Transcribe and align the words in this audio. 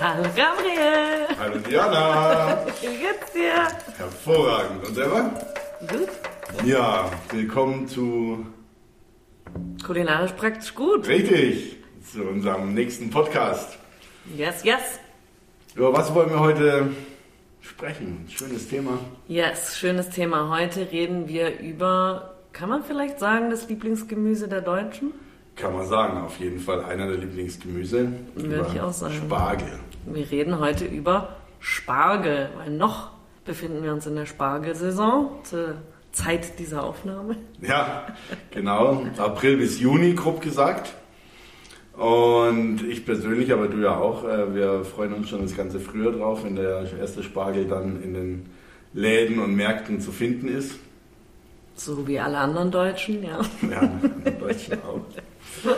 Hallo 0.00 0.22
Gabriel. 0.36 1.26
Hallo 1.40 1.58
Diana. 1.58 2.64
Wie 2.80 2.86
geht's 2.86 3.32
dir? 3.32 3.66
Hervorragend. 3.96 4.86
Und 4.86 4.94
selber? 4.94 5.30
Gut. 5.80 6.08
Ja, 6.64 7.10
willkommen 7.30 7.88
zu 7.88 8.46
Kulinarisch 9.84 10.32
praktisch 10.32 10.72
gut. 10.74 11.08
Richtig, 11.08 11.78
zu 12.12 12.22
unserem 12.22 12.74
nächsten 12.74 13.10
Podcast. 13.10 13.76
Yes, 14.36 14.62
yes. 14.62 15.00
Über 15.74 15.92
was 15.92 16.14
wollen 16.14 16.30
wir 16.30 16.38
heute 16.40 16.90
sprechen? 17.60 18.24
Schönes 18.28 18.68
Thema. 18.68 19.00
Yes, 19.26 19.76
schönes 19.78 20.10
Thema. 20.10 20.48
Heute 20.56 20.92
reden 20.92 21.26
wir 21.26 21.58
über, 21.58 22.34
kann 22.52 22.68
man 22.68 22.84
vielleicht 22.84 23.18
sagen, 23.18 23.50
das 23.50 23.68
Lieblingsgemüse 23.68 24.46
der 24.46 24.60
Deutschen? 24.60 25.12
Kann 25.56 25.74
man 25.74 25.88
sagen, 25.88 26.18
auf 26.18 26.38
jeden 26.38 26.60
Fall 26.60 26.84
einer 26.84 27.08
der 27.08 27.16
Lieblingsgemüse. 27.16 28.12
Würde 28.36 28.70
ich 28.72 28.80
auch 28.80 28.92
sagen. 28.92 29.14
Spargel. 29.14 29.80
Wir 30.06 30.30
reden 30.30 30.58
heute 30.58 30.84
über 30.84 31.36
Spargel, 31.60 32.50
weil 32.56 32.70
noch 32.70 33.10
befinden 33.44 33.82
wir 33.82 33.92
uns 33.92 34.06
in 34.06 34.16
der 34.16 34.26
Spargelsaison 34.26 35.30
zur 35.44 35.76
Zeit 36.12 36.58
dieser 36.58 36.84
Aufnahme. 36.84 37.36
Ja, 37.60 38.06
genau. 38.50 39.04
April 39.18 39.58
bis 39.58 39.80
Juni, 39.80 40.14
grob 40.14 40.40
gesagt. 40.40 40.94
Und 41.94 42.82
ich 42.88 43.04
persönlich, 43.04 43.52
aber 43.52 43.66
du 43.66 43.78
ja 43.78 43.96
auch, 43.96 44.24
äh, 44.24 44.54
wir 44.54 44.84
freuen 44.84 45.12
uns 45.14 45.28
schon 45.30 45.42
das 45.42 45.56
ganze 45.56 45.80
früher 45.80 46.12
drauf, 46.12 46.44
wenn 46.44 46.54
der 46.54 46.86
erste 46.98 47.24
Spargel 47.24 47.66
dann 47.66 48.00
in 48.02 48.14
den 48.14 48.46
Läden 48.92 49.40
und 49.40 49.56
Märkten 49.56 50.00
zu 50.00 50.12
finden 50.12 50.48
ist. 50.48 50.78
So 51.74 52.06
wie 52.06 52.18
alle 52.20 52.38
anderen 52.38 52.70
Deutschen, 52.70 53.22
ja. 53.24 53.40
Ja, 53.68 53.82
in 54.24 54.38
Deutschland 54.38 54.82
auch. 54.84 55.00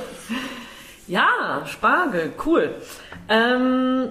Ja, 1.06 1.64
Spargel, 1.66 2.32
cool. 2.46 2.76
Ähm, 3.30 4.10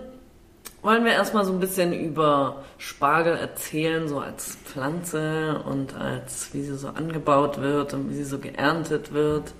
wollen 0.82 1.04
wir 1.04 1.12
erstmal 1.12 1.44
so 1.44 1.52
ein 1.52 1.60
bisschen 1.60 1.94
über 1.94 2.64
Spargel 2.78 3.36
erzählen, 3.36 4.08
so 4.08 4.20
als 4.20 4.58
Pflanze 4.64 5.62
und 5.66 5.94
als 5.94 6.50
wie 6.54 6.62
sie 6.62 6.76
so 6.76 6.88
angebaut 6.88 7.62
wird 7.62 7.94
und 7.94 8.10
wie 8.10 8.16
sie 8.16 8.24
so 8.24 8.40
geerntet 8.40 9.14
wird. 9.14 9.54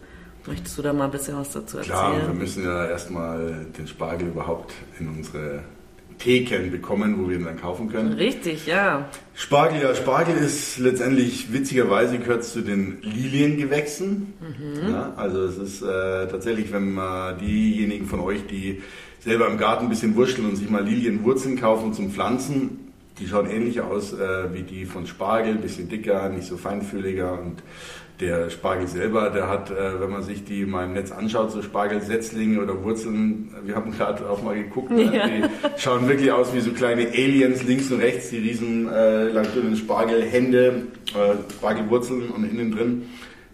Möchtest 0.48 0.78
du 0.78 0.82
da 0.82 0.94
mal 0.94 1.06
ein 1.06 1.12
bisschen 1.12 1.38
was 1.38 1.52
dazu 1.52 1.78
erzählen? 1.78 1.98
Klar, 1.98 2.28
wir 2.28 2.34
müssen 2.34 2.64
ja 2.64 2.86
erstmal 2.86 3.68
den 3.78 3.88
Spargel 3.88 4.30
überhaupt 4.30 4.74
in 4.98 5.10
unsere 5.10 5.64
Theken 6.20 6.72
bekommen, 6.72 7.16
wo 7.18 7.30
wir 7.30 7.38
ihn 7.38 7.46
dann 7.46 7.60
kaufen 7.60 7.90
können. 7.90 8.14
Richtig, 8.14 8.66
ja. 8.66 9.10
Spargel, 9.34 9.82
ja, 9.82 9.96
Spargel 9.96 10.38
ist 10.38 10.78
letztendlich, 10.78 11.52
witzigerweise 11.52 12.18
gehört 12.20 12.46
zu 12.46 12.62
den 12.62 13.02
Liliengewächsen. 13.02 14.34
Ja, 14.90 15.14
also 15.18 15.44
es 15.44 15.58
ist 15.58 15.82
äh, 15.82 16.28
tatsächlich, 16.28 16.72
wenn 16.72 16.94
man 16.94 17.38
diejenigen 17.40 18.06
von 18.06 18.20
euch, 18.22 18.48
die 18.48 18.82
selber 19.20 19.48
im 19.48 19.58
Garten 19.58 19.86
ein 19.86 19.90
bisschen 19.90 20.16
wurschteln 20.16 20.48
und 20.48 20.56
sich 20.56 20.70
mal 20.70 20.84
Lilienwurzeln 20.84 21.60
kaufen 21.60 21.94
zum 21.94 22.12
Pflanzen, 22.12 22.92
die 23.20 23.28
schauen 23.28 23.50
ähnlich 23.50 23.82
aus 23.82 24.14
äh, 24.14 24.54
wie 24.54 24.64
die 24.64 24.86
von 24.86 25.06
Spargel, 25.06 25.54
ein 25.54 25.62
bisschen 25.62 25.90
dicker, 25.90 26.30
nicht 26.30 26.48
so 26.48 26.58
feinfühliger 26.58 27.34
und 27.34 27.62
der 28.20 28.50
Spargel 28.50 28.88
selber, 28.88 29.30
der 29.30 29.48
hat, 29.48 29.72
äh, 29.72 30.02
wenn 30.02 30.10
man 30.10 30.24
sich 30.24 30.44
die 30.44 30.66
mal 30.66 30.86
im 30.86 30.94
Netz 30.94 31.12
anschaut, 31.12 31.52
so 31.52 31.62
Spargelsetzlinge 31.62 32.62
oder 32.62 32.84
Wurzeln, 32.84 33.54
wir 33.64 33.76
haben 33.76 33.92
gerade 33.92 34.30
auch 34.30 34.44
mal 34.44 34.56
geguckt, 34.56 34.92
ne? 34.92 35.04
Ja. 35.04 35.28
die 35.28 35.44
schauen 35.78 36.08
wirklich 36.08 36.32
aus 36.32 36.54
wie 36.54 36.60
so 36.60 36.72
kleine 36.72 37.08
Aliens 37.08 37.64
links 37.64 37.92
und 37.92 38.02
rechts, 38.02 38.30
die 38.30 38.40
riesen 38.40 38.90
äh, 38.92 39.30
langdünnen 39.30 39.76
Spargelhände, 39.78 40.88
äh, 41.14 41.54
Spargelwurzeln 41.54 42.30
und 42.30 42.44
innen 42.44 42.72
drin 42.72 43.04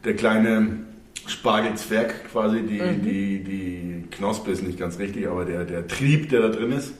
der 0.04 0.16
kleine 0.16 0.85
Spargelzwerg 1.28 2.30
quasi, 2.32 2.62
die, 2.64 2.80
die, 3.02 3.44
die 3.44 4.04
Knospe 4.12 4.52
ist 4.52 4.64
nicht 4.64 4.78
ganz 4.80 5.00
richtig, 5.00 5.28
aber 5.28 5.46
der, 5.46 5.64
der 5.66 5.88
Trieb, 5.88 6.30
der 6.30 6.42
da 6.42 6.50
drin 6.50 6.72
ist. 6.72 6.94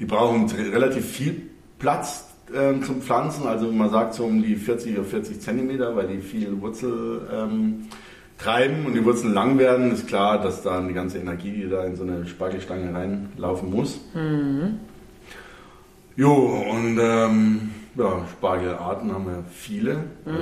Die 0.00 0.04
brauchen 0.04 0.46
re- 0.50 0.72
relativ 0.72 1.04
viel 1.06 1.42
Platz 1.78 2.26
ähm, 2.54 2.82
zum 2.82 3.02
Pflanzen, 3.02 3.46
also 3.46 3.70
man 3.72 3.90
sagt 3.90 4.14
so 4.14 4.24
um 4.24 4.42
die 4.42 4.56
40 4.56 4.98
auf 4.98 5.10
40 5.10 5.40
Zentimeter, 5.40 5.94
weil 5.96 6.06
die 6.08 6.18
viel 6.20 6.60
Wurzel 6.60 7.20
ähm, 7.32 7.88
treiben 8.38 8.86
und 8.86 8.94
die 8.94 9.04
Wurzeln 9.04 9.34
lang 9.34 9.58
werden, 9.58 9.90
ist 9.92 10.06
klar, 10.06 10.40
dass 10.40 10.62
da 10.62 10.80
die 10.80 10.94
ganze 10.94 11.18
Energie, 11.18 11.50
die 11.52 11.68
da 11.68 11.84
in 11.84 11.96
so 11.96 12.04
eine 12.04 12.26
Spargelstange 12.26 12.94
reinlaufen 12.94 13.70
muss. 13.70 14.00
Jo, 16.16 16.32
und 16.70 16.98
ähm, 17.00 17.70
ja, 17.96 18.22
Spargelarten 18.32 19.12
haben 19.12 19.26
wir 19.26 19.44
viele, 19.52 20.04
also 20.24 20.40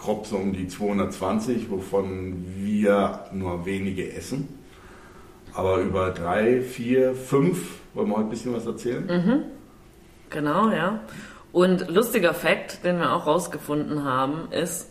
grob 0.00 0.26
so 0.26 0.36
um 0.36 0.52
die 0.52 0.66
220, 0.66 1.70
wovon 1.70 2.44
wir 2.56 3.26
nur 3.32 3.66
wenige 3.66 4.12
essen. 4.12 4.48
Aber 5.52 5.78
über 5.78 6.10
drei, 6.10 6.62
vier, 6.62 7.14
fünf 7.14 7.80
wollen 7.94 8.08
wir 8.08 8.16
heute 8.16 8.26
ein 8.26 8.30
bisschen 8.30 8.54
was 8.54 8.66
erzählen. 8.66 9.44
Genau, 10.30 10.70
ja. 10.70 11.00
Und 11.52 11.88
lustiger 11.90 12.34
Fakt, 12.34 12.84
den 12.84 12.98
wir 12.98 13.12
auch 13.12 13.26
rausgefunden 13.26 14.04
haben, 14.04 14.50
ist, 14.52 14.90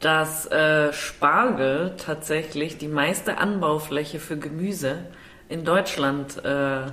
dass 0.00 0.46
äh, 0.46 0.92
Spargel 0.92 1.94
tatsächlich 1.96 2.78
die 2.78 2.88
meiste 2.88 3.38
Anbaufläche 3.38 4.18
für 4.18 4.36
Gemüse 4.36 5.06
in 5.48 5.64
Deutschland 5.64 6.42
äh, 6.44 6.86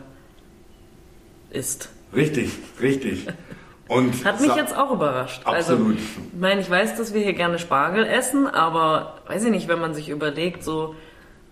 ist. 1.49 1.89
Richtig, 2.13 2.51
richtig. 2.81 3.27
Und 3.87 4.25
Hat 4.25 4.41
mich 4.41 4.53
jetzt 4.55 4.75
auch 4.75 4.91
überrascht. 4.91 5.41
Also, 5.45 5.73
Absolut. 5.73 5.97
ich 5.97 6.39
meine, 6.39 6.61
ich 6.61 6.69
weiß, 6.69 6.97
dass 6.97 7.13
wir 7.13 7.21
hier 7.21 7.33
gerne 7.33 7.57
Spargel 7.59 8.05
essen, 8.05 8.47
aber 8.47 9.15
weiß 9.27 9.45
ich 9.45 9.51
nicht, 9.51 9.67
wenn 9.67 9.79
man 9.79 9.93
sich 9.93 10.09
überlegt, 10.09 10.63
so, 10.63 10.95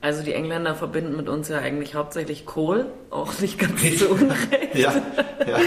also 0.01 0.21
die 0.23 0.33
Engländer 0.33 0.75
verbinden 0.75 1.15
mit 1.15 1.29
uns 1.29 1.47
ja 1.49 1.59
eigentlich 1.59 1.95
hauptsächlich 1.95 2.45
Kohl, 2.45 2.87
auch 3.09 3.39
nicht 3.39 3.57
ganz 3.59 3.81
so 3.99 4.07
unrecht. 4.07 4.75
Ja, 4.75 4.93
ja. 5.47 5.57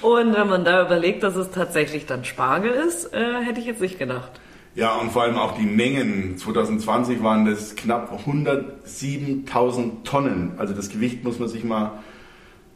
Und 0.00 0.34
wenn 0.34 0.48
man 0.48 0.64
da 0.64 0.84
überlegt, 0.84 1.22
dass 1.22 1.36
es 1.36 1.50
tatsächlich 1.50 2.06
dann 2.06 2.24
Spargel 2.24 2.70
ist, 2.72 3.12
äh, 3.12 3.42
hätte 3.42 3.60
ich 3.60 3.66
jetzt 3.66 3.80
nicht 3.80 3.98
gedacht. 3.98 4.30
ja, 4.74 4.94
und 4.96 5.10
vor 5.12 5.22
allem 5.22 5.36
auch 5.36 5.56
die 5.56 5.66
Mengen. 5.66 6.38
2020 6.38 7.22
waren 7.22 7.44
das 7.44 7.76
knapp 7.76 8.12
107.000 8.26 10.04
Tonnen. 10.04 10.54
Also 10.56 10.74
das 10.74 10.88
Gewicht 10.88 11.22
muss 11.24 11.38
man 11.38 11.48
sich 11.48 11.64
mal 11.64 11.92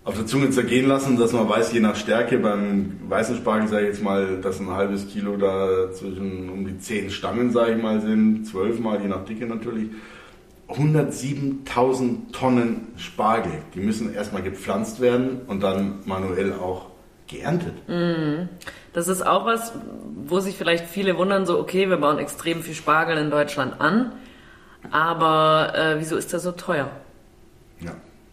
auf 0.06 0.14
der 0.14 0.24
Zunge 0.24 0.50
zergehen 0.50 0.86
lassen, 0.86 1.18
dass 1.18 1.32
man 1.32 1.48
weiß, 1.48 1.72
je 1.72 1.80
nach 1.80 1.96
Stärke, 1.96 2.38
beim 2.38 3.00
weißen 3.08 3.36
Spargel 3.36 3.66
sage 3.66 3.82
ich 3.82 3.88
jetzt 3.88 4.04
mal, 4.04 4.40
dass 4.40 4.60
ein 4.60 4.70
halbes 4.70 5.08
Kilo 5.08 5.36
da 5.36 5.92
zwischen 5.92 6.48
um 6.48 6.64
die 6.64 6.78
10 6.78 7.10
Stangen, 7.10 7.50
sage 7.50 7.72
ich 7.72 7.82
mal, 7.82 8.00
sind, 8.00 8.46
12 8.46 8.78
mal, 8.78 9.02
je 9.02 9.08
nach 9.08 9.24
Dicke 9.24 9.46
natürlich. 9.46 9.90
107.000 10.68 12.32
Tonnen 12.32 12.88
Spargel, 12.96 13.50
die 13.74 13.80
müssen 13.80 14.14
erstmal 14.14 14.42
gepflanzt 14.42 15.00
werden 15.00 15.40
und 15.48 15.64
dann 15.64 15.98
manuell 16.04 16.52
auch 16.52 16.86
geerntet. 17.26 17.74
Das 18.92 19.08
ist 19.08 19.26
auch 19.26 19.44
was, 19.44 19.72
wo 20.24 20.38
sich 20.38 20.56
vielleicht 20.56 20.86
viele 20.86 21.18
wundern, 21.18 21.46
so, 21.46 21.58
okay, 21.58 21.90
wir 21.90 21.96
bauen 21.96 22.18
extrem 22.18 22.62
viel 22.62 22.74
Spargel 22.74 23.16
in 23.18 23.30
Deutschland 23.30 23.80
an, 23.80 24.12
aber 24.92 25.72
äh, 25.74 25.96
wieso 25.98 26.16
ist 26.16 26.32
der 26.32 26.38
so 26.38 26.52
teuer? 26.52 26.90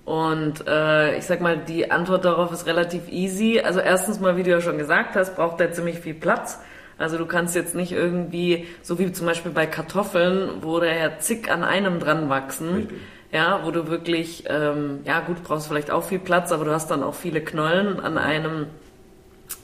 Ja. 0.05 0.11
Und 0.13 0.67
äh, 0.67 1.17
ich 1.17 1.25
sag 1.25 1.41
mal, 1.41 1.57
die 1.57 1.91
Antwort 1.91 2.25
darauf 2.25 2.51
ist 2.51 2.65
relativ 2.65 3.09
easy. 3.09 3.61
Also 3.63 3.79
erstens 3.79 4.19
mal, 4.19 4.35
wie 4.37 4.43
du 4.43 4.51
ja 4.51 4.61
schon 4.61 4.77
gesagt 4.77 5.15
hast, 5.15 5.35
braucht 5.35 5.59
der 5.59 5.71
ziemlich 5.71 5.99
viel 5.99 6.13
Platz. 6.13 6.59
Also 6.97 7.17
du 7.17 7.25
kannst 7.25 7.55
jetzt 7.55 7.73
nicht 7.73 7.91
irgendwie, 7.91 8.67
so 8.81 8.99
wie 8.99 9.11
zum 9.11 9.25
Beispiel 9.25 9.51
bei 9.51 9.65
Kartoffeln, 9.65 10.61
wo 10.61 10.79
der 10.79 10.95
ja 10.97 11.19
zig 11.19 11.49
an 11.51 11.63
einem 11.63 11.99
dran 11.99 12.29
wachsen. 12.29 12.75
Richtig. 12.75 12.97
Ja, 13.31 13.61
wo 13.63 13.71
du 13.71 13.87
wirklich, 13.87 14.43
ähm, 14.47 14.99
ja 15.05 15.19
gut, 15.21 15.43
brauchst 15.43 15.67
vielleicht 15.67 15.89
auch 15.89 16.03
viel 16.03 16.19
Platz, 16.19 16.51
aber 16.51 16.65
du 16.65 16.71
hast 16.71 16.91
dann 16.91 17.01
auch 17.01 17.15
viele 17.15 17.41
Knollen 17.41 17.99
an 17.99 18.19
einem, 18.19 18.67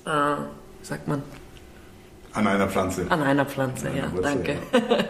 äh, 0.05 0.09
wie 0.09 0.85
sagt 0.85 1.07
man, 1.07 1.21
An 2.33 2.47
einer 2.47 2.67
Pflanze. 2.67 3.05
an 3.09 3.21
einer 3.21 3.45
Pflanze, 3.45 3.89
An 3.89 3.95
ja, 3.95 4.03
einer 4.05 4.13
Wurzel, 4.13 4.23
danke. 4.33 4.57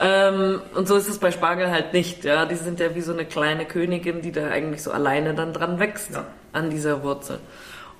ähm, 0.00 0.60
und 0.74 0.86
so 0.88 0.96
ist 0.96 1.08
es 1.08 1.18
bei 1.18 1.30
Spargel 1.30 1.70
halt 1.70 1.92
nicht, 1.92 2.24
ja. 2.24 2.44
Die 2.44 2.54
sind 2.54 2.80
ja 2.80 2.94
wie 2.94 3.00
so 3.00 3.12
eine 3.12 3.24
kleine 3.24 3.64
Königin, 3.64 4.20
die 4.20 4.32
da 4.32 4.48
eigentlich 4.48 4.82
so 4.82 4.90
alleine 4.90 5.34
dann 5.34 5.52
dran 5.52 5.78
wächst 5.78 6.12
Ja. 6.12 6.24
an 6.52 6.70
dieser 6.70 7.02
Wurzel. 7.02 7.38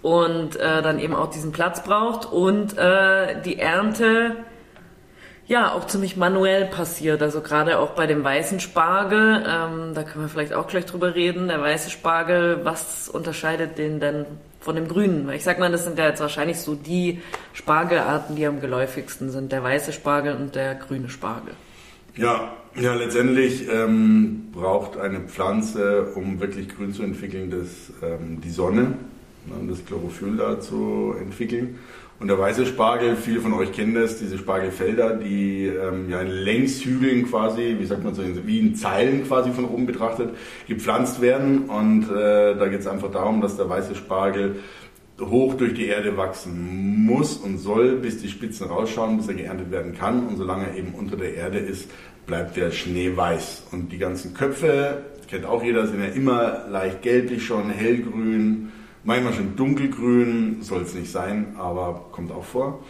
Und 0.02 0.56
äh, 0.56 0.82
dann 0.82 0.98
eben 0.98 1.14
auch 1.14 1.30
diesen 1.30 1.52
Platz 1.52 1.82
braucht 1.82 2.26
und 2.30 2.76
äh, 2.76 3.40
die 3.42 3.58
Ernte 3.58 4.36
ja 5.48 5.72
auch 5.72 5.86
ziemlich 5.86 6.16
manuell 6.16 6.66
passiert. 6.66 7.22
Also 7.22 7.40
gerade 7.40 7.78
auch 7.78 7.90
bei 7.90 8.06
dem 8.06 8.22
weißen 8.22 8.60
Spargel, 8.60 9.44
ähm, 9.48 9.94
da 9.94 10.02
können 10.02 10.24
wir 10.24 10.28
vielleicht 10.28 10.52
auch 10.52 10.66
gleich 10.66 10.86
drüber 10.86 11.14
reden. 11.14 11.48
Der 11.48 11.60
weiße 11.60 11.90
Spargel, 11.90 12.60
was 12.64 13.08
unterscheidet 13.08 13.78
den 13.78 14.00
denn 14.00 14.26
von 14.60 14.76
dem 14.76 14.86
grünen? 14.88 15.26
Weil 15.26 15.36
ich 15.36 15.44
sag 15.44 15.58
mal, 15.58 15.70
das 15.70 15.84
sind 15.84 15.98
ja 15.98 16.06
jetzt 16.06 16.20
wahrscheinlich 16.20 16.60
so 16.60 16.74
die 16.74 17.22
Spargelarten, 17.52 18.36
die 18.36 18.46
am 18.46 18.60
geläufigsten 18.60 19.30
sind. 19.30 19.50
Der 19.50 19.62
weiße 19.62 19.92
Spargel 19.92 20.36
und 20.36 20.54
der 20.54 20.74
grüne 20.74 21.08
Spargel. 21.08 21.54
Ja, 22.16 22.56
ja, 22.80 22.94
letztendlich 22.94 23.68
ähm, 23.70 24.48
braucht 24.52 24.96
eine 24.96 25.20
Pflanze, 25.20 26.12
um 26.14 26.40
wirklich 26.40 26.74
grün 26.74 26.92
zu 26.92 27.02
entwickeln, 27.02 27.50
das, 27.50 27.92
ähm, 28.02 28.40
die 28.42 28.50
Sonne, 28.50 28.82
ne, 29.44 29.68
das 29.68 29.84
Chlorophyll 29.84 30.36
da 30.36 30.58
zu 30.58 31.14
entwickeln. 31.20 31.78
Und 32.18 32.28
der 32.28 32.38
weiße 32.38 32.64
Spargel, 32.64 33.16
viele 33.16 33.40
von 33.40 33.52
euch 33.52 33.72
kennen 33.72 33.94
das, 33.94 34.18
diese 34.18 34.38
Spargelfelder, 34.38 35.16
die 35.16 35.66
ähm, 35.66 36.08
ja 36.08 36.22
in 36.22 36.28
Längshügeln 36.28 37.28
quasi, 37.28 37.76
wie 37.78 37.84
sagt 37.84 38.02
man 38.02 38.14
so, 38.14 38.22
wie 38.46 38.60
in 38.60 38.74
Zeilen 38.74 39.26
quasi 39.26 39.50
von 39.50 39.66
oben 39.66 39.84
betrachtet, 39.84 40.30
gepflanzt 40.66 41.20
werden. 41.20 41.64
Und 41.64 42.04
äh, 42.04 42.56
da 42.56 42.68
geht 42.68 42.80
es 42.80 42.86
einfach 42.86 43.10
darum, 43.10 43.42
dass 43.42 43.58
der 43.58 43.68
weiße 43.68 43.94
Spargel 43.94 44.56
hoch 45.20 45.54
durch 45.54 45.74
die 45.74 45.86
Erde 45.86 46.16
wachsen 46.16 47.04
muss 47.04 47.36
und 47.36 47.58
soll, 47.58 47.96
bis 47.96 48.20
die 48.20 48.28
Spitzen 48.28 48.66
rausschauen, 48.66 49.16
bis 49.16 49.28
er 49.28 49.34
geerntet 49.34 49.70
werden 49.70 49.94
kann. 49.94 50.26
Und 50.26 50.36
solange 50.36 50.68
er 50.68 50.76
eben 50.76 50.94
unter 50.94 51.16
der 51.16 51.34
Erde 51.34 51.58
ist, 51.58 51.90
bleibt 52.26 52.56
der 52.56 52.70
Schnee 52.70 53.16
weiß. 53.16 53.68
Und 53.72 53.92
die 53.92 53.98
ganzen 53.98 54.34
Köpfe, 54.34 55.04
kennt 55.28 55.46
auch 55.46 55.62
jeder, 55.62 55.86
sind 55.86 56.00
ja 56.00 56.08
immer 56.08 56.66
leicht 56.68 57.02
gelblich 57.02 57.44
schon, 57.44 57.70
hellgrün, 57.70 58.70
Manchmal 59.06 59.34
schon 59.34 59.54
dunkelgrün, 59.54 60.62
soll 60.62 60.82
es 60.82 60.92
nicht 60.92 61.12
sein, 61.12 61.54
aber 61.56 62.06
kommt 62.10 62.32
auch 62.32 62.42
vor. 62.42 62.82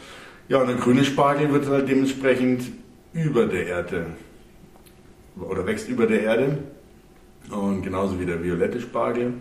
Ja, 0.49 0.62
und 0.62 0.67
der 0.67 0.76
grüne 0.76 1.05
Spargel 1.05 1.52
wird 1.52 1.69
halt 1.69 1.90
dementsprechend 1.90 2.72
über 3.12 3.44
der 3.44 3.67
Erde 3.67 4.06
oder 5.38 5.67
wächst 5.67 5.90
über 5.90 6.06
der 6.06 6.22
Erde. 6.22 6.58
Und 7.50 7.82
genauso 7.82 8.19
wie 8.19 8.25
der 8.25 8.43
violette 8.43 8.81
Spargel. 8.81 9.34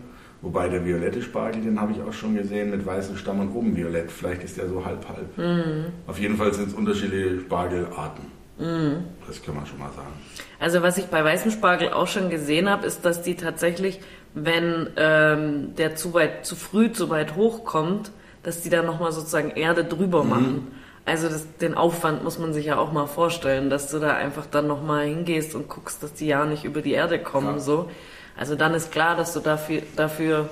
Wobei 0.46 0.70
der 0.70 0.86
violette 0.86 1.24
Spargel, 1.24 1.64
den 1.64 1.82
habe 1.82 1.92
ich 1.92 2.02
auch 2.02 2.14
schon 2.14 2.36
gesehen 2.36 2.70
mit 2.70 2.86
weißem 2.86 3.18
Stamm 3.18 3.40
und 3.40 3.56
oben 3.56 3.76
violett. 3.76 4.12
Vielleicht 4.12 4.44
ist 4.44 4.58
der 4.58 4.70
so 4.70 4.86
halb-halb. 4.86 5.36
Mhm. 5.38 5.86
Auf 6.06 6.20
jeden 6.20 6.38
Fall 6.38 6.54
sind 6.54 6.68
es 6.68 6.76
unterschiedliche 6.76 7.40
Spargelarten. 7.40 8.26
Mhm. 8.60 9.06
Das 9.26 9.42
kann 9.42 9.56
man 9.56 9.66
schon 9.66 9.80
mal 9.80 9.90
sagen. 9.96 10.14
Also 10.60 10.84
was 10.84 11.00
ich 11.00 11.08
bei 11.08 11.24
weißem 11.24 11.50
Spargel 11.50 11.94
auch 11.94 12.08
schon 12.08 12.30
gesehen 12.30 12.70
habe, 12.70 12.86
ist, 12.86 13.04
dass 13.04 13.24
die 13.24 13.36
tatsächlich 13.36 14.00
wenn 14.36 14.90
ähm, 14.98 15.76
der 15.76 15.96
zu 15.96 16.14
weit, 16.14 16.46
zu 16.46 16.56
früh, 16.56 16.92
zu 16.92 17.10
weit 17.10 17.36
hochkommt, 17.36 18.12
dass 18.44 18.62
die 18.62 18.70
dann 18.70 18.86
nochmal 18.86 19.14
sozusagen 19.14 19.50
Erde 19.52 19.84
drüber 19.84 20.24
mhm. 20.24 20.30
machen. 20.30 20.72
Also 21.06 21.30
das, 21.30 21.48
den 21.58 21.74
Aufwand 21.74 22.24
muss 22.24 22.38
man 22.38 22.54
sich 22.54 22.66
ja 22.66 22.78
auch 22.78 22.92
mal 22.92 23.08
vorstellen, 23.08 23.70
dass 23.70 23.90
du 23.90 24.00
da 24.00 24.14
einfach 24.14 24.46
dann 24.46 24.68
nochmal 24.68 25.06
hingehst 25.06 25.56
und 25.56 25.70
guckst, 25.70 26.04
dass 26.04 26.14
die 26.14 26.28
ja 26.28 26.46
nicht 26.46 26.66
über 26.66 26.82
die 26.82 26.92
Erde 26.92 27.18
kommen. 27.18 27.56
Ja. 27.56 27.60
So. 27.60 27.90
Also 28.38 28.56
dann 28.56 28.74
ist 28.74 28.92
klar, 28.92 29.16
dass 29.16 29.34
du 29.34 29.40
dafür, 29.40 29.82
dafür 29.96 30.50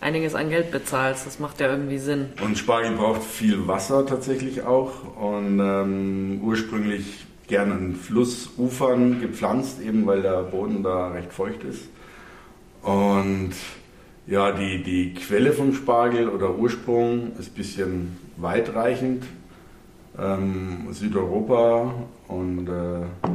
einiges 0.00 0.34
an 0.34 0.50
Geld 0.50 0.70
bezahlst. 0.70 1.26
Das 1.26 1.38
macht 1.38 1.60
ja 1.60 1.68
irgendwie 1.68 1.98
Sinn. 1.98 2.26
Und 2.42 2.58
Spargel 2.58 2.92
braucht 2.92 3.22
viel 3.22 3.66
Wasser 3.66 4.06
tatsächlich 4.06 4.62
auch 4.62 5.16
und 5.16 5.58
ähm, 5.60 6.40
ursprünglich 6.42 7.26
gerne 7.48 7.74
an 7.74 7.94
Flussufern 7.94 9.20
gepflanzt, 9.20 9.80
eben 9.80 10.06
weil 10.06 10.22
der 10.22 10.42
Boden 10.42 10.82
da 10.82 11.08
recht 11.08 11.32
feucht 11.32 11.62
ist. 11.64 11.88
Und 12.82 13.52
ja, 14.26 14.52
die, 14.52 14.82
die 14.82 15.14
Quelle 15.14 15.52
vom 15.52 15.72
Spargel 15.72 16.28
oder 16.28 16.56
Ursprung 16.56 17.32
ist 17.38 17.52
ein 17.52 17.54
bisschen 17.54 18.18
weitreichend. 18.36 19.24
Ähm, 20.18 20.86
Südeuropa 20.92 21.94
und 22.28 22.68
äh, 22.68 23.28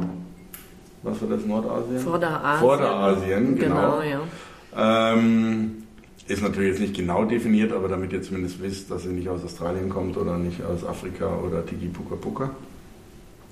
was 1.02 1.20
war 1.20 1.28
das, 1.28 1.44
Nordasien? 1.46 1.98
Vorderasien. 1.98 2.60
Vorderasien, 2.60 3.58
genau. 3.58 4.00
genau 4.00 4.02
ja. 4.02 5.12
Ähm, 5.14 5.82
ist 6.28 6.42
natürlich 6.42 6.70
jetzt 6.70 6.80
nicht 6.80 6.96
genau 6.96 7.24
definiert, 7.24 7.72
aber 7.72 7.88
damit 7.88 8.12
ihr 8.12 8.22
zumindest 8.22 8.62
wisst, 8.62 8.90
dass 8.90 9.04
ihr 9.04 9.12
nicht 9.12 9.28
aus 9.28 9.44
Australien 9.44 9.88
kommt 9.88 10.16
oder 10.16 10.38
nicht 10.38 10.62
aus 10.64 10.86
Afrika 10.86 11.36
oder 11.36 11.66
Tiki 11.66 11.88
Puka 11.88 12.16
Puka. 12.16 12.50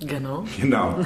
Genau. 0.01 0.45
Genau. 0.61 0.97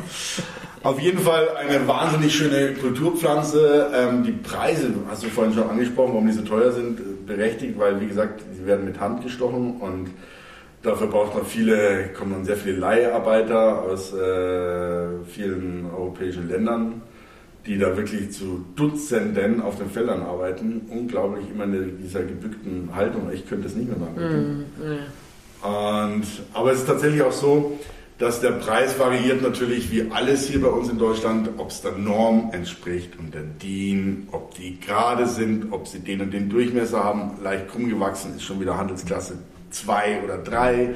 Auf 0.82 1.00
jeden 1.00 1.18
Fall 1.18 1.48
eine 1.56 1.88
wahnsinnig 1.88 2.34
schöne 2.34 2.74
Kulturpflanze. 2.74 3.90
Ähm, 3.94 4.22
die 4.22 4.32
Preise, 4.32 4.92
hast 5.08 5.24
du 5.24 5.28
vorhin 5.28 5.54
schon 5.54 5.68
angesprochen, 5.68 6.12
warum 6.12 6.26
die 6.26 6.34
so 6.34 6.42
teuer 6.42 6.72
sind, 6.72 7.26
berechtigt, 7.26 7.78
weil 7.78 8.00
wie 8.02 8.06
gesagt, 8.06 8.42
sie 8.54 8.66
werden 8.66 8.84
mit 8.84 9.00
Hand 9.00 9.22
gestochen 9.22 9.78
und 9.80 10.10
dafür 10.84 11.06
braucht 11.08 11.34
man 11.34 11.44
viele, 11.44 12.10
kommen 12.16 12.32
dann 12.32 12.44
sehr 12.44 12.56
viele 12.56 12.76
Leiharbeiter 12.76 13.82
aus 13.82 14.12
äh, 14.12 15.24
vielen 15.26 15.86
europäischen 15.90 16.48
Ländern, 16.48 17.02
die 17.66 17.78
da 17.78 17.96
wirklich 17.96 18.30
zu 18.30 18.64
Dutzenden 18.76 19.60
auf 19.62 19.78
den 19.78 19.90
Feldern 19.90 20.22
arbeiten. 20.22 20.82
Unglaublich 20.90 21.46
immer 21.50 21.64
in 21.64 21.98
dieser 22.00 22.22
gebückten 22.22 22.90
Haltung. 22.94 23.30
Ich 23.32 23.48
könnte 23.48 23.66
es 23.66 23.74
nicht 23.74 23.88
mehr 23.88 23.98
machen. 23.98 24.66
Mm, 24.78 24.82
yeah. 24.82 26.04
und, 26.04 26.24
aber 26.52 26.72
es 26.72 26.80
ist 26.80 26.86
tatsächlich 26.86 27.22
auch 27.22 27.32
so, 27.32 27.78
dass 28.18 28.40
der 28.40 28.52
Preis 28.52 28.98
variiert 28.98 29.42
natürlich 29.42 29.90
wie 29.90 30.10
alles 30.12 30.46
hier 30.46 30.60
bei 30.60 30.68
uns 30.68 30.88
in 30.88 30.98
Deutschland, 30.98 31.48
ob 31.56 31.70
es 31.70 31.80
der 31.80 31.92
Norm 31.92 32.50
entspricht 32.52 33.18
und 33.18 33.34
der 33.34 33.42
DIN, 33.42 34.28
ob 34.30 34.54
die 34.54 34.78
gerade 34.78 35.26
sind, 35.26 35.72
ob 35.72 35.88
sie 35.88 35.98
den 35.98 36.20
und 36.20 36.32
den 36.32 36.48
Durchmesser 36.48 37.02
haben, 37.02 37.42
leicht 37.42 37.68
krumm 37.68 37.88
gewachsen 37.88 38.36
ist 38.36 38.42
schon 38.42 38.60
wieder 38.60 38.76
Handelsklasse 38.76 39.38
2 39.74 40.22
oder 40.24 40.38
3 40.38 40.94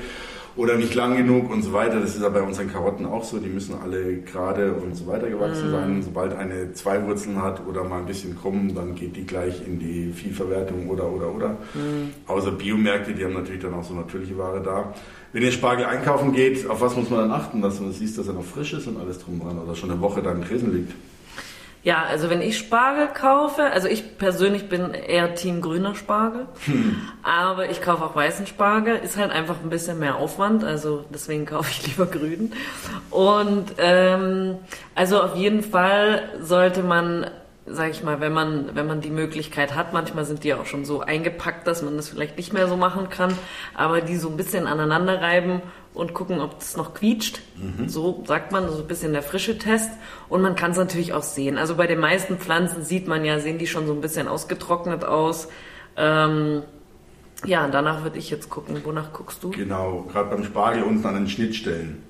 oder 0.58 0.74
nicht 0.76 0.94
lang 0.94 1.16
genug 1.16 1.50
und 1.50 1.62
so 1.62 1.72
weiter. 1.72 2.00
Das 2.00 2.16
ist 2.16 2.22
ja 2.22 2.28
bei 2.28 2.42
unseren 2.42 2.70
Karotten 2.70 3.06
auch 3.06 3.22
so, 3.22 3.38
die 3.38 3.48
müssen 3.48 3.76
alle 3.80 4.16
gerade 4.18 4.72
und 4.72 4.96
so 4.96 5.06
weiter 5.06 5.28
gewachsen 5.28 5.70
mm. 5.70 5.72
sein. 5.72 6.02
Sobald 6.02 6.34
eine 6.34 6.72
zwei 6.72 7.04
Wurzeln 7.06 7.40
hat 7.40 7.64
oder 7.64 7.84
mal 7.84 8.00
ein 8.00 8.06
bisschen 8.06 8.36
krumm, 8.36 8.74
dann 8.74 8.96
geht 8.96 9.14
die 9.14 9.24
gleich 9.24 9.64
in 9.64 9.78
die 9.78 10.12
Viehverwertung 10.12 10.88
oder 10.88 11.08
oder 11.08 11.32
oder. 11.32 11.48
Mm. 11.74 12.10
Außer 12.26 12.50
Biomärkte, 12.50 13.14
die 13.14 13.24
haben 13.24 13.34
natürlich 13.34 13.62
dann 13.62 13.74
auch 13.74 13.84
so 13.84 13.94
natürliche 13.94 14.36
Ware 14.36 14.60
da. 14.60 14.92
Wenn 15.32 15.44
ihr 15.44 15.52
Spargel 15.52 15.84
einkaufen 15.84 16.32
geht, 16.32 16.68
auf 16.68 16.80
was 16.80 16.96
muss 16.96 17.08
man 17.08 17.20
dann 17.20 17.30
achten, 17.30 17.62
dass 17.62 17.80
man 17.80 17.92
sieht, 17.92 18.18
dass 18.18 18.26
er 18.26 18.34
noch 18.34 18.44
frisch 18.44 18.72
ist 18.72 18.88
und 18.88 18.98
alles 18.98 19.20
drum 19.20 19.40
dran 19.40 19.58
oder 19.58 19.76
schon 19.76 19.92
eine 19.92 20.00
Woche 20.00 20.22
da 20.22 20.32
im 20.32 20.42
Tresen 20.42 20.74
liegt? 20.74 20.92
Ja, 21.88 22.02
also 22.02 22.28
wenn 22.28 22.42
ich 22.42 22.58
Spargel 22.58 23.06
kaufe, 23.06 23.62
also 23.62 23.88
ich 23.88 24.18
persönlich 24.18 24.68
bin 24.68 24.92
eher 24.92 25.34
Team 25.34 25.62
grüner 25.62 25.94
Spargel, 25.94 26.44
hm. 26.66 26.96
aber 27.22 27.70
ich 27.70 27.80
kaufe 27.80 28.04
auch 28.04 28.14
weißen 28.14 28.46
Spargel, 28.46 28.96
ist 28.96 29.16
halt 29.16 29.30
einfach 29.30 29.56
ein 29.64 29.70
bisschen 29.70 29.98
mehr 29.98 30.16
Aufwand, 30.16 30.64
also 30.64 31.06
deswegen 31.08 31.46
kaufe 31.46 31.70
ich 31.70 31.86
lieber 31.86 32.04
grün. 32.04 32.52
Und 33.08 33.72
ähm, 33.78 34.56
also 34.94 35.22
auf 35.22 35.34
jeden 35.34 35.62
Fall 35.62 36.28
sollte 36.42 36.82
man 36.82 37.30
sag 37.70 37.90
ich 37.90 38.02
mal, 38.02 38.20
wenn 38.20 38.32
man, 38.32 38.74
wenn 38.74 38.86
man 38.86 39.00
die 39.00 39.10
Möglichkeit 39.10 39.74
hat, 39.74 39.92
manchmal 39.92 40.24
sind 40.24 40.44
die 40.44 40.54
auch 40.54 40.66
schon 40.66 40.84
so 40.84 41.00
eingepackt, 41.00 41.66
dass 41.66 41.82
man 41.82 41.96
das 41.96 42.08
vielleicht 42.08 42.36
nicht 42.36 42.52
mehr 42.52 42.66
so 42.66 42.76
machen 42.76 43.10
kann, 43.10 43.34
aber 43.74 44.00
die 44.00 44.16
so 44.16 44.28
ein 44.28 44.36
bisschen 44.36 44.66
aneinander 44.66 45.20
reiben 45.20 45.62
und 45.98 46.14
gucken, 46.14 46.40
ob 46.40 46.60
es 46.60 46.76
noch 46.76 46.94
quietscht. 46.94 47.40
Mhm. 47.56 47.88
So 47.88 48.22
sagt 48.26 48.52
man, 48.52 48.68
so 48.68 48.78
ein 48.78 48.86
bisschen 48.86 49.12
der 49.12 49.22
frische 49.22 49.58
Test. 49.58 49.90
Und 50.28 50.42
man 50.42 50.54
kann 50.54 50.70
es 50.70 50.76
natürlich 50.76 51.12
auch 51.12 51.22
sehen. 51.22 51.58
Also 51.58 51.74
bei 51.74 51.86
den 51.86 51.98
meisten 51.98 52.38
Pflanzen 52.38 52.84
sieht 52.84 53.08
man 53.08 53.24
ja, 53.24 53.40
sehen 53.40 53.58
die 53.58 53.66
schon 53.66 53.86
so 53.86 53.92
ein 53.92 54.00
bisschen 54.00 54.28
ausgetrocknet 54.28 55.04
aus. 55.04 55.48
Ähm, 55.96 56.62
ja, 57.44 57.68
danach 57.68 58.02
würde 58.02 58.18
ich 58.18 58.30
jetzt 58.30 58.50
gucken. 58.50 58.80
Wonach 58.84 59.12
guckst 59.12 59.42
du? 59.42 59.50
Genau, 59.50 60.06
gerade 60.10 60.30
beim 60.30 60.44
Spargel 60.44 60.82
unten 60.82 61.06
an 61.06 61.14
den 61.14 61.28
Schnittstellen. 61.28 62.02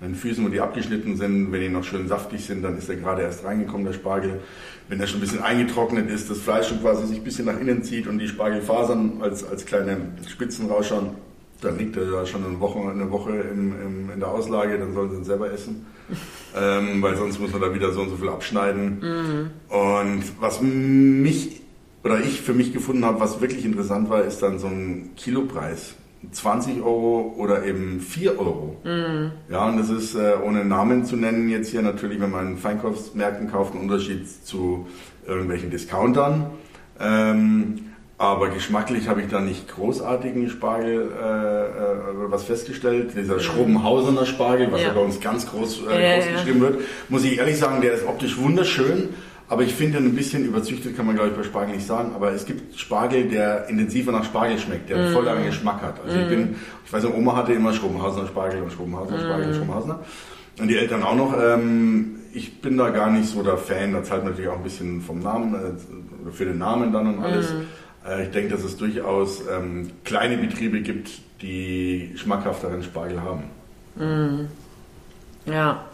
An 0.00 0.08
den 0.08 0.14
Füßen, 0.14 0.44
wo 0.44 0.48
die 0.48 0.60
abgeschnitten 0.60 1.16
sind, 1.16 1.52
wenn 1.52 1.60
die 1.60 1.68
noch 1.68 1.84
schön 1.84 2.08
saftig 2.08 2.44
sind, 2.44 2.62
dann 2.62 2.76
ist 2.76 2.88
der 2.88 2.96
gerade 2.96 3.22
erst 3.22 3.44
reingekommen, 3.44 3.86
der 3.86 3.92
Spargel 3.92 4.40
wenn 4.88 5.00
er 5.00 5.06
schon 5.06 5.18
ein 5.18 5.20
bisschen 5.22 5.42
eingetrocknet 5.42 6.10
ist, 6.10 6.30
das 6.30 6.38
Fleisch 6.38 6.68
schon 6.68 6.82
quasi 6.82 7.06
sich 7.06 7.18
ein 7.18 7.24
bisschen 7.24 7.46
nach 7.46 7.58
innen 7.58 7.82
zieht 7.82 8.06
und 8.06 8.18
die 8.18 8.28
Spargelfasern 8.28 9.22
als, 9.22 9.42
als 9.42 9.64
kleine 9.64 9.96
Spitzen 10.28 10.68
rausschauen, 10.68 11.10
dann 11.62 11.78
liegt 11.78 11.96
er 11.96 12.04
ja 12.10 12.26
schon 12.26 12.44
eine 12.44 12.60
Woche, 12.60 12.90
eine 12.90 13.10
Woche 13.10 13.30
in, 13.30 13.72
in, 13.72 14.10
in 14.12 14.20
der 14.20 14.28
Auslage, 14.28 14.78
dann 14.78 14.92
sollen 14.92 15.10
sie 15.10 15.16
ihn 15.16 15.24
selber 15.24 15.50
essen. 15.50 15.86
ähm, 16.56 17.00
weil 17.00 17.16
sonst 17.16 17.40
muss 17.40 17.52
man 17.52 17.60
da 17.60 17.74
wieder 17.74 17.92
so 17.92 18.02
und 18.02 18.10
so 18.10 18.16
viel 18.16 18.28
abschneiden. 18.28 18.98
Mhm. 19.00 19.50
Und 19.74 20.22
was 20.40 20.60
mich 20.60 21.62
oder 22.04 22.18
ich 22.18 22.40
für 22.40 22.52
mich 22.52 22.72
gefunden 22.72 23.04
habe, 23.04 23.20
was 23.20 23.40
wirklich 23.40 23.64
interessant 23.64 24.10
war, 24.10 24.24
ist 24.24 24.42
dann 24.42 24.58
so 24.58 24.66
ein 24.66 25.10
Kilopreis. 25.16 25.94
20 26.30 26.82
Euro 26.82 27.34
oder 27.36 27.64
eben 27.64 28.00
4 28.00 28.38
Euro. 28.38 28.76
Mhm. 28.84 29.32
Ja, 29.48 29.68
und 29.68 29.78
das 29.78 29.90
ist, 29.90 30.14
äh, 30.14 30.34
ohne 30.44 30.64
Namen 30.64 31.04
zu 31.04 31.16
nennen, 31.16 31.48
jetzt 31.48 31.70
hier 31.70 31.82
natürlich, 31.82 32.20
wenn 32.20 32.30
man 32.30 32.52
in 32.52 32.56
Feinkaufsmärkten 32.58 33.50
kauft, 33.50 33.74
ein 33.74 33.80
Unterschied 33.80 34.26
zu 34.44 34.86
irgendwelchen 35.26 35.70
Discountern. 35.70 36.46
Ähm, 37.00 37.91
aber 38.22 38.50
geschmacklich 38.50 39.08
habe 39.08 39.20
ich 39.20 39.26
da 39.26 39.40
nicht 39.40 39.66
großartigen 39.66 40.48
Spargel 40.48 41.10
äh, 41.10 41.26
äh, 41.26 42.30
was 42.30 42.44
festgestellt. 42.44 43.14
Dieser 43.16 43.34
mhm. 43.34 43.40
Schrobenhausener 43.40 44.26
Spargel, 44.26 44.70
was 44.70 44.80
ja. 44.80 44.88
ja 44.88 44.94
bei 44.94 45.00
uns 45.00 45.20
ganz 45.20 45.50
groß, 45.50 45.88
äh, 45.90 46.20
groß 46.20 46.32
geschrieben 46.32 46.60
wird, 46.60 46.80
muss 47.08 47.24
ich 47.24 47.38
ehrlich 47.38 47.58
sagen, 47.58 47.80
der 47.82 47.94
ist 47.94 48.06
optisch 48.06 48.38
wunderschön. 48.38 49.08
Aber 49.48 49.64
ich 49.64 49.74
finde, 49.74 49.98
ein 49.98 50.14
bisschen 50.14 50.44
überzüchtet 50.44 50.96
kann 50.96 51.04
man, 51.04 51.16
glaube 51.16 51.30
ich, 51.30 51.36
bei 51.36 51.42
Spargel 51.42 51.74
nicht 51.74 51.86
sagen. 51.86 52.12
Aber 52.14 52.30
es 52.30 52.46
gibt 52.46 52.78
Spargel, 52.78 53.24
der 53.28 53.68
intensiver 53.68 54.12
nach 54.12 54.24
Spargel 54.24 54.56
schmeckt, 54.56 54.88
der 54.88 55.10
mm. 55.10 55.12
voll 55.12 55.28
einen 55.28 55.44
Geschmack 55.44 55.82
hat. 55.82 56.00
Also 56.02 56.16
mm. 56.16 56.20
ich 56.20 56.28
bin, 56.28 56.56
ich 56.86 56.92
weiß 56.92 57.02
nicht, 57.02 57.14
Oma 57.14 57.36
hatte 57.36 57.52
immer 57.52 57.72
Schrobenhausener 57.72 58.28
Spargel 58.28 58.62
und 58.62 58.72
Schrobenhausener 58.72 59.18
mm. 59.18 59.20
Spargel 59.20 59.48
und 59.48 59.54
Schrobenhausener. 59.56 59.98
Und 60.60 60.68
die 60.68 60.76
Eltern 60.76 61.02
auch 61.02 61.16
noch. 61.16 61.34
Ähm, 61.38 62.20
ich 62.32 62.62
bin 62.62 62.78
da 62.78 62.90
gar 62.90 63.10
nicht 63.10 63.28
so 63.28 63.42
der 63.42 63.58
Fan. 63.58 63.92
Da 63.92 64.04
zahlt 64.04 64.22
man 64.22 64.30
natürlich 64.30 64.50
auch 64.50 64.56
ein 64.56 64.62
bisschen 64.62 65.02
vom 65.02 65.18
Namen, 65.18 65.54
äh, 65.54 66.30
für 66.32 66.44
den 66.44 66.58
Namen 66.58 66.92
dann 66.92 67.14
und 67.14 67.22
alles. 67.22 67.52
Mm. 67.52 67.62
Äh, 68.06 68.24
ich 68.24 68.30
denke, 68.30 68.54
dass 68.54 68.64
es 68.64 68.76
durchaus 68.76 69.42
ähm, 69.48 69.90
kleine 70.04 70.36
Betriebe 70.36 70.80
gibt, 70.80 71.10
die 71.40 72.12
schmackhafteren 72.16 72.82
Spargel 72.82 73.20
haben. 73.22 73.44
Mm. 73.96 74.48
Ja. 75.50 75.84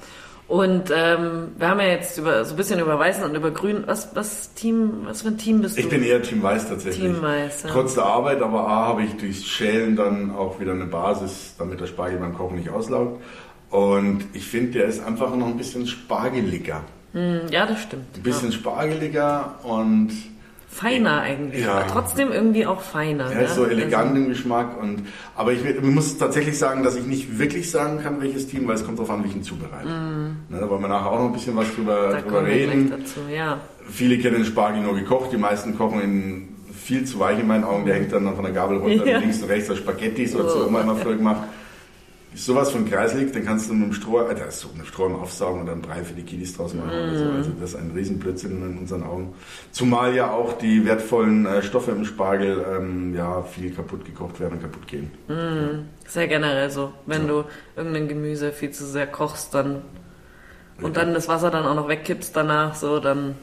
Und 0.46 0.90
ähm, 0.94 1.48
wir 1.58 1.68
haben 1.68 1.80
ja 1.80 1.88
jetzt 1.88 2.16
über, 2.16 2.42
so 2.46 2.54
ein 2.54 2.56
bisschen 2.56 2.80
über 2.80 2.98
Weißen 2.98 3.22
und 3.22 3.34
über 3.34 3.50
Grün. 3.50 3.84
Was, 3.84 4.16
was 4.16 4.54
Team, 4.54 5.02
was 5.04 5.20
für 5.20 5.28
ein 5.28 5.36
Team 5.36 5.60
bist 5.60 5.76
du? 5.76 5.82
Ich 5.82 5.90
bin 5.90 6.02
eher 6.02 6.22
Team 6.22 6.42
Weiß 6.42 6.68
tatsächlich. 6.68 7.04
Team 7.04 7.20
Weiß, 7.20 7.64
ja. 7.64 7.70
Trotz 7.70 7.94
der 7.94 8.04
Arbeit, 8.04 8.40
aber 8.40 8.66
A 8.66 8.86
habe 8.86 9.02
ich 9.02 9.14
durchs 9.18 9.44
Schälen 9.44 9.94
dann 9.94 10.30
auch 10.34 10.58
wieder 10.58 10.72
eine 10.72 10.86
Basis, 10.86 11.54
damit 11.58 11.80
der 11.80 11.86
Spargel 11.86 12.18
beim 12.18 12.34
Kochen 12.34 12.56
nicht 12.56 12.70
auslaugt. 12.70 13.20
Und 13.68 14.24
ich 14.32 14.46
finde, 14.46 14.78
der 14.78 14.86
ist 14.86 15.04
einfach 15.04 15.36
noch 15.36 15.48
ein 15.48 15.58
bisschen 15.58 15.86
spargeliger. 15.86 16.82
Hm, 17.12 17.40
ja, 17.50 17.66
das 17.66 17.82
stimmt. 17.82 18.16
Ein 18.16 18.22
bisschen 18.22 18.52
spargeliger 18.52 19.56
und 19.64 20.12
Feiner 20.70 21.22
eigentlich, 21.22 21.64
Ja. 21.64 21.72
aber 21.78 21.87
trotzdem 21.88 22.30
irgendwie 22.30 22.64
auch 22.66 22.80
feiner. 22.82 23.32
er 23.32 23.46
ist 23.46 23.54
so 23.56 23.64
ne? 23.64 23.70
elegant 23.70 24.16
im 24.16 24.28
Geschmack. 24.28 24.80
Und, 24.80 25.02
aber 25.34 25.52
ich, 25.52 25.64
ich 25.64 25.82
muss 25.82 26.18
tatsächlich 26.18 26.56
sagen, 26.58 26.82
dass 26.82 26.94
ich 26.94 27.04
nicht 27.06 27.38
wirklich 27.38 27.70
sagen 27.70 28.00
kann, 28.02 28.20
welches 28.20 28.46
Team, 28.48 28.68
weil 28.68 28.75
es 28.76 28.84
kommt 28.84 28.98
darauf 28.98 29.10
an, 29.10 29.25
wie 29.25 29.28
ich 29.28 29.34
ihn 29.37 29.42
zubereite. 29.42 29.88
Ne, 29.88 30.58
da 30.60 30.68
wollen 30.68 30.82
wir 30.82 30.88
nachher 30.88 31.10
auch 31.10 31.18
noch 31.18 31.26
ein 31.26 31.32
bisschen 31.32 31.56
was 31.56 31.75
drüber, 31.75 31.94
Also, 31.96 32.16
da 32.16 32.20
drüber 32.22 32.44
reden. 32.46 32.90
dazu, 32.90 33.20
ja. 33.34 33.58
Viele 33.90 34.18
kennen 34.18 34.37
den 34.37 34.44
Spargel 34.44 34.82
nur 34.82 34.94
gekocht, 34.94 35.32
die 35.32 35.38
meisten 35.38 35.76
kochen 35.76 36.02
ihn 36.02 36.48
viel 36.72 37.04
zu 37.04 37.18
weich 37.18 37.38
in 37.40 37.46
meinen 37.48 37.64
Augen. 37.64 37.84
Der 37.87 37.96
hängt 37.96 38.12
dann 38.12 38.25
noch 38.25 38.34
von 38.37 38.44
der 38.44 38.52
Gabel 38.54 38.76
runter, 38.78 39.06
Ja. 39.06 39.18
links 39.18 39.42
und 39.42 39.48
rechts, 39.48 39.68
als 39.70 39.78
Spaghetti, 39.80 40.26
so 40.26 40.38
hat 40.40 40.46
Oh. 40.54 40.66
Oma 40.66 40.82
immer 40.82 40.96
früher 40.96 41.16
gemacht. 41.16 41.42
Ist 42.38 42.47
sowas 42.47 42.71
von 42.71 42.88
kreislig, 42.88 43.33
den 43.33 43.45
kannst 43.45 43.68
du 43.68 43.75
mit 43.75 43.88
dem 43.88 43.92
Stroh, 43.92 44.21
äh, 44.21 44.49
ist 44.49 44.61
so 44.61 44.68
mit 44.68 44.78
dem 44.78 44.87
Stroh 44.87 45.12
aufsaugen 45.12 45.62
und 45.62 45.66
dann 45.66 45.83
Brei 45.83 46.04
für 46.04 46.14
die 46.14 46.23
Kiddies 46.23 46.57
draus 46.57 46.73
machen 46.73 46.90
oder 46.90 47.18
so. 47.18 47.25
Mm. 47.25 47.37
Also 47.37 47.50
das 47.61 47.71
ist 47.71 47.76
ein 47.76 47.90
Riesenblödsinn 47.92 48.62
in 48.62 48.78
unseren 48.78 49.02
Augen. 49.02 49.35
Zumal 49.73 50.14
ja 50.14 50.30
auch 50.30 50.52
die 50.52 50.87
wertvollen 50.87 51.47
äh, 51.47 51.62
Stoffe 51.62 51.90
im 51.90 52.04
Spargel 52.04 52.64
ähm, 52.76 53.12
ja 53.12 53.42
viel 53.42 53.73
kaputt 53.73 54.04
gekocht 54.04 54.38
werden 54.38 54.52
und 54.54 54.62
kaputt 54.62 54.87
gehen. 54.87 55.11
Ist 56.07 56.14
ja 56.14 56.26
generell 56.26 56.71
so. 56.71 56.92
Wenn 57.07 57.26
du 57.26 57.42
irgendein 57.75 58.07
Gemüse 58.07 58.52
viel 58.52 58.71
zu 58.71 58.87
sehr 58.87 59.09
kochst, 59.09 59.52
dann 59.54 59.83
und 60.80 60.97
dann 60.97 61.14
das 61.14 61.26
Wasser 61.26 61.50
dann 61.50 61.66
auch 61.66 61.75
noch 61.75 61.88
wegkippst 61.88 62.37
danach, 62.37 62.76
so, 62.76 63.00
dann, 63.00 63.35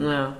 ja. 0.00 0.36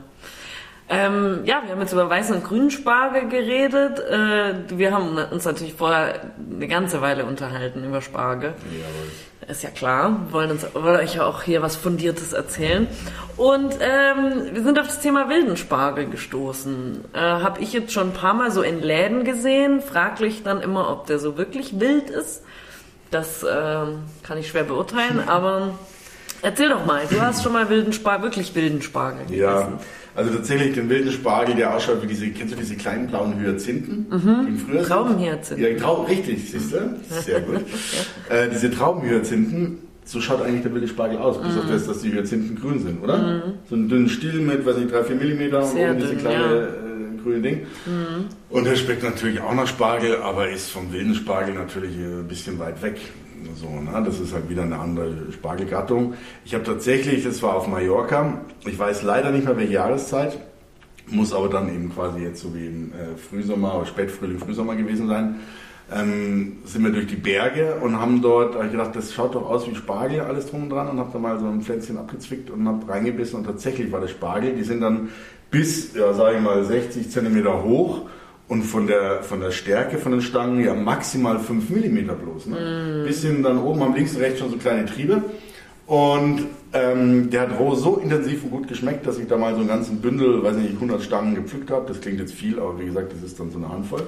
Ähm, 0.92 1.40
ja, 1.44 1.62
wir 1.64 1.72
haben 1.72 1.80
jetzt 1.80 1.92
über 1.92 2.10
weißen 2.10 2.36
und 2.36 2.44
grünen 2.44 2.70
Spargel 2.70 3.28
geredet. 3.28 3.98
Äh, 3.98 4.78
wir 4.78 4.92
haben 4.92 5.16
uns 5.16 5.44
natürlich 5.46 5.72
vorher 5.72 6.20
eine 6.54 6.68
ganze 6.68 7.00
Weile 7.00 7.24
unterhalten 7.24 7.82
über 7.82 8.02
Spargel. 8.02 8.54
Jawohl. 8.70 9.50
Ist 9.50 9.62
ja 9.62 9.70
klar, 9.70 10.20
wir 10.26 10.32
wollen, 10.32 10.50
uns, 10.52 10.66
wollen 10.74 11.00
euch 11.00 11.16
ja 11.16 11.24
auch 11.24 11.42
hier 11.42 11.62
was 11.62 11.76
Fundiertes 11.76 12.32
erzählen. 12.32 12.86
Und 13.36 13.74
ähm, 13.80 14.50
wir 14.52 14.62
sind 14.62 14.78
auf 14.78 14.86
das 14.86 15.00
Thema 15.00 15.28
wilden 15.28 15.56
Spargel 15.56 16.06
gestoßen. 16.06 17.04
Äh, 17.14 17.18
Habe 17.18 17.60
ich 17.60 17.72
jetzt 17.72 17.92
schon 17.92 18.08
ein 18.08 18.12
paar 18.12 18.34
Mal 18.34 18.50
so 18.52 18.62
in 18.62 18.80
Läden 18.80 19.24
gesehen. 19.24 19.80
Fraglich 19.80 20.42
dann 20.44 20.60
immer, 20.60 20.90
ob 20.90 21.06
der 21.06 21.18
so 21.18 21.38
wirklich 21.38 21.80
wild 21.80 22.10
ist. 22.10 22.42
Das 23.10 23.42
ähm, 23.42 24.00
kann 24.22 24.38
ich 24.38 24.48
schwer 24.48 24.64
beurteilen, 24.64 25.22
aber 25.26 25.70
erzähl 26.42 26.68
doch 26.68 26.84
mal. 26.84 27.02
Du 27.10 27.20
hast 27.20 27.42
schon 27.42 27.52
mal 27.52 27.68
wilden 27.68 27.92
Spargel, 27.92 28.24
wirklich 28.24 28.54
wilden 28.54 28.82
Spargel 28.82 29.26
gegessen. 29.26 29.40
Ja, 29.40 29.78
also 30.14 30.30
tatsächlich 30.30 30.74
den 30.74 30.88
wilden 30.88 31.10
Spargel, 31.12 31.54
der 31.54 31.74
ausschaut 31.74 32.02
wie 32.02 32.06
diese, 32.06 32.28
kennst 32.28 32.52
du 32.54 32.58
diese 32.58 32.76
kleinen 32.76 33.06
blauen 33.06 33.38
Hyazinthen, 33.40 34.06
die 34.10 34.72
sind? 34.76 34.86
Traubenhyazinthen. 34.86 35.64
Ja, 35.64 35.78
Trau 35.78 36.02
richtig, 36.02 36.50
siehst 36.50 36.72
du? 36.72 36.78
Sehr 37.08 37.40
gut. 37.40 37.56
äh, 38.28 38.48
diese 38.52 38.70
Traubenhyazinthen, 38.70 39.78
so 40.04 40.20
schaut 40.20 40.42
eigentlich 40.42 40.62
der 40.62 40.74
wilde 40.74 40.88
Spargel 40.88 41.18
aus, 41.18 41.40
bis 41.40 41.52
Mhm. 41.54 41.58
auf 41.60 41.66
das, 41.68 41.86
dass 41.86 42.00
die 42.02 42.12
Hyazinthen 42.12 42.60
grün 42.60 42.80
sind, 42.82 43.02
oder? 43.02 43.54
So 43.68 43.74
einen 43.74 43.88
dünnen 43.88 44.08
Stiel 44.08 44.34
mit, 44.40 44.66
weiß 44.66 44.76
nicht, 44.76 44.92
drei, 44.92 45.04
vier 45.04 45.16
Millimeter 45.16 45.62
und 45.64 45.76
oben 45.76 45.98
diese 45.98 46.16
kleine 46.16 46.44
ja. 46.54 46.62
äh, 46.64 47.22
grüne 47.22 47.40
Ding. 47.40 47.60
Und 48.50 48.64
der 48.64 48.76
schmeckt 48.76 49.02
natürlich 49.02 49.40
auch 49.40 49.54
nach 49.54 49.66
Spargel, 49.68 50.16
aber 50.16 50.48
ist 50.50 50.70
vom 50.70 50.92
wilden 50.92 51.14
Spargel 51.14 51.54
natürlich 51.54 51.96
äh, 51.96 52.20
ein 52.20 52.28
bisschen 52.28 52.58
weit 52.58 52.82
weg. 52.82 52.96
So, 53.54 53.68
ne? 53.68 54.02
Das 54.04 54.20
ist 54.20 54.32
halt 54.32 54.48
wieder 54.48 54.62
eine 54.62 54.78
andere 54.78 55.32
Spargelgattung. 55.32 56.14
Ich 56.44 56.54
habe 56.54 56.64
tatsächlich, 56.64 57.24
das 57.24 57.42
war 57.42 57.54
auf 57.54 57.66
Mallorca, 57.68 58.40
ich 58.66 58.78
weiß 58.78 59.02
leider 59.02 59.30
nicht 59.30 59.44
mehr 59.44 59.56
welche 59.56 59.74
Jahreszeit, 59.74 60.38
muss 61.08 61.32
aber 61.32 61.48
dann 61.48 61.68
eben 61.68 61.92
quasi 61.92 62.20
jetzt 62.20 62.40
so 62.40 62.54
wie 62.54 62.66
im 62.66 62.92
äh, 62.92 63.16
Frühsommer 63.16 63.76
oder 63.76 63.86
Spätfrühling, 63.86 64.38
Frühsommer 64.38 64.76
gewesen 64.76 65.08
sein, 65.08 65.36
ähm, 65.94 66.58
sind 66.64 66.84
wir 66.84 66.92
durch 66.92 67.06
die 67.06 67.16
Berge 67.16 67.76
und 67.82 68.00
haben 68.00 68.22
dort, 68.22 68.54
hab 68.54 68.64
ich 68.64 68.72
gedacht, 68.72 68.94
das 68.94 69.12
schaut 69.12 69.34
doch 69.34 69.48
aus 69.48 69.68
wie 69.68 69.74
Spargel, 69.74 70.20
alles 70.20 70.46
drum 70.46 70.64
und 70.64 70.70
dran 70.70 70.88
und 70.88 70.98
habe 70.98 71.10
da 71.12 71.18
mal 71.18 71.38
so 71.38 71.46
ein 71.46 71.60
Pflänzchen 71.60 71.98
abgezwickt 71.98 72.50
und 72.50 72.66
habe 72.66 72.88
reingebissen 72.88 73.38
und 73.38 73.44
tatsächlich 73.44 73.92
war 73.92 74.00
das 74.00 74.10
Spargel, 74.10 74.54
die 74.54 74.62
sind 74.62 74.80
dann 74.80 75.10
bis, 75.50 75.94
ja 75.94 76.14
sage 76.14 76.36
ich 76.36 76.42
mal, 76.42 76.64
60 76.64 77.10
Zentimeter 77.10 77.62
hoch 77.62 78.02
und 78.52 78.64
von 78.64 78.86
der, 78.86 79.22
von 79.22 79.40
der 79.40 79.50
Stärke 79.50 79.96
von 79.96 80.12
den 80.12 80.20
Stangen 80.20 80.62
ja 80.62 80.74
maximal 80.74 81.38
5 81.38 81.70
Millimeter 81.70 82.12
bloß. 82.12 82.48
Ne? 82.48 83.02
Bisschen 83.06 83.42
dann 83.42 83.56
oben 83.56 83.82
am 83.82 83.94
links 83.94 84.14
und 84.14 84.20
rechts 84.20 84.40
schon 84.40 84.50
so 84.50 84.58
kleine 84.58 84.84
Triebe. 84.84 85.22
Und 85.86 86.48
ähm, 86.74 87.30
der 87.30 87.40
hat 87.40 87.58
roh 87.58 87.74
so 87.74 87.96
intensiv 87.96 88.44
und 88.44 88.50
gut 88.50 88.68
geschmeckt, 88.68 89.06
dass 89.06 89.18
ich 89.18 89.26
da 89.26 89.38
mal 89.38 89.54
so 89.54 89.60
einen 89.60 89.68
ganzen 89.68 90.02
Bündel, 90.02 90.42
weiß 90.42 90.56
nicht, 90.56 90.74
100 90.74 91.02
Stangen 91.02 91.34
gepflückt 91.34 91.70
habe. 91.70 91.86
Das 91.88 92.02
klingt 92.02 92.20
jetzt 92.20 92.34
viel, 92.34 92.60
aber 92.60 92.78
wie 92.78 92.84
gesagt, 92.84 93.12
das 93.14 93.22
ist 93.22 93.40
dann 93.40 93.50
so 93.50 93.56
eine 93.56 93.70
Handvoll. 93.70 94.02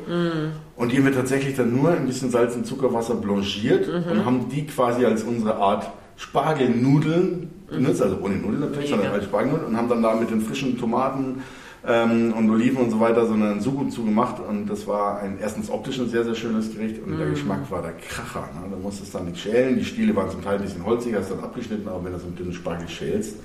Und 0.77 0.93
die 0.93 0.99
haben 0.99 1.07
wir 1.07 1.15
tatsächlich 1.15 1.57
dann 1.57 1.75
nur 1.75 1.93
ein 1.93 2.07
bisschen 2.07 2.31
Salz 2.31 2.55
und 2.55 2.67
Zuckerwasser 2.67 3.15
blanchiert 3.15 3.89
und 3.89 4.27
haben 4.27 4.51
die 4.51 4.67
quasi 4.67 5.07
als 5.07 5.23
unsere 5.23 5.57
Art 5.57 5.91
Spargelnudeln 6.17 7.49
benutzt, 7.71 8.03
also 8.03 8.19
ohne 8.23 8.37
Nudeln 8.37 8.61
natürlich, 8.61 8.91
Mega. 8.91 9.03
sondern 9.03 9.15
als 9.15 9.25
Spargelnudeln 9.25 9.69
und 9.69 9.77
haben 9.77 9.89
dann 9.89 10.03
da 10.03 10.15
mit 10.15 10.31
den 10.31 10.43
frischen 10.43 10.79
Tomaten 10.79 11.43
ähm, 11.87 12.33
und 12.33 12.49
Oliven 12.51 12.79
und 12.79 12.91
so 12.91 13.01
weiter 13.01 13.27
so 13.27 13.35
einen 13.35 13.61
Sugo 13.61 13.85
zugemacht 13.89 14.41
und 14.41 14.67
das 14.67 14.87
war 14.87 15.21
ein 15.21 15.39
erstens 15.41 15.71
optisch 15.71 15.99
ein 15.99 16.09
sehr, 16.09 16.25
sehr 16.25 16.35
schönes 16.35 16.75
Gericht 16.75 17.03
und 17.03 17.19
der 17.19 17.29
Geschmack 17.29 17.71
war 17.71 17.83
der 17.83 17.93
Kracher. 17.93 18.49
Ne? 18.55 18.69
Da 18.71 18.77
musstest 18.77 19.13
du 19.13 19.19
dann 19.19 19.29
nicht 19.29 19.41
schälen, 19.41 19.77
die 19.77 19.85
Stiele 19.85 20.17
waren 20.17 20.31
zum 20.31 20.43
Teil 20.43 20.57
ein 20.57 20.63
bisschen 20.63 20.85
holzig, 20.85 21.15
hast 21.15 21.31
dann 21.31 21.41
abgeschnitten, 21.41 21.89
aber 21.89 22.05
wenn 22.05 22.13
du 22.13 22.19
so 22.19 22.27
einen 22.27 22.37
dünnen 22.37 22.53
Spargel 22.53 22.89
schälst, 22.89 23.37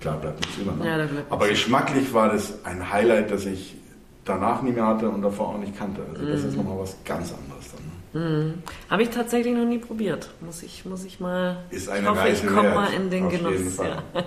klar 0.00 0.16
bleibt 0.16 0.40
nichts 0.40 0.58
über. 0.58 0.72
Ne? 0.72 0.86
Ja, 0.86 1.08
aber 1.30 1.48
geschmacklich 1.48 2.12
war 2.12 2.32
das 2.32 2.64
ein 2.64 2.92
Highlight, 2.92 3.30
das 3.30 3.46
ich 3.46 3.76
danach 4.24 4.62
nie 4.62 4.72
mehr 4.72 4.86
hatte 4.86 5.08
und 5.08 5.22
davor 5.22 5.50
auch 5.50 5.58
nicht 5.58 5.78
kannte. 5.78 6.02
Also 6.10 6.26
das 6.26 6.44
ist 6.44 6.56
nochmal 6.56 6.78
was 6.78 6.96
ganz 7.04 7.32
anderes 7.32 7.70
dann. 7.72 7.84
Ne? 8.20 8.54
Habe 8.90 9.02
ich 9.02 9.10
tatsächlich 9.10 9.54
noch 9.54 9.66
nie 9.66 9.78
probiert. 9.78 10.30
Muss 10.40 10.62
ich, 10.62 10.84
muss 10.84 11.04
ich 11.04 11.20
mal. 11.20 11.58
Ist 11.70 11.86
ich 11.86 11.92
eine 11.92 12.10
hoffe, 12.10 12.20
ich 12.28 12.34
Reise 12.42 12.46
komme 12.46 12.62
wert, 12.62 12.74
mal 12.74 12.92
in 12.92 13.10
den 13.10 13.26
auf 13.26 13.32
Genuss. 13.32 13.76
Ja. 13.78 14.02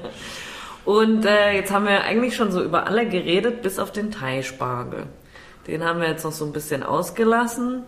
Und 0.87 1.25
äh, 1.25 1.51
jetzt 1.51 1.69
haben 1.73 1.83
wir 1.83 2.05
eigentlich 2.05 2.37
schon 2.37 2.49
so 2.53 2.63
über 2.63 2.87
alle 2.87 3.09
geredet, 3.09 3.61
bis 3.61 3.77
auf 3.77 3.91
den 3.91 4.09
Thai-Spargel. 4.09 5.07
Den 5.67 5.83
haben 5.83 5.99
wir 5.99 6.07
jetzt 6.07 6.23
noch 6.23 6.31
so 6.31 6.45
ein 6.45 6.53
bisschen 6.53 6.81
ausgelassen. 6.81 7.83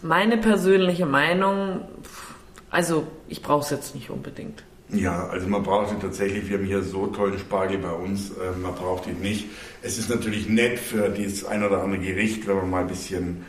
Meine 0.00 0.38
persönliche 0.38 1.04
Meinung, 1.04 1.82
also 2.70 3.06
ich 3.28 3.42
brauche 3.42 3.60
es 3.60 3.68
jetzt 3.68 3.94
nicht 3.94 4.08
unbedingt. 4.08 4.64
Ja, 4.88 5.26
also 5.26 5.46
man 5.48 5.62
braucht 5.62 5.92
ihn 5.92 6.00
tatsächlich, 6.00 6.48
wir 6.48 6.56
haben 6.56 6.64
hier 6.64 6.80
so 6.80 7.08
tollen 7.08 7.38
Spargel 7.38 7.76
bei 7.76 7.92
uns, 7.92 8.30
äh, 8.30 8.58
man 8.62 8.74
braucht 8.74 9.06
ihn 9.06 9.20
nicht. 9.20 9.50
Es 9.82 9.98
ist 9.98 10.08
natürlich 10.08 10.48
nett 10.48 10.78
für 10.78 11.10
dieses 11.10 11.44
ein 11.44 11.62
oder 11.62 11.82
andere 11.82 12.00
Gericht, 12.00 12.46
wenn 12.46 12.56
man 12.56 12.70
mal 12.70 12.80
ein 12.80 12.88
bisschen, 12.88 13.44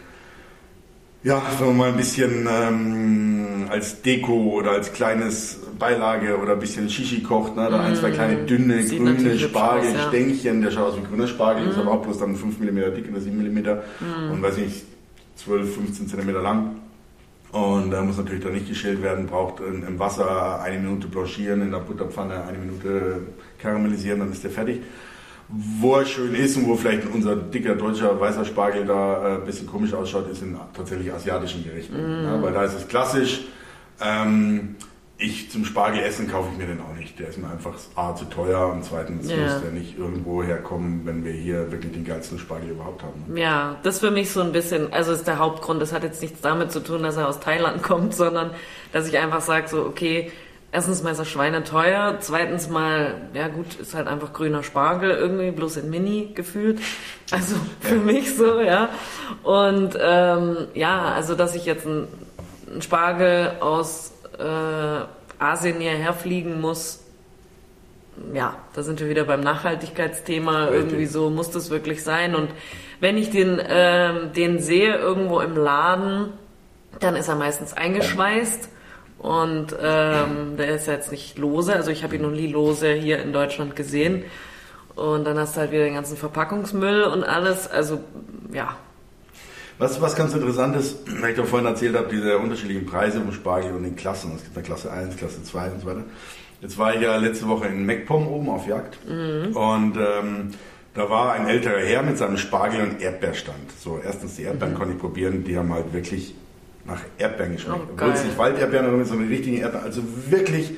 ja, 1.23 1.41
wenn 1.59 1.67
man 1.67 1.77
mal 1.77 1.89
ein 1.89 1.97
bisschen 1.97 2.47
ähm, 2.49 3.67
als 3.69 4.01
Deko 4.01 4.33
oder 4.53 4.71
als 4.71 4.91
kleines 4.93 5.59
Beilage 5.77 6.38
oder 6.38 6.53
ein 6.53 6.59
bisschen 6.59 6.89
Shishi 6.89 7.21
kocht, 7.21 7.55
ne? 7.55 7.67
da 7.69 7.79
ein, 7.81 7.95
zwei 7.95 8.11
kleine 8.11 8.45
dünne, 8.45 8.75
Mm. 8.77 8.81
Sieht 8.83 8.99
grüne 8.99 9.15
aus, 9.33 9.41
ja. 9.41 9.47
Spargelstängchen, 9.47 10.61
der 10.61 10.71
schaut 10.71 10.93
aus 10.93 10.97
wie 10.97 11.03
grüner 11.07 11.27
Spargel, 11.27 11.67
ist 11.67 11.77
aber 11.77 11.91
auch 11.91 12.01
bloß 12.01 12.19
dann 12.19 12.35
5 12.35 12.59
mm 12.59 12.95
dick 12.95 13.09
oder 13.11 13.21
7 13.21 13.38
mm 13.38 13.59
Mm. 13.59 14.31
und 14.31 14.41
weiß 14.41 14.57
nicht, 14.57 14.83
12, 15.35 15.75
15 15.75 16.07
cm 16.07 16.29
lang. 16.41 16.75
Und 17.51 17.89
da 17.91 18.03
muss 18.03 18.17
natürlich 18.17 18.43
dann 18.43 18.53
nicht 18.53 18.67
geschält 18.69 19.01
werden, 19.01 19.25
braucht 19.25 19.59
im 19.59 19.97
Wasser 19.97 20.61
eine 20.61 20.77
Minute 20.77 21.07
blanchieren, 21.07 21.63
in 21.63 21.71
der 21.71 21.79
Butterpfanne 21.79 22.43
eine 22.43 22.57
Minute 22.59 23.21
karamellisieren, 23.57 24.19
dann 24.19 24.31
ist 24.31 24.43
der 24.43 24.51
fertig. 24.51 24.81
Wo 25.51 25.96
er 25.96 26.06
schön 26.06 26.36
ist 26.36 26.58
und 26.58 26.68
wo 26.68 26.75
vielleicht 26.75 27.08
unser 27.12 27.36
dicker 27.36 27.74
deutscher 27.75 28.20
weißer 28.20 28.46
Spargel 28.46 28.86
da 28.86 29.24
äh, 29.24 29.36
ein 29.39 29.46
bisschen 29.46 29.65
komisch 29.65 29.94
ausschaut, 29.96 30.29
ist 30.32 30.44
in 30.44 30.56
tatsächlich 30.75 31.12
asiatischen 31.12 31.63
Gerichten. 31.63 31.96
Ja, 32.24 32.41
weil 32.41 32.53
da 32.53 32.63
ist 32.63 32.75
es 32.75 32.88
klassisch. 32.88 33.41
Ähm, 34.00 34.75
ich 35.18 35.51
zum 35.51 35.65
Spargel 35.65 36.00
essen 36.01 36.29
kaufe 36.29 36.50
ich 36.53 36.58
mir 36.58 36.68
den 36.68 36.79
auch 36.79 36.96
nicht. 36.96 37.20
Der 37.20 37.27
ist 37.29 37.38
mir 37.38 37.50
einfach 37.50 37.74
A 37.96 38.15
zu 38.15 38.25
teuer 38.25 38.72
und 38.72 38.86
zweitens 38.86 39.29
Ja. 39.29 39.38
muss 39.38 39.62
der 39.62 39.72
nicht 39.72 39.98
irgendwo 39.98 40.44
herkommen, 40.44 41.01
wenn 41.06 41.25
wir 41.25 41.34
hier 41.34 41.72
wirklich 41.72 41.91
den 41.91 42.06
geilsten 42.06 42.39
Spargel 42.39 42.70
überhaupt 42.70 43.03
haben. 43.03 43.36
Ja, 43.36 43.75
das 43.84 43.96
ist 43.96 44.00
für 44.01 44.12
mich 44.12 44.29
so 44.32 44.41
ein 44.41 44.53
bisschen, 44.53 44.94
also 44.94 45.12
ist 45.12 45.27
der 45.27 45.39
Hauptgrund. 45.39 45.82
Das 45.82 45.91
hat 45.91 46.03
jetzt 46.03 46.22
nichts 46.22 46.39
damit 46.41 46.72
zu 46.72 46.79
tun, 46.79 47.03
dass 47.03 47.18
er 47.18 47.27
aus 47.27 47.39
Thailand 47.41 47.82
kommt, 47.84 48.13
sondern 48.15 48.51
dass 48.94 49.10
ich 49.10 49.18
einfach 49.18 49.41
sage, 49.41 49.68
so, 49.68 49.84
okay, 49.86 50.32
erstens 50.71 51.03
mal 51.03 51.11
ist 51.11 51.19
er 51.19 51.25
schweineteuer, 51.25 52.17
zweitens 52.19 52.69
mal, 52.69 53.15
ja 53.33 53.47
gut, 53.47 53.75
ist 53.75 53.93
halt 53.93 54.07
einfach 54.07 54.33
grüner 54.33 54.63
Spargel 54.63 55.11
irgendwie, 55.11 55.51
bloß 55.51 55.77
in 55.77 55.89
Mini 55.89 56.31
gefühlt. 56.35 56.79
Also 57.31 57.55
für 57.81 57.95
mich 57.95 58.35
so, 58.35 58.59
ja. 58.59 58.89
Und 59.43 59.97
ähm, 60.01 60.67
ja, 60.73 61.13
also 61.13 61.35
dass 61.35 61.53
ich 61.53 61.65
jetzt 61.65 61.85
einen 61.85 62.07
einen 62.71 62.81
Spargel 62.81 63.53
aus 63.59 64.13
äh, 64.38 65.43
Asien 65.43 65.79
hierher 65.79 66.13
fliegen 66.13 66.61
muss, 66.61 67.03
ja, 68.33 68.57
da 68.73 68.83
sind 68.83 68.99
wir 68.99 69.07
wieder 69.09 69.23
beim 69.23 69.39
Nachhaltigkeitsthema. 69.39 70.65
Richtig. 70.65 70.77
Irgendwie 70.77 71.05
so 71.05 71.29
muss 71.29 71.51
das 71.51 71.69
wirklich 71.69 72.03
sein. 72.03 72.35
Und 72.35 72.49
wenn 72.99 73.17
ich 73.17 73.29
den, 73.29 73.61
ähm, 73.65 74.33
den 74.33 74.59
sehe 74.59 74.95
irgendwo 74.95 75.39
im 75.39 75.55
Laden, 75.55 76.33
dann 76.99 77.15
ist 77.15 77.29
er 77.29 77.35
meistens 77.35 77.73
eingeschweißt 77.73 78.69
Und 79.19 79.75
ähm, 79.81 80.55
der 80.57 80.75
ist 80.75 80.88
ja 80.88 80.93
jetzt 80.93 81.11
nicht 81.11 81.38
lose, 81.38 81.75
also 81.75 81.91
ich 81.91 82.03
habe 82.03 82.15
ihn 82.15 82.21
noch 82.21 82.31
nie 82.31 82.47
lose 82.47 82.93
hier 82.93 83.21
in 83.21 83.33
Deutschland 83.33 83.75
gesehen. 83.75 84.23
Und 84.95 85.25
dann 85.25 85.38
hast 85.38 85.55
du 85.55 85.61
halt 85.61 85.71
wieder 85.71 85.83
den 85.83 85.93
ganzen 85.93 86.17
Verpackungsmüll 86.17 87.03
und 87.03 87.23
alles. 87.23 87.69
Also 87.69 87.99
ja, 88.51 88.77
was, 89.79 90.01
was 90.01 90.13
ganz 90.13 90.33
interessant 90.33 90.75
ist, 90.75 90.97
weil 91.21 91.31
ich 91.31 91.38
doch 91.38 91.45
vorhin 91.45 91.65
erzählt 91.65 91.95
habe, 91.95 92.09
diese 92.11 92.38
unterschiedlichen 92.38 92.85
Preise 92.85 93.21
vom 93.21 93.31
Spargel 93.31 93.71
und 93.71 93.83
den 93.83 93.95
Klassen. 93.95 94.33
Es 94.35 94.43
gibt 94.43 94.57
eine 94.57 94.65
Klasse 94.65 94.91
1, 94.91 95.15
Klasse 95.15 95.41
2 95.41 95.71
und 95.71 95.79
so 95.79 95.88
weiter. 95.88 96.03
Jetzt 96.59 96.77
war 96.77 96.93
ich 96.93 97.01
ja 97.01 97.15
letzte 97.15 97.47
Woche 97.47 97.67
in 97.67 97.85
MacPom 97.85 98.27
oben 98.27 98.49
auf 98.49 98.67
Jagd 98.67 98.97
mhm. 99.07 99.55
und 99.55 99.95
ähm, 99.95 100.51
da 100.93 101.09
war 101.09 101.31
ein 101.31 101.47
älterer 101.47 101.79
Herr 101.79 102.03
mit 102.03 102.17
seinem 102.17 102.35
Spargel 102.35 102.81
und 102.81 103.01
Erdbeerstand. 103.01 103.71
So, 103.79 104.01
erstens 104.03 104.35
die 104.35 104.43
Erdbeeren 104.43 104.73
mhm. 104.73 104.77
konnte 104.77 104.93
ich 104.95 104.99
probieren, 104.99 105.45
die 105.45 105.57
haben 105.57 105.73
halt 105.73 105.93
wirklich 105.93 106.35
nach 106.89 107.01
Erdbeeren 107.17 107.53
geschmeckt. 107.53 107.79
Oh, 107.88 107.93
Obwohl 107.93 108.12
es 108.12 108.24
nicht 108.24 108.38
Walderdbeeren, 108.38 108.86
sondern 108.89 109.05
so 109.05 109.15
richtigen 109.15 109.58
Erdbeeren. 109.58 109.86
Also 109.86 110.01
wirklich, 110.29 110.72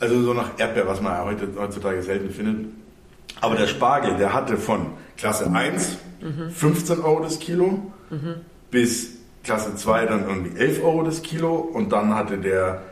also 0.00 0.20
so 0.22 0.34
nach 0.34 0.58
Erdbeer, 0.58 0.86
was 0.86 1.00
man 1.00 1.24
heute, 1.24 1.48
heutzutage 1.56 2.02
selten 2.02 2.30
findet. 2.30 2.66
Aber 3.40 3.54
der 3.54 3.66
Spargel, 3.66 4.16
der 4.16 4.32
hatte 4.32 4.56
von 4.56 4.86
Klasse 5.16 5.50
1 5.50 5.98
mhm. 6.20 6.50
15 6.50 7.00
Euro 7.00 7.20
das 7.20 7.38
Kilo 7.38 7.92
mhm. 8.10 8.36
bis 8.70 9.18
Klasse 9.44 9.74
2 9.76 10.06
dann 10.06 10.28
irgendwie 10.28 10.58
11 10.58 10.82
Euro 10.82 11.02
das 11.02 11.22
Kilo 11.22 11.54
und 11.56 11.92
dann 11.92 12.14
hatte 12.14 12.38
der, 12.38 12.82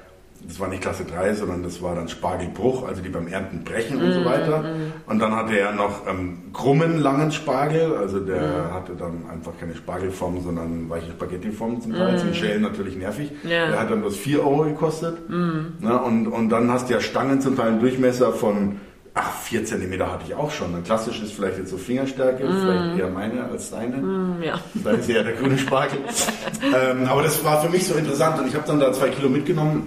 das 0.46 0.60
war 0.60 0.68
nicht 0.68 0.82
Klasse 0.82 1.04
3, 1.04 1.34
sondern 1.34 1.62
das 1.62 1.82
war 1.82 1.94
dann 1.94 2.08
Spargelbruch, 2.08 2.86
also 2.86 3.02
die 3.02 3.08
beim 3.08 3.26
Ernten 3.26 3.64
brechen 3.64 4.00
und 4.00 4.12
so 4.12 4.20
mhm, 4.20 4.24
weiter. 4.24 4.58
Mhm. 4.62 4.92
Und 5.06 5.18
dann 5.18 5.34
hatte 5.34 5.58
er 5.58 5.72
noch 5.72 6.06
ähm, 6.06 6.52
krummen, 6.52 6.98
langen 6.98 7.32
Spargel, 7.32 7.96
also 7.96 8.20
der 8.20 8.40
mhm. 8.40 8.74
hatte 8.74 8.92
dann 8.94 9.24
einfach 9.30 9.52
keine 9.58 9.74
Spargelform, 9.74 10.42
sondern 10.42 10.88
weiche 10.88 11.10
Spaghettiform 11.10 11.80
zum 11.80 11.94
Teil, 11.94 12.22
mhm. 12.22 12.34
Schälen 12.34 12.62
natürlich 12.62 12.96
nervig. 12.96 13.32
Ja. 13.42 13.68
Der 13.68 13.80
hat 13.80 13.90
dann 13.90 14.00
bloß 14.00 14.16
4 14.16 14.40
Euro 14.40 14.64
gekostet. 14.64 15.28
Mhm. 15.28 15.74
Na, 15.80 15.96
und, 15.96 16.28
und 16.28 16.48
dann 16.48 16.70
hast 16.70 16.88
du 16.88 16.94
ja 16.94 17.00
Stangen 17.00 17.40
zum 17.40 17.56
Teil 17.56 17.68
einen 17.68 17.80
Durchmesser 17.80 18.32
von 18.32 18.80
Ach, 19.18 19.32
vier 19.32 19.64
Zentimeter 19.64 20.12
hatte 20.12 20.24
ich 20.28 20.34
auch 20.34 20.50
schon. 20.50 20.74
Ein 20.74 20.84
klassisch 20.84 21.22
ist 21.22 21.32
vielleicht 21.32 21.56
jetzt 21.56 21.70
so 21.70 21.78
Fingerstärke, 21.78 22.44
mm. 22.44 22.60
vielleicht 22.60 22.98
eher 22.98 23.08
meine 23.08 23.44
als 23.44 23.70
deine. 23.70 23.96
Mm, 23.96 24.42
ja. 24.42 24.60
Da 24.74 24.90
ist 24.90 25.08
ja 25.08 25.22
der 25.22 25.32
grüne 25.32 25.56
Spargel. 25.56 26.00
ähm, 26.62 27.06
aber 27.06 27.22
das 27.22 27.42
war 27.42 27.62
für 27.62 27.70
mich 27.70 27.86
so 27.86 27.94
interessant 27.94 28.38
und 28.38 28.46
ich 28.46 28.54
habe 28.54 28.66
dann 28.66 28.78
da 28.78 28.92
zwei 28.92 29.08
Kilo 29.08 29.30
mitgenommen 29.30 29.86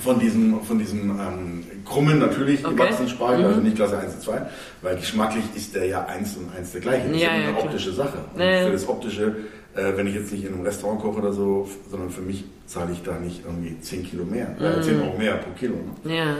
von 0.00 0.18
diesem, 0.18 0.60
von 0.62 0.78
diesem 0.78 1.10
ähm, 1.10 1.64
krummen, 1.84 2.18
natürlich 2.18 2.64
okay. 2.64 2.74
gewachsenen 2.74 3.08
Spargel, 3.08 3.44
mm. 3.44 3.46
also 3.46 3.58
mhm. 3.60 3.64
nicht 3.64 3.76
Klasse 3.76 3.98
1 3.98 4.14
und 4.14 4.22
2, 4.22 4.46
weil 4.82 4.96
geschmacklich 4.96 5.44
ist 5.54 5.74
der 5.74 5.86
ja 5.86 6.04
eins 6.06 6.36
und 6.36 6.54
eins 6.56 6.72
der 6.72 6.80
gleiche. 6.80 7.08
Das 7.08 7.10
ja, 7.10 7.16
ist 7.16 7.22
ja, 7.22 7.30
eine 7.30 7.58
ja, 7.58 7.64
optische 7.64 7.92
Sache. 7.92 8.18
Und 8.32 8.40
für 8.40 8.72
das 8.72 8.88
optische, 8.88 9.36
äh, 9.74 9.92
wenn 9.96 10.06
ich 10.06 10.14
jetzt 10.14 10.32
nicht 10.32 10.44
in 10.44 10.54
einem 10.54 10.62
Restaurant 10.62 11.00
koche 11.00 11.18
oder 11.18 11.32
so, 11.32 11.68
sondern 11.90 12.10
für 12.10 12.22
mich 12.22 12.44
zahle 12.66 12.92
ich 12.92 13.02
da 13.02 13.18
nicht 13.18 13.42
irgendwie 13.44 13.78
10 13.80 14.04
Kilo 14.04 14.24
mehr, 14.24 14.48
äh, 14.60 14.80
10 14.82 15.00
Euro 15.00 15.18
mehr 15.18 15.34
pro 15.36 15.50
Kilo. 15.52 15.76
Ne? 16.04 16.16
Ja. 16.16 16.36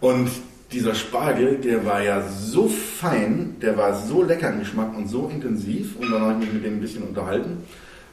Und 0.00 0.30
dieser 0.72 0.94
Spargel, 0.94 1.58
der 1.58 1.84
war 1.84 2.02
ja 2.02 2.22
so 2.28 2.68
fein, 2.68 3.56
der 3.62 3.76
war 3.76 3.94
so 3.94 4.22
lecker 4.22 4.50
im 4.52 4.60
Geschmack 4.60 4.96
und 4.96 5.08
so 5.08 5.30
intensiv. 5.32 5.96
Und 5.96 6.10
dann 6.10 6.22
habe 6.22 6.32
ich 6.34 6.38
mich 6.40 6.52
mit 6.54 6.64
dem 6.64 6.74
ein 6.74 6.80
bisschen 6.80 7.02
unterhalten. 7.02 7.58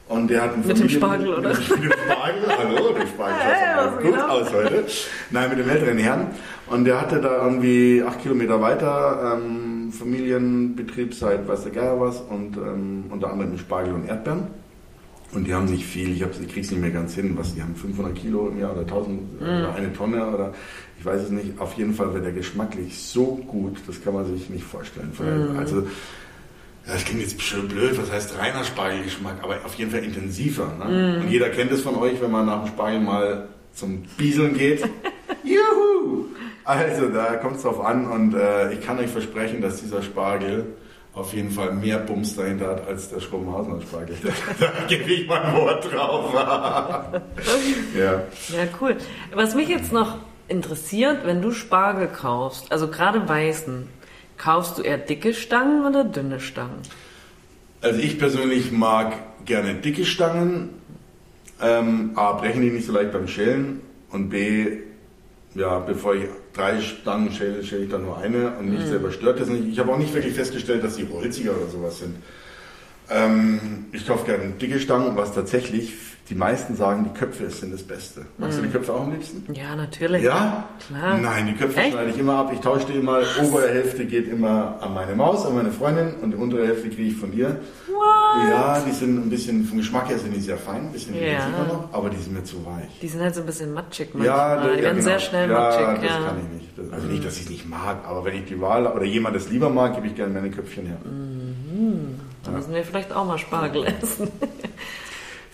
Und 0.10 0.30
der 0.30 0.42
hat 0.42 0.54
einen 0.54 0.68
Mit 0.68 0.80
dem 0.80 0.90
Spargel, 0.90 1.34
oder? 1.34 1.50
Mit 1.50 1.70
dem 1.70 1.92
Spargel, 1.92 2.44
hallo, 2.48 2.94
der 2.94 3.08
Spargel 3.08 3.38
sah 3.40 3.92
hey, 3.92 4.04
gut 4.04 4.12
genau. 4.12 4.28
aus 4.28 4.54
heute. 4.54 4.86
Nein, 5.32 5.50
mit 5.50 5.60
dem 5.60 5.70
älteren 5.70 5.98
Herrn. 5.98 6.28
Und 6.68 6.86
der 6.86 7.02
hatte 7.02 7.22
da 7.22 7.46
irgendwie 7.46 8.04
acht 8.06 8.22
Kilometer 8.22 8.62
weiter 8.62 9.38
ähm, 9.38 9.92
Familienbetrieb 9.92 11.14
seit 11.14 11.48
weiß 11.48 11.64
der 11.64 11.72
Geier 11.72 12.00
was 12.00 12.22
und 12.22 12.58
ähm, 12.58 13.06
unter 13.10 13.32
anderem 13.32 13.58
Spargel 13.58 13.94
und 13.94 14.08
Erdbeeren. 14.08 14.48
Und 15.34 15.48
die 15.48 15.54
haben 15.54 15.66
nicht 15.66 15.86
viel, 15.86 16.12
ich, 16.12 16.22
ich 16.22 16.48
kriege 16.48 16.62
es 16.62 16.72
nicht 16.72 16.82
mehr 16.82 16.92
ganz 16.92 17.16
hin, 17.16 17.36
was 17.36 17.56
die 17.56 17.62
haben 17.62 17.76
500 17.76 18.14
Kilo 18.16 18.50
im 18.50 18.60
Jahr 18.60 18.74
oder 18.74 18.82
1000 18.82 19.42
mm. 19.42 19.44
oder 19.44 19.76
eine 19.76 19.94
Tonne 19.94 20.28
oder 20.28 20.54
ich 21.00 21.06
weiß 21.06 21.22
es 21.24 21.30
nicht. 21.32 21.60
Auf 21.60 21.74
jeden 21.74 21.94
Fall 21.94 22.14
wird 22.14 22.26
der 22.26 22.34
geschmacklich 22.34 22.98
so 23.00 23.42
gut, 23.48 23.78
das 23.88 24.04
kann 24.04 24.14
man 24.14 24.26
sich 24.26 24.50
nicht 24.50 24.64
vorstellen. 24.64 25.12
Mm. 25.18 25.58
Also, 25.58 25.88
ja, 26.86 26.94
das 26.94 27.06
klingt 27.06 27.22
jetzt 27.22 27.42
schön 27.42 27.68
blöd, 27.68 27.98
was 27.98 28.12
heißt 28.12 28.38
reiner 28.38 28.64
Spargelgeschmack, 28.64 29.42
aber 29.42 29.58
auf 29.64 29.76
jeden 29.76 29.92
Fall 29.92 30.04
intensiver. 30.04 30.68
Ne? 30.80 31.18
Mm. 31.20 31.22
Und 31.22 31.30
jeder 31.30 31.50
kennt 31.50 31.72
es 31.72 31.82
von 31.82 31.96
euch, 31.96 32.22
wenn 32.22 32.32
man 32.32 32.46
nach 32.46 32.64
dem 32.64 32.68
Spargel 32.68 33.00
mal 33.00 33.48
zum 33.74 34.04
Bieseln 34.18 34.58
geht. 34.58 34.84
Juhu! 35.44 36.26
Also, 36.66 37.10
da 37.10 37.36
kommt 37.36 37.58
es 37.58 37.64
drauf 37.64 37.84
an 37.84 38.10
und 38.10 38.36
äh, 38.36 38.74
ich 38.74 38.82
kann 38.82 39.00
euch 39.00 39.10
versprechen, 39.10 39.62
dass 39.62 39.82
dieser 39.82 40.02
Spargel 40.02 40.66
auf 41.14 41.34
jeden 41.34 41.52
Fall 41.52 41.74
mehr 41.74 42.00
Bums 42.00 42.36
dahinter 42.36 42.70
hat 42.70 42.88
als 42.88 43.10
der 43.10 43.20
Schrobenhausener 43.20 43.82
Spargel. 43.82 44.16
da 44.60 44.72
gebe 44.88 45.12
ich 45.12 45.28
mein 45.28 45.54
Wort 45.56 45.92
drauf. 45.92 46.34
ja. 47.98 48.14
ja, 48.14 48.68
cool. 48.82 48.98
Was 49.34 49.56
mich 49.56 49.70
jetzt 49.70 49.94
noch 49.94 50.18
interessiert, 50.48 51.26
wenn 51.26 51.42
du 51.42 51.52
Spargel 51.52 52.08
kaufst, 52.08 52.72
also 52.72 52.88
gerade 52.88 53.28
weißen, 53.28 53.88
kaufst 54.38 54.78
du 54.78 54.82
eher 54.82 54.98
dicke 54.98 55.34
Stangen 55.34 55.86
oder 55.86 56.04
dünne 56.04 56.40
Stangen? 56.40 56.82
Also 57.82 58.00
ich 58.00 58.18
persönlich 58.18 58.72
mag 58.72 59.14
gerne 59.46 59.76
dicke 59.76 60.06
Stangen. 60.06 60.70
Ähm, 61.62 62.12
A, 62.16 62.34
brechen 62.34 62.62
die 62.62 62.72
nicht 62.72 62.86
so 62.86 62.94
leicht 62.94 63.12
beim 63.12 63.28
Schälen 63.28 63.82
und 64.10 64.30
B, 64.30 64.78
ja, 65.56 65.80
bevor 65.80 66.16
ich 66.16 66.26
drei 66.54 66.82
Stangen 66.82 67.32
schäle, 67.32 67.64
schäle 67.64 67.84
ich 67.84 67.90
dann 67.90 68.04
nur 68.04 68.18
eine 68.18 68.58
und 68.58 68.70
mich 68.70 68.82
mhm. 68.82 68.88
selber 68.88 69.12
stört 69.12 69.40
das 69.40 69.50
nicht. 69.50 69.68
Ich 69.68 69.80
habe 69.80 69.92
auch 69.92 69.98
nicht 69.98 70.14
wirklich 70.14 70.34
festgestellt, 70.34 70.84
dass 70.84 70.96
die 70.96 71.08
holziger 71.08 71.56
oder 71.56 71.68
sowas 71.68 72.00
sind. 72.00 72.16
Ähm, 73.10 73.86
ich 73.92 74.08
kaufe 74.08 74.26
gerne 74.26 74.52
dicke 74.52 74.80
Stangen, 74.80 75.16
was 75.16 75.34
tatsächlich 75.34 75.94
die 76.30 76.36
meisten 76.36 76.76
sagen, 76.76 77.04
die 77.04 77.20
Köpfe 77.20 77.50
sind 77.50 77.74
das 77.74 77.84
Beste. 77.84 78.26
Magst 78.38 78.58
mm. 78.58 78.62
du 78.62 78.68
die 78.68 78.74
Köpfe 78.74 78.94
auch 78.94 79.02
am 79.02 79.12
liebsten? 79.12 79.54
Ja, 79.54 79.76
natürlich. 79.76 80.24
Ja? 80.24 80.70
Klar. 80.88 81.18
Nein, 81.18 81.48
die 81.48 81.54
Köpfe 81.54 81.82
Echt? 81.82 81.92
schneide 81.92 82.12
ich 82.12 82.18
immer 82.18 82.38
ab. 82.38 82.52
Ich 82.54 82.62
tausche 82.62 82.86
die 82.86 82.94
immer. 82.94 83.20
Obere 83.42 83.68
Hälfte 83.68 84.06
geht 84.06 84.30
immer 84.30 84.78
an 84.80 84.94
meine 84.94 85.16
Maus, 85.16 85.46
an 85.46 85.56
meine 85.56 85.72
Freundin 85.72 86.14
und 86.22 86.32
die 86.32 86.38
untere 86.38 86.66
Hälfte 86.66 86.90
kriege 86.90 87.10
ich 87.10 87.18
von 87.18 87.32
dir. 87.32 87.60
What? 87.88 88.50
Ja, 88.50 88.82
die 88.88 88.92
sind 88.92 89.18
ein 89.18 89.30
bisschen, 89.30 89.66
vom 89.66 89.80
Geschmack 89.80 90.08
her 90.08 90.18
sind 90.18 90.34
die 90.34 90.40
sehr 90.40 90.58
fein, 90.58 90.88
ein 90.88 90.92
bisschen 90.94 91.14
ja. 91.22 91.50
noch, 91.50 91.90
aber 91.92 92.10
die 92.10 92.18
sind 92.18 92.34
mir 92.34 92.44
zu 92.44 92.66
weich. 92.66 93.00
Die 93.02 93.08
sind 93.08 93.22
halt 93.22 93.36
so 93.36 93.42
ein 93.42 93.46
bisschen 93.46 93.74
matschig 93.74 94.14
manchmal. 94.14 94.38
Ja, 94.38 94.62
die 94.62 94.78
ja, 94.78 94.84
werden 94.84 94.98
genau. 94.98 95.10
sehr 95.10 95.20
schnell 95.20 95.50
ja, 95.50 95.60
matschig. 95.60 95.82
Das 95.82 96.04
ja, 96.04 96.18
das 96.20 96.28
kann 96.28 96.38
ich 96.40 96.62
nicht. 96.62 96.78
Das, 96.78 96.94
also 96.94 97.08
nicht, 97.08 97.26
dass 97.26 97.36
ich 97.36 97.44
es 97.44 97.50
nicht 97.50 97.70
mag, 97.70 97.98
aber 98.08 98.24
wenn 98.24 98.36
ich 98.36 98.46
die 98.46 98.62
Wahl 98.62 98.88
oder 98.88 99.04
jemand 99.04 99.36
es 99.36 99.50
lieber 99.50 99.70
mag, 99.70 99.96
gebe 99.96 100.08
ich 100.08 100.16
gerne 100.16 100.34
meine 100.34 100.52
Köpfchen 100.52 100.86
her. 100.86 100.98
Mhm. 101.04 102.20
Da 102.44 102.52
müssen 102.52 102.74
wir 102.74 102.84
vielleicht 102.84 103.12
auch 103.14 103.26
mal 103.26 103.38
Spargel 103.38 103.86
essen. 103.86 104.30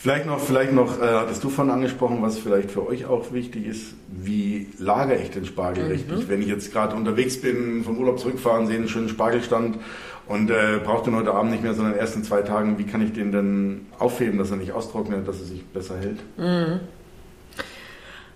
Vielleicht 0.02 0.26
noch, 0.26 0.40
vielleicht 0.40 0.72
noch, 0.72 1.02
äh, 1.02 1.08
hattest 1.08 1.44
du 1.44 1.50
von 1.50 1.70
angesprochen, 1.70 2.22
was 2.22 2.40
vielleicht 2.40 2.72
für 2.72 2.88
euch 2.88 3.06
auch 3.06 3.34
wichtig 3.34 3.66
ist, 3.66 3.96
wie 4.08 4.70
lagere 4.78 5.18
ich 5.18 5.32
den 5.32 5.44
Spargel 5.44 5.84
mhm. 5.84 5.92
richtig? 5.92 6.30
Wenn 6.30 6.42
ich 6.42 6.48
jetzt 6.48 6.72
gerade 6.72 6.96
unterwegs 6.96 7.42
bin, 7.42 7.84
vom 7.84 7.98
Urlaub 7.98 8.18
zurückfahren, 8.18 8.66
sehe 8.66 8.78
einen 8.78 8.88
schönen 8.88 9.10
Spargelstand 9.10 9.78
und 10.26 10.52
äh, 10.52 10.80
brauche 10.82 11.04
den 11.04 11.18
heute 11.18 11.34
Abend 11.34 11.52
nicht 11.52 11.64
mehr, 11.64 11.74
sondern 11.74 11.98
erst 11.98 12.16
in 12.16 12.24
zwei 12.24 12.44
Tagen, 12.44 12.78
wie 12.78 12.86
kann 12.86 13.02
ich 13.02 13.12
den 13.12 13.34
denn 13.34 13.88
aufheben, 14.00 14.40
dass 14.40 14.52
er 14.52 14.56
nicht 14.56 14.72
austrocknet, 14.72 15.28
dass 15.28 15.42
er 15.42 15.48
sich 15.48 15.66
besser 15.66 15.98
hält? 15.98 16.20
Mhm. 16.38 16.80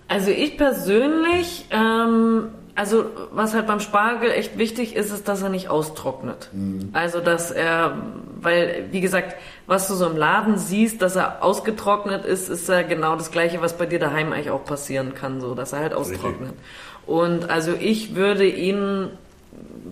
Also 0.06 0.32
ich 0.32 0.58
persönlich 0.58 1.64
ähm, 1.70 2.48
also 2.74 3.04
was 3.32 3.54
halt 3.54 3.66
beim 3.66 3.80
Spargel 3.80 4.30
echt 4.30 4.58
wichtig 4.58 4.96
ist, 4.96 5.12
ist, 5.12 5.28
dass 5.28 5.42
er 5.42 5.48
nicht 5.48 5.68
austrocknet. 5.68 6.50
Mhm. 6.52 6.90
Also 6.92 7.20
dass 7.20 7.50
er, 7.50 7.96
weil 8.40 8.86
wie 8.90 9.00
gesagt, 9.00 9.36
was 9.66 9.86
du 9.88 9.94
so 9.94 10.06
im 10.06 10.16
Laden 10.16 10.58
siehst, 10.58 11.00
dass 11.00 11.16
er 11.16 11.42
ausgetrocknet 11.42 12.24
ist, 12.24 12.48
ist 12.48 12.68
ja 12.68 12.82
genau 12.82 13.16
das 13.16 13.30
gleiche, 13.30 13.62
was 13.62 13.78
bei 13.78 13.86
dir 13.86 13.98
daheim 13.98 14.32
eigentlich 14.32 14.50
auch 14.50 14.64
passieren 14.64 15.14
kann, 15.14 15.40
so 15.40 15.54
dass 15.54 15.72
er 15.72 15.80
halt 15.80 15.94
austrocknet. 15.94 16.50
Richtig. 16.50 16.64
Und 17.06 17.50
also 17.50 17.72
ich 17.78 18.16
würde 18.16 18.46
ihn 18.46 19.10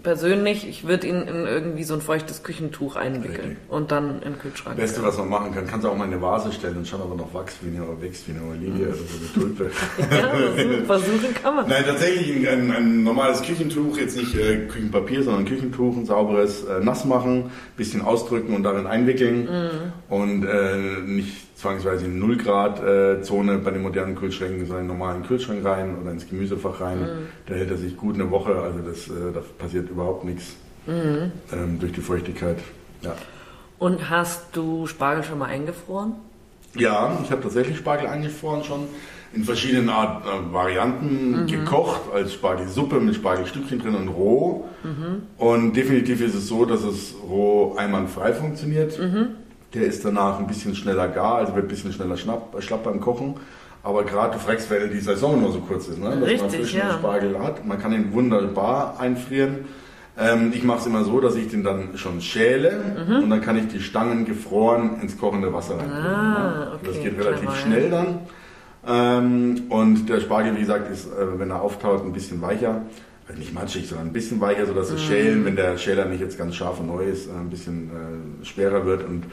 persönlich, 0.02 0.68
ich 0.68 0.86
würde 0.86 1.06
ihn 1.06 1.22
in 1.22 1.46
irgendwie 1.46 1.84
so 1.84 1.94
ein 1.94 2.00
feuchtes 2.00 2.42
Küchentuch 2.42 2.96
einwickeln 2.96 3.50
Richtig. 3.50 3.56
und 3.68 3.92
dann 3.92 4.16
in 4.16 4.32
den 4.32 4.38
Kühlschrank. 4.38 4.76
Das 4.76 4.90
Beste, 4.90 5.02
was 5.02 5.18
man 5.18 5.28
machen 5.28 5.54
kann, 5.54 5.66
kannst 5.66 5.84
du 5.84 5.90
auch 5.90 5.96
mal 5.96 6.06
in 6.06 6.12
eine 6.12 6.22
Vase 6.22 6.52
stellen 6.52 6.78
und 6.78 6.88
schauen, 6.88 7.02
ob 7.02 7.10
er 7.12 7.16
noch 7.16 7.34
wächst 7.34 7.58
wie 7.62 7.76
eine, 7.76 8.00
wächst 8.00 8.28
wie 8.28 8.32
eine 8.32 8.42
Olive 8.42 8.88
oder 8.88 8.94
so 8.94 9.02
eine 9.18 9.32
Tulpe. 9.32 9.70
ja, 10.10 10.84
versuchen 10.86 11.34
kann 11.40 11.56
man. 11.56 11.68
Nein, 11.68 11.84
tatsächlich 11.86 12.48
ein, 12.48 12.70
ein, 12.70 13.02
normales 13.04 13.42
Küchentuch, 13.42 13.96
jetzt 13.98 14.16
nicht 14.16 14.34
äh, 14.34 14.66
Küchenpapier, 14.66 15.22
sondern 15.22 15.42
ein 15.42 15.48
Küchentuch, 15.48 15.96
ein 15.96 16.06
sauberes 16.06 16.64
äh, 16.64 16.80
nass 16.80 17.04
machen, 17.04 17.50
bisschen 17.76 18.02
ausdrücken 18.02 18.54
und 18.54 18.62
darin 18.64 18.86
einwickeln 18.86 19.44
mhm. 19.44 20.14
und 20.14 20.44
äh, 20.44 21.00
nicht 21.04 21.51
zwangsweise 21.62 22.06
in 22.06 22.18
0 22.18 22.36
Grad 22.36 22.82
äh, 22.82 23.22
Zone 23.22 23.58
bei 23.58 23.70
den 23.70 23.82
modernen 23.82 24.16
Kühlschränken 24.16 24.60
in 24.60 24.66
seinen 24.66 24.88
normalen 24.88 25.22
Kühlschrank 25.22 25.64
rein 25.64 25.96
oder 26.00 26.10
ins 26.10 26.28
Gemüsefach 26.28 26.80
rein. 26.80 27.00
Mhm. 27.00 27.06
Da 27.46 27.54
hält 27.54 27.70
er 27.70 27.76
sich 27.76 27.96
gut 27.96 28.16
eine 28.16 28.30
Woche, 28.30 28.54
also 28.60 28.80
das, 28.80 29.08
äh, 29.08 29.32
da 29.32 29.40
passiert 29.58 29.88
überhaupt 29.88 30.24
nichts 30.24 30.56
mhm. 30.86 31.30
ähm, 31.52 31.78
durch 31.78 31.92
die 31.92 32.00
Feuchtigkeit. 32.00 32.58
Ja. 33.02 33.14
Und 33.78 34.10
hast 34.10 34.56
du 34.56 34.86
Spargel 34.86 35.22
schon 35.24 35.38
mal 35.38 35.46
eingefroren? 35.46 36.14
Ja, 36.74 37.18
ich 37.22 37.30
habe 37.30 37.42
tatsächlich 37.42 37.78
Spargel 37.78 38.08
eingefroren 38.08 38.64
schon 38.64 38.88
in 39.34 39.44
verschiedenen 39.44 39.88
Art, 39.88 40.24
äh, 40.26 40.52
Varianten 40.52 41.42
mhm. 41.42 41.46
gekocht, 41.46 42.00
als 42.12 42.34
Spargelsuppe 42.34 43.00
mit 43.00 43.14
Spargelstückchen 43.14 43.78
drin 43.78 43.94
und 43.94 44.08
roh. 44.08 44.64
Mhm. 44.82 45.22
Und 45.38 45.76
definitiv 45.76 46.20
ist 46.20 46.34
es 46.34 46.48
so, 46.48 46.64
dass 46.64 46.82
es 46.82 47.14
roh 47.28 47.76
einwandfrei 47.76 48.32
funktioniert. 48.32 48.98
Mhm. 49.74 49.78
Der 49.78 49.88
ist 49.88 50.04
danach 50.04 50.38
ein 50.38 50.46
bisschen 50.46 50.74
schneller 50.74 51.08
gar, 51.08 51.36
also 51.36 51.54
wird 51.54 51.66
ein 51.66 51.68
bisschen 51.68 51.92
schneller 51.92 52.16
schnapp, 52.16 52.54
schlapp 52.62 52.84
beim 52.84 53.00
Kochen. 53.00 53.34
Aber 53.84 54.04
gerade 54.04 54.34
du 54.34 54.38
fragst, 54.38 54.70
weil 54.70 54.88
die 54.88 55.00
Saison 55.00 55.40
nur 55.40 55.50
so 55.50 55.58
kurz 55.60 55.88
ist, 55.88 55.98
ne? 55.98 56.10
dass 56.10 56.22
Richtig, 56.22 56.40
man 56.42 56.50
frischen 56.50 56.78
ja. 56.78 56.92
Spargel 56.92 57.38
hat. 57.38 57.66
Man 57.66 57.80
kann 57.80 57.92
ihn 57.92 58.12
wunderbar 58.12 59.00
einfrieren. 59.00 59.64
Ähm, 60.16 60.52
ich 60.54 60.62
mache 60.62 60.78
es 60.80 60.86
immer 60.86 61.02
so, 61.04 61.20
dass 61.20 61.34
ich 61.34 61.48
den 61.48 61.64
dann 61.64 61.96
schon 61.96 62.20
schäle 62.20 62.80
und 63.22 63.30
dann 63.30 63.40
kann 63.40 63.56
ich 63.56 63.68
die 63.68 63.80
Stangen 63.80 64.24
gefroren 64.26 65.00
ins 65.00 65.18
kochende 65.18 65.52
Wasser 65.52 65.78
rein. 65.78 65.88
Mhm. 65.88 66.06
Ah, 66.06 66.72
okay, 66.74 66.86
Das 66.86 67.00
geht 67.02 67.18
relativ 67.18 67.44
ja. 67.48 67.54
schnell 67.56 67.90
dann. 67.90 68.18
Ähm, 68.86 69.62
und 69.70 70.08
der 70.08 70.20
Spargel, 70.20 70.54
wie 70.56 70.60
gesagt, 70.60 70.90
ist, 70.90 71.06
äh, 71.06 71.38
wenn 71.38 71.50
er 71.50 71.62
auftaut, 71.62 72.04
ein 72.04 72.12
bisschen 72.12 72.40
weicher. 72.42 72.82
Also 73.28 73.38
nicht 73.38 73.54
matschig, 73.54 73.88
sondern 73.88 74.08
ein 74.08 74.12
bisschen 74.12 74.40
weicher, 74.40 74.66
sodass 74.66 74.90
Mhm. 74.90 74.94
das 74.94 75.02
Schälen, 75.02 75.44
wenn 75.44 75.56
der 75.56 75.78
Schäler 75.78 76.04
nicht 76.06 76.20
jetzt 76.20 76.36
ganz 76.36 76.56
scharf 76.56 76.80
und 76.80 76.88
neu 76.88 77.04
ist, 77.04 77.28
äh, 77.28 77.32
ein 77.32 77.50
bisschen 77.50 77.90
äh, 78.42 78.44
schwerer 78.44 78.84
wird. 78.84 79.08
Und 79.08 79.24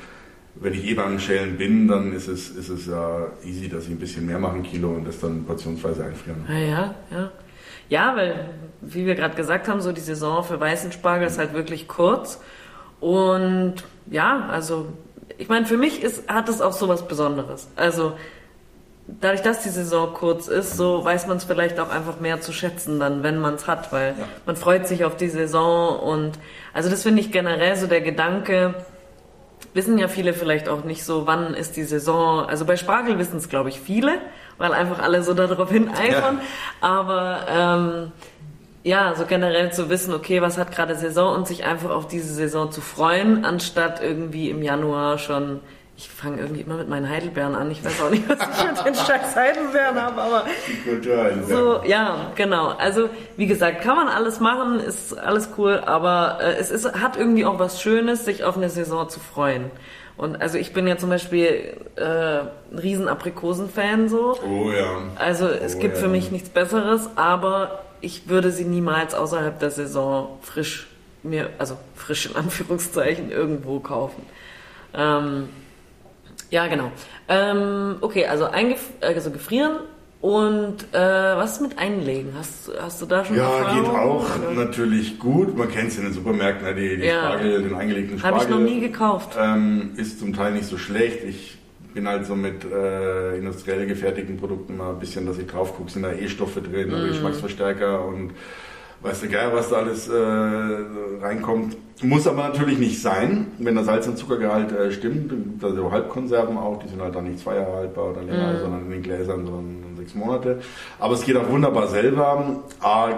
wenn 0.62 0.74
ich 0.74 0.86
eh 0.86 0.94
beim 0.94 1.20
Schälen 1.20 1.58
bin, 1.58 1.88
dann 1.88 2.14
ist 2.14 2.28
es, 2.28 2.50
ist 2.50 2.70
es 2.70 2.86
ja 2.88 3.28
easy, 3.46 3.70
dass 3.70 3.86
ich 3.86 3.92
ein 3.92 4.00
bisschen 4.00 4.26
mehr 4.26 4.40
mache, 4.40 4.56
ein 4.58 4.64
Kilo, 4.64 4.90
und 4.90 5.08
das 5.08 5.20
dann 5.20 5.46
portionsweise 5.46 6.04
einfrieren. 6.04 6.46
Ja, 6.50 6.58
ja, 6.60 6.96
ja. 7.12 7.32
Ja, 7.90 8.16
weil, 8.16 8.50
wie 8.82 9.06
wir 9.06 9.16
gerade 9.16 9.36
gesagt 9.36 9.68
haben, 9.68 9.82
so 9.82 9.92
die 9.92 10.02
Saison 10.02 10.44
für 10.44 10.60
weißen 10.60 10.92
Spargel 10.92 11.28
ist 11.28 11.40
halt 11.40 11.54
wirklich 11.54 11.88
kurz. 11.88 12.40
Und 13.00 13.76
ja, 14.12 14.48
also, 14.52 14.88
ich 15.38 15.48
meine, 15.50 15.66
für 15.66 15.78
mich 15.78 16.04
ist, 16.04 16.28
hat 16.30 16.50
es 16.50 16.62
auch 16.62 16.74
so 16.74 16.88
was 16.88 17.08
Besonderes. 17.08 17.68
Also, 17.76 18.14
dadurch, 19.08 19.42
dass 19.42 19.64
die 19.64 19.70
Saison 19.70 20.14
kurz 20.14 20.48
ist, 20.48 20.78
so 20.78 21.04
weiß 21.04 21.26
man 21.28 21.38
es 21.38 21.46
vielleicht 21.46 21.80
auch 21.80 21.90
einfach 21.90 22.20
mehr 22.20 22.42
zu 22.42 22.52
schätzen 22.54 23.00
dann, 23.00 23.24
wenn 23.24 23.40
man 23.40 23.56
es 23.56 23.66
hat, 23.68 23.92
weil 23.92 24.10
Ja. 24.20 24.26
man 24.46 24.56
freut 24.56 24.88
sich 24.88 25.04
auf 25.06 25.18
die 25.18 25.30
Saison 25.30 25.98
und, 26.00 26.34
also 26.74 26.90
das 26.92 27.04
finde 27.04 27.22
ich 27.22 27.32
generell 27.32 27.76
so 27.76 27.88
der 27.88 28.02
Gedanke, 28.02 28.76
wissen 29.74 29.98
ja 29.98 30.08
viele 30.08 30.34
vielleicht 30.34 30.70
auch 30.70 30.84
nicht 30.84 31.04
so, 31.04 31.28
wann 31.28 31.54
ist 31.54 31.78
die 31.78 31.84
Saison. 31.84 32.46
Also 32.46 32.66
bei 32.66 32.78
Spargel 32.78 33.18
wissen 33.20 33.38
es, 33.38 33.50
glaube 33.50 33.70
ich, 33.70 33.80
viele, 33.80 34.20
weil 34.58 34.74
einfach 34.74 35.00
alle 35.00 35.24
so 35.24 35.34
darauf 35.34 35.72
hineifern. 35.72 36.42
Aber 36.82 37.46
ähm, 37.50 38.12
ja, 38.84 39.14
so 39.16 39.26
generell 39.26 39.72
zu 39.72 39.90
wissen, 39.90 40.14
okay, 40.14 40.42
was 40.42 40.58
hat 40.58 40.72
gerade 40.72 40.96
Saison 40.96 41.36
und 41.36 41.48
sich 41.48 41.66
einfach 41.66 41.92
auf 41.92 42.08
diese 42.08 42.34
Saison 42.34 42.72
zu 42.72 42.82
freuen, 42.82 43.46
anstatt 43.46 44.02
irgendwie 44.02 44.50
im 44.50 44.62
Januar 44.62 45.18
schon. 45.18 45.60
Ich 46.00 46.10
fange 46.10 46.40
irgendwie 46.40 46.62
immer 46.62 46.78
mit 46.78 46.88
meinen 46.88 47.10
Heidelbeeren 47.10 47.56
an. 47.56 47.70
Ich 47.72 47.84
weiß 47.84 48.02
auch 48.02 48.10
nicht, 48.10 48.24
was 48.30 48.40
ich 48.40 48.66
mit 48.66 48.86
den 48.86 48.96
scheiß 48.96 49.36
Heidelbeeren 49.36 50.02
habe, 50.02 50.22
aber 50.22 50.46
so, 51.46 51.82
ja, 51.84 52.32
genau. 52.36 52.70
Also, 52.70 53.10
wie 53.36 53.48
gesagt, 53.48 53.82
kann 53.82 53.98
man 53.98 54.08
alles 54.08 54.40
machen, 54.40 54.80
ist 54.80 55.18
alles 55.20 55.50
cool, 55.58 55.84
aber 55.86 56.38
äh, 56.42 56.54
es 56.54 56.72
ist, 56.72 56.94
hat 57.02 57.18
irgendwie 57.18 57.44
auch 57.44 57.60
was 57.60 57.82
Schönes, 57.82 58.24
sich 58.24 58.46
auf 58.46 58.56
eine 58.56 58.70
Saison 58.70 59.10
zu 59.10 59.20
freuen. 59.20 59.72
Und 60.16 60.42
also 60.42 60.58
ich 60.58 60.72
bin 60.72 60.88
ja 60.88 60.98
zum 60.98 61.10
Beispiel 61.10 61.76
äh, 61.98 62.04
ein 62.06 62.80
riesen 62.82 63.10
Aprikosen-Fan 63.10 64.08
so. 64.08 64.40
Oh 64.42 64.72
ja. 64.72 65.02
Also 65.18 65.48
es 65.50 65.76
Oh 65.76 65.80
gibt 65.80 65.96
ja. 65.96 66.04
für 66.04 66.08
mich 66.08 66.32
nichts 66.32 66.48
Besseres, 66.48 67.10
aber 67.18 67.84
ich 68.00 68.30
würde 68.30 68.52
sie 68.52 68.64
niemals 68.64 69.14
außerhalb 69.14 69.60
der 69.60 69.72
Saison 69.72 70.40
frisch 70.44 70.88
mir, 71.24 71.50
also 71.58 71.76
frisch 71.94 72.28
in 72.28 72.38
Anführungszeichen, 72.38 73.32
irgendwo 73.32 73.82
kaufen. 73.82 74.26
Ähm, 74.94 75.50
ja, 76.50 76.68
genau. 76.68 76.92
Ähm, 77.28 77.98
okay, 78.02 78.26
also, 78.26 78.46
also 78.46 79.32
gefrieren 79.32 79.78
und 80.22 80.84
äh, 80.94 80.98
was 80.98 81.54
ist 81.54 81.62
mit 81.62 81.78
Einlegen? 81.80 82.34
Hast, 82.38 82.70
hast 82.82 83.02
du 83.02 83.06
da 83.06 83.24
schon 83.24 83.38
Ja, 83.38 83.44
Erfahrung? 83.60 83.84
geht 83.84 83.90
auch 83.94 84.26
Oder? 84.38 84.66
natürlich 84.66 85.18
gut. 85.20 85.58
Man 85.58 85.70
kennt 85.72 85.90
es 85.90 85.98
in 85.98 86.04
den 86.04 86.14
Supermärkten, 86.14 86.68
ne, 86.68 86.76
die, 86.76 86.98
die 86.98 87.06
Ja. 87.06 87.22
Spargel, 87.28 87.62
den 87.64 87.74
eingelegten 87.74 88.22
Habe 88.24 88.40
Spargel. 88.42 88.44
ich 88.44 88.50
noch 88.66 88.70
nie 88.74 88.80
gekauft. 88.82 89.38
Ähm, 89.40 89.92
ist 89.96 90.20
zum 90.20 90.34
Teil 90.34 90.52
nicht 90.54 90.66
so 90.66 90.78
schlecht. 90.78 91.24
Ich 91.24 91.58
bin 91.94 92.08
halt 92.08 92.26
so 92.26 92.36
mit 92.36 92.66
äh, 92.66 93.38
industriell 93.38 93.86
gefertigten 93.86 94.38
Produkten 94.38 94.76
mal 94.78 94.90
ein 94.92 95.00
bisschen, 95.00 95.26
dass 95.26 95.38
ich 95.38 95.48
drauf 95.48 95.76
gucke, 95.78 95.90
sind 95.90 96.04
da 96.04 96.12
E-Stoffe 96.12 96.62
drin 96.62 96.92
oder 96.94 97.08
Geschmacksverstärker 97.08 98.04
und 98.06 98.32
weiß 99.02 99.22
der 99.22 99.30
Geil, 99.30 99.50
was 99.54 99.70
da 99.70 99.78
alles 99.78 100.08
äh, 100.10 100.14
reinkommt. 101.22 101.78
Muss 102.02 102.28
aber 102.28 102.44
natürlich 102.44 102.80
nicht 102.80 103.02
sein, 103.02 103.48
wenn 103.58 103.76
der 103.76 103.84
Salz- 103.84 104.08
und 104.08 104.18
Zuckergehalt 104.18 104.72
äh, 104.72 104.92
stimmt. 104.92 105.34
Da 105.62 105.72
sind 105.72 105.92
Halbkonserven 105.92 106.58
auch, 106.58 106.80
die 106.82 106.88
sind 106.88 107.02
halt 107.02 107.14
dann 107.16 107.26
nicht 107.26 107.40
zwei 107.40 107.56
Jahre 107.56 107.74
haltbar 107.74 108.12
oder 108.12 108.22
länger, 108.24 108.54
Mhm. 108.54 108.60
sondern 108.60 108.82
in 108.86 108.92
den 108.92 109.04
Gläsern, 109.04 109.46
sondern 109.46 109.96
sechs 109.98 110.16
Monate. 110.16 110.60
Aber 111.00 111.14
es 111.14 111.24
geht 111.24 111.36
auch 111.36 111.50
wunderbar 111.50 111.88
selber. 111.88 112.64
A, 112.80 113.10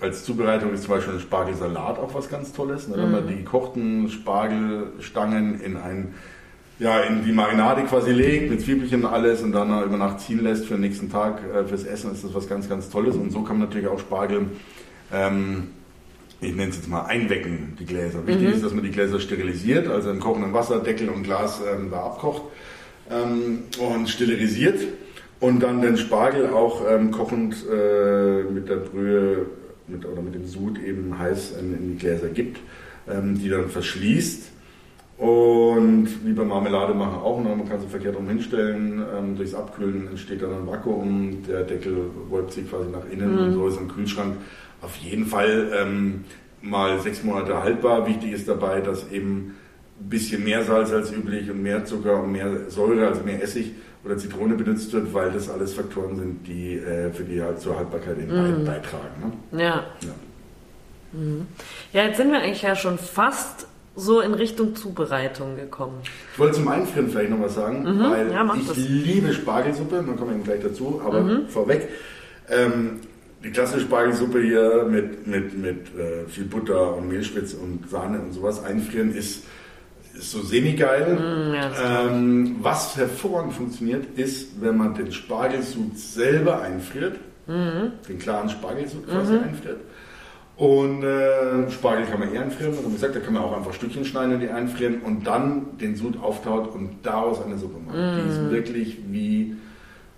als 0.00 0.24
Zubereitung 0.24 0.72
ist 0.72 0.84
zum 0.84 0.94
Beispiel 0.94 1.14
ein 1.14 1.20
Spargelsalat 1.20 1.98
auch 1.98 2.14
was 2.14 2.28
ganz 2.30 2.52
Tolles. 2.52 2.88
Ne? 2.88 2.96
Wenn 2.96 3.10
man 3.10 3.26
die 3.26 3.36
gekochten 3.36 4.08
Spargelstangen 4.08 5.60
in 5.60 5.76
ein 5.76 6.14
ja, 6.78 7.00
in 7.00 7.24
die 7.26 7.32
Marinade 7.32 7.82
quasi 7.82 8.10
legt, 8.10 8.50
mit 8.50 8.62
Zwiebelchen 8.62 9.04
und 9.04 9.10
alles 9.12 9.42
und 9.42 9.52
dann 9.52 9.84
über 9.84 9.98
Nacht 9.98 10.20
ziehen 10.20 10.42
lässt 10.42 10.64
für 10.64 10.74
den 10.74 10.80
nächsten 10.80 11.10
Tag 11.12 11.40
äh, 11.54 11.64
fürs 11.66 11.84
Essen, 11.84 12.10
ist 12.10 12.24
das 12.24 12.32
was 12.32 12.48
ganz, 12.48 12.70
ganz 12.70 12.88
Tolles. 12.88 13.16
Und 13.16 13.30
so 13.32 13.42
kann 13.42 13.58
man 13.58 13.68
natürlich 13.68 13.86
auch 13.86 13.98
Spargel, 13.98 14.46
ähm, 15.12 15.68
ich 16.40 16.54
nenne 16.54 16.70
es 16.70 16.76
jetzt 16.76 16.88
mal 16.88 17.02
einwecken, 17.02 17.76
die 17.78 17.84
Gläser. 17.84 18.26
Wichtig 18.26 18.54
ist, 18.54 18.64
dass 18.64 18.72
man 18.72 18.82
die 18.82 18.90
Gläser 18.90 19.20
sterilisiert, 19.20 19.88
also 19.88 20.10
im 20.10 20.20
kochenden 20.20 20.54
Wasser, 20.54 20.80
Deckel 20.80 21.10
und 21.10 21.22
Glas 21.22 21.60
ähm, 21.60 21.90
da 21.90 22.04
abkocht 22.04 22.42
ähm, 23.10 23.64
und 23.78 24.08
sterilisiert. 24.08 24.80
Und 25.40 25.60
dann 25.62 25.80
den 25.80 25.96
Spargel 25.96 26.50
auch 26.50 26.82
ähm, 26.88 27.10
kochend 27.10 27.56
äh, 27.70 28.42
mit 28.42 28.68
der 28.68 28.76
Brühe 28.76 29.46
mit, 29.86 30.04
oder 30.06 30.22
mit 30.22 30.34
dem 30.34 30.46
Sud 30.46 30.78
eben 30.82 31.18
heiß 31.18 31.56
in, 31.58 31.74
in 31.74 31.92
die 31.92 31.98
Gläser 31.98 32.28
gibt, 32.28 32.60
ähm, 33.08 33.38
die 33.38 33.48
dann 33.48 33.68
verschließt. 33.68 34.50
Und 35.16 36.08
wie 36.24 36.32
bei 36.32 36.44
Marmelade 36.44 36.94
machen 36.94 37.20
auch, 37.22 37.42
ne? 37.42 37.54
man 37.54 37.68
kann 37.68 37.78
sie 37.80 37.86
verkehrt 37.86 38.16
rum 38.16 38.26
hinstellen, 38.26 39.02
ähm, 39.14 39.36
durchs 39.36 39.54
Abkühlen 39.54 40.08
entsteht 40.08 40.40
dann 40.40 40.54
ein 40.54 40.66
Vakuum, 40.66 41.42
der 41.46 41.64
Deckel 41.64 42.04
wölbt 42.30 42.52
sich 42.52 42.68
quasi 42.70 42.88
nach 42.88 43.04
innen 43.10 43.38
und 43.38 43.52
so 43.52 43.68
ist 43.68 43.78
im 43.78 43.88
Kühlschrank 43.88 44.36
auf 44.82 44.96
jeden 44.96 45.26
Fall 45.26 45.70
ähm, 45.78 46.24
mal 46.62 46.98
sechs 47.00 47.22
Monate 47.22 47.62
haltbar. 47.62 48.06
Wichtig 48.06 48.32
ist 48.32 48.48
dabei, 48.48 48.80
dass 48.80 49.10
eben 49.10 49.56
ein 50.00 50.08
bisschen 50.08 50.44
mehr 50.44 50.64
Salz 50.64 50.90
als 50.92 51.12
üblich 51.12 51.50
und 51.50 51.62
mehr 51.62 51.84
Zucker 51.84 52.22
und 52.22 52.32
mehr 52.32 52.70
Säure, 52.70 53.06
also 53.08 53.22
mehr 53.22 53.42
Essig 53.42 53.72
oder 54.04 54.16
Zitrone 54.16 54.54
benutzt 54.54 54.90
wird, 54.94 55.12
weil 55.12 55.30
das 55.30 55.50
alles 55.50 55.74
Faktoren 55.74 56.16
sind, 56.16 56.46
die 56.46 56.76
äh, 56.78 57.10
für 57.12 57.24
die 57.24 57.42
halt 57.42 57.60
zur 57.60 57.76
Haltbarkeit 57.76 58.18
eben 58.18 58.28
bei- 58.64 58.72
beitragen. 58.72 59.32
Ne? 59.52 59.62
Ja. 59.62 59.84
Ja. 60.00 60.08
Ja, 61.92 62.04
jetzt 62.06 62.16
sind 62.18 62.30
wir 62.30 62.38
eigentlich 62.40 62.62
ja 62.62 62.76
schon 62.76 62.96
fast 62.98 63.66
so 63.96 64.20
in 64.20 64.32
Richtung 64.32 64.76
Zubereitung 64.76 65.56
gekommen. 65.56 65.98
Ich 66.32 66.38
wollte 66.38 66.54
zum 66.54 66.68
Einfrieren 66.68 67.10
vielleicht 67.10 67.30
noch 67.30 67.40
was 67.40 67.54
sagen, 67.56 67.84
weil 67.84 68.26
Mhm. 68.26 68.32
ja, 68.32 68.44
mach 68.44 68.56
ich 68.56 68.66
das. 68.68 68.76
liebe 68.76 69.32
Spargelsuppe, 69.34 69.96
dann 69.96 70.16
kommen 70.16 70.30
wir 70.30 70.34
eben 70.36 70.44
gleich 70.44 70.62
dazu, 70.62 71.02
aber 71.04 71.20
Mhm. 71.22 71.48
vorweg. 71.48 71.88
Ähm, 72.48 73.00
die 73.42 73.50
klassische 73.50 73.82
Spargelsuppe 73.86 74.42
hier 74.42 74.86
mit, 74.90 75.26
mit, 75.26 75.58
mit 75.58 75.98
äh, 75.98 76.28
viel 76.28 76.44
Butter 76.44 76.96
und 76.96 77.08
Mehlspitz 77.08 77.54
und 77.54 77.88
Sahne 77.88 78.20
und 78.20 78.32
sowas 78.32 78.62
einfrieren 78.62 79.14
ist, 79.14 79.44
ist 80.14 80.30
so 80.32 80.42
semi-geil. 80.42 81.14
Mm, 81.14 81.54
ja, 81.54 82.06
ähm, 82.06 82.56
was 82.60 82.96
hervorragend 82.96 83.54
funktioniert, 83.54 84.18
ist, 84.18 84.60
wenn 84.60 84.76
man 84.76 84.94
den 84.94 85.12
Spargelsud 85.12 85.98
selber 85.98 86.60
einfriert, 86.62 87.16
Mhm. 87.46 87.92
den 88.08 88.18
klaren 88.18 88.48
Spargelsud 88.48 89.08
quasi 89.08 89.34
einfriert. 89.34 89.80
Und 90.56 91.02
äh, 91.02 91.70
Spargel 91.70 92.04
kann 92.04 92.20
man 92.20 92.32
eher 92.32 92.42
einfrieren, 92.42 92.74
wie 92.86 92.92
gesagt, 92.92 93.16
da 93.16 93.20
kann 93.20 93.32
man 93.32 93.42
auch 93.42 93.56
einfach 93.56 93.72
Stückchen 93.72 94.04
schneiden 94.04 94.34
und 94.34 94.40
die 94.40 94.50
einfrieren 94.50 95.00
und 95.00 95.26
dann 95.26 95.78
den 95.78 95.96
Sud 95.96 96.22
auftaut 96.22 96.72
und 96.74 96.98
daraus 97.02 97.42
eine 97.42 97.56
Suppe 97.56 97.78
machen. 97.84 97.98
Die 97.98 98.28
ist 98.30 98.50
wirklich 98.50 98.98
wie 99.10 99.56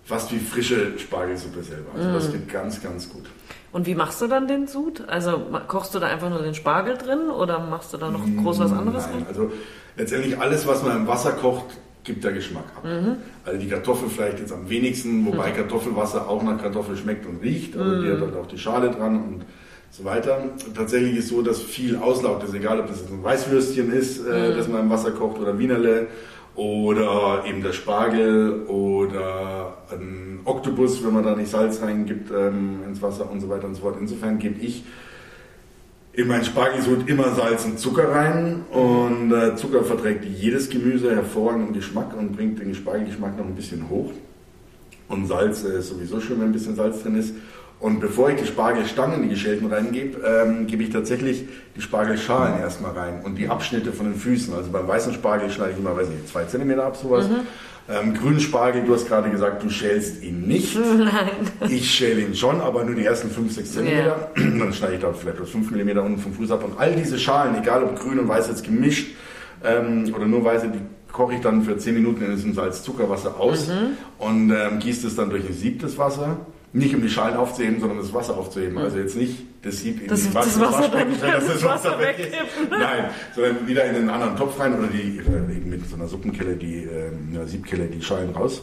fast 0.04 0.32
wie 0.32 0.38
frische 0.38 0.98
Spargelsuppe 0.98 1.62
selber. 1.62 1.90
Also 1.96 2.12
das 2.12 2.32
geht 2.32 2.48
ganz, 2.52 2.82
ganz 2.82 3.08
gut. 3.08 3.24
Und 3.72 3.86
wie 3.86 3.94
machst 3.94 4.20
du 4.20 4.26
dann 4.26 4.48
den 4.48 4.66
Sud? 4.66 5.08
Also 5.08 5.40
kochst 5.68 5.94
du 5.94 5.98
da 5.98 6.06
einfach 6.08 6.28
nur 6.28 6.42
den 6.42 6.54
Spargel 6.54 6.96
drin 6.98 7.30
oder 7.30 7.58
machst 7.60 7.92
du 7.92 7.96
da 7.96 8.10
noch 8.10 8.24
groß 8.42 8.58
was 8.58 8.72
anderes 8.72 9.06
Nein, 9.06 9.14
rein? 9.14 9.26
also 9.28 9.50
letztendlich 9.96 10.38
alles, 10.38 10.66
was 10.66 10.82
man 10.82 10.96
im 10.96 11.06
Wasser 11.06 11.32
kocht, 11.32 11.64
gibt 12.04 12.24
der 12.24 12.32
Geschmack 12.32 12.64
ab. 12.76 12.84
Mhm. 12.84 13.16
Also 13.44 13.58
die 13.60 13.68
Kartoffel 13.68 14.08
vielleicht 14.08 14.40
jetzt 14.40 14.52
am 14.52 14.68
wenigsten, 14.68 15.24
wobei 15.24 15.52
Kartoffelwasser 15.52 16.28
auch 16.28 16.42
nach 16.42 16.60
Kartoffel 16.60 16.96
schmeckt 16.96 17.24
und 17.26 17.40
riecht. 17.42 17.76
Also 17.76 17.96
Mhm. 17.96 18.04
die 18.04 18.10
hat 18.10 18.20
halt 18.20 18.36
auch 18.36 18.46
die 18.46 18.58
Schale 18.58 18.90
dran 18.90 19.16
und 19.16 19.44
so 19.90 20.04
weiter. 20.04 20.42
Tatsächlich 20.74 21.16
ist 21.18 21.28
so, 21.28 21.42
dass 21.42 21.60
viel 21.62 21.96
Auslaut 21.96 22.42
ist, 22.44 22.52
egal 22.54 22.80
ob 22.80 22.88
das 22.88 23.00
jetzt 23.00 23.10
ein 23.12 23.22
Weißwürstchen 23.22 23.92
ist, 23.92 24.22
Mhm. 24.26 24.32
äh, 24.32 24.54
das 24.54 24.66
man 24.68 24.80
im 24.80 24.90
Wasser 24.90 25.12
kocht 25.12 25.38
oder 25.38 25.58
Wienerle 25.58 26.08
oder 26.54 27.44
eben 27.46 27.62
der 27.62 27.72
Spargel 27.72 28.64
oder 28.66 29.78
ein 29.90 30.40
Oktopus, 30.44 31.04
wenn 31.04 31.14
man 31.14 31.24
da 31.24 31.34
nicht 31.34 31.50
Salz 31.50 31.80
reingibt 31.80 32.30
ähm, 32.30 32.80
ins 32.86 33.00
Wasser 33.00 33.30
und 33.30 33.40
so 33.40 33.48
weiter 33.48 33.66
und 33.66 33.74
so 33.74 33.82
fort. 33.82 33.96
Insofern 34.00 34.38
gebe 34.38 34.60
ich 34.60 34.84
in 36.12 36.28
meinen 36.28 36.44
Spargelsud 36.44 37.08
immer 37.08 37.34
Salz 37.34 37.64
und 37.64 37.78
Zucker 37.78 38.10
rein 38.10 38.64
und 38.70 39.32
äh, 39.32 39.56
Zucker 39.56 39.82
verträgt 39.82 40.26
jedes 40.26 40.68
Gemüse 40.68 41.14
hervorragenden 41.14 41.72
Geschmack 41.72 42.14
und 42.16 42.36
bringt 42.36 42.60
den 42.60 42.74
Spargelgeschmack 42.74 43.38
noch 43.38 43.46
ein 43.46 43.54
bisschen 43.54 43.88
hoch. 43.88 44.12
Und 45.08 45.26
Salz 45.26 45.62
ist 45.62 45.88
sowieso 45.88 46.20
schön, 46.20 46.38
wenn 46.40 46.46
ein 46.46 46.52
bisschen 46.52 46.76
Salz 46.76 47.02
drin 47.02 47.16
ist. 47.16 47.34
Und 47.82 47.98
bevor 47.98 48.30
ich 48.30 48.36
die 48.36 48.46
Spargelstangen, 48.46 49.22
die 49.22 49.28
geschälten 49.28 49.66
reingebe, 49.66 50.20
ähm, 50.24 50.68
gebe 50.68 50.84
ich 50.84 50.90
tatsächlich 50.90 51.46
die 51.74 51.80
Spargelschalen 51.80 52.60
erstmal 52.60 52.92
rein 52.92 53.22
und 53.24 53.34
die 53.36 53.48
Abschnitte 53.48 53.92
von 53.92 54.06
den 54.06 54.14
Füßen. 54.14 54.54
Also 54.54 54.70
beim 54.70 54.86
weißen 54.86 55.12
Spargel 55.12 55.50
schneide 55.50 55.72
ich 55.72 55.78
immer, 55.78 55.96
weiß 55.96 56.08
nicht, 56.08 56.28
zwei 56.28 56.44
Zentimeter 56.44 56.84
ab, 56.84 56.96
sowas. 56.96 57.28
Mhm. 57.28 57.40
Ähm, 57.88 58.14
grünen 58.14 58.38
Spargel, 58.38 58.84
du 58.84 58.94
hast 58.94 59.08
gerade 59.08 59.30
gesagt, 59.30 59.64
du 59.64 59.68
schälst 59.68 60.22
ihn 60.22 60.42
nicht. 60.42 60.78
Nein. 60.98 61.70
Ich 61.70 61.90
schäle 61.90 62.20
ihn 62.20 62.36
schon, 62.36 62.60
aber 62.60 62.84
nur 62.84 62.94
die 62.94 63.04
ersten 63.04 63.28
5, 63.28 63.52
6 63.52 63.72
Zentimeter. 63.72 64.30
Yeah. 64.38 64.50
Dann 64.60 64.72
schneide 64.72 64.94
ich 64.94 65.00
da 65.00 65.12
vielleicht 65.12 65.38
bloß 65.38 65.50
5 65.50 65.72
mm 65.72 65.98
unten 65.98 66.18
vom 66.18 66.34
Fuß 66.34 66.52
ab. 66.52 66.62
Und 66.64 66.78
all 66.78 66.94
diese 66.94 67.18
Schalen, 67.18 67.60
egal 67.60 67.82
ob 67.82 67.98
grün 67.98 68.20
und 68.20 68.28
weiß 68.28 68.46
jetzt 68.46 68.62
gemischt 68.62 69.08
ähm, 69.64 70.14
oder 70.14 70.26
nur 70.26 70.44
weiße, 70.44 70.68
die 70.68 71.12
koche 71.12 71.34
ich 71.34 71.40
dann 71.40 71.62
für 71.62 71.76
10 71.76 71.94
Minuten 71.94 72.24
in 72.24 72.30
diesem 72.30 72.54
Salz-Zuckerwasser 72.54 73.40
aus 73.40 73.66
mhm. 73.66 73.96
und 74.18 74.50
ähm, 74.52 74.78
gieße 74.78 75.08
es 75.08 75.16
dann 75.16 75.30
durch 75.30 75.44
ein 75.44 75.52
Sieb 75.52 75.82
das 75.82 75.98
Wasser. 75.98 76.38
Nicht 76.74 76.94
um 76.94 77.02
die 77.02 77.10
Schalen 77.10 77.36
aufzuheben, 77.36 77.80
sondern 77.80 77.98
das 77.98 78.14
Wasser 78.14 78.36
aufzuheben. 78.36 78.74
Mhm. 78.74 78.78
Also 78.78 78.98
jetzt 78.98 79.16
nicht 79.16 79.44
das 79.62 79.80
Sieb 79.80 80.02
in 80.02 80.08
das, 80.08 80.22
die 80.22 80.34
Wasser, 80.34 80.60
das 80.60 80.72
Wasser, 80.72 80.88
dann, 80.88 81.20
dass 81.20 81.46
das 81.46 81.64
Wasser 81.64 81.98
weg 81.98 82.18
ist. 82.18 82.70
Nein, 82.70 83.10
sondern 83.34 83.66
wieder 83.66 83.84
in 83.84 83.96
einen 83.96 84.10
anderen 84.10 84.36
Topf 84.36 84.58
rein 84.58 84.78
oder 84.78 84.88
die, 84.88 85.18
äh, 85.18 85.56
eben 85.56 85.68
mit 85.68 85.88
so 85.88 85.96
einer 85.96 86.08
Suppenkelle, 86.08 86.56
die, 86.56 86.84
äh, 86.84 87.46
Siebkelle 87.46 87.86
die 87.86 88.02
Schalen 88.02 88.30
raus 88.30 88.62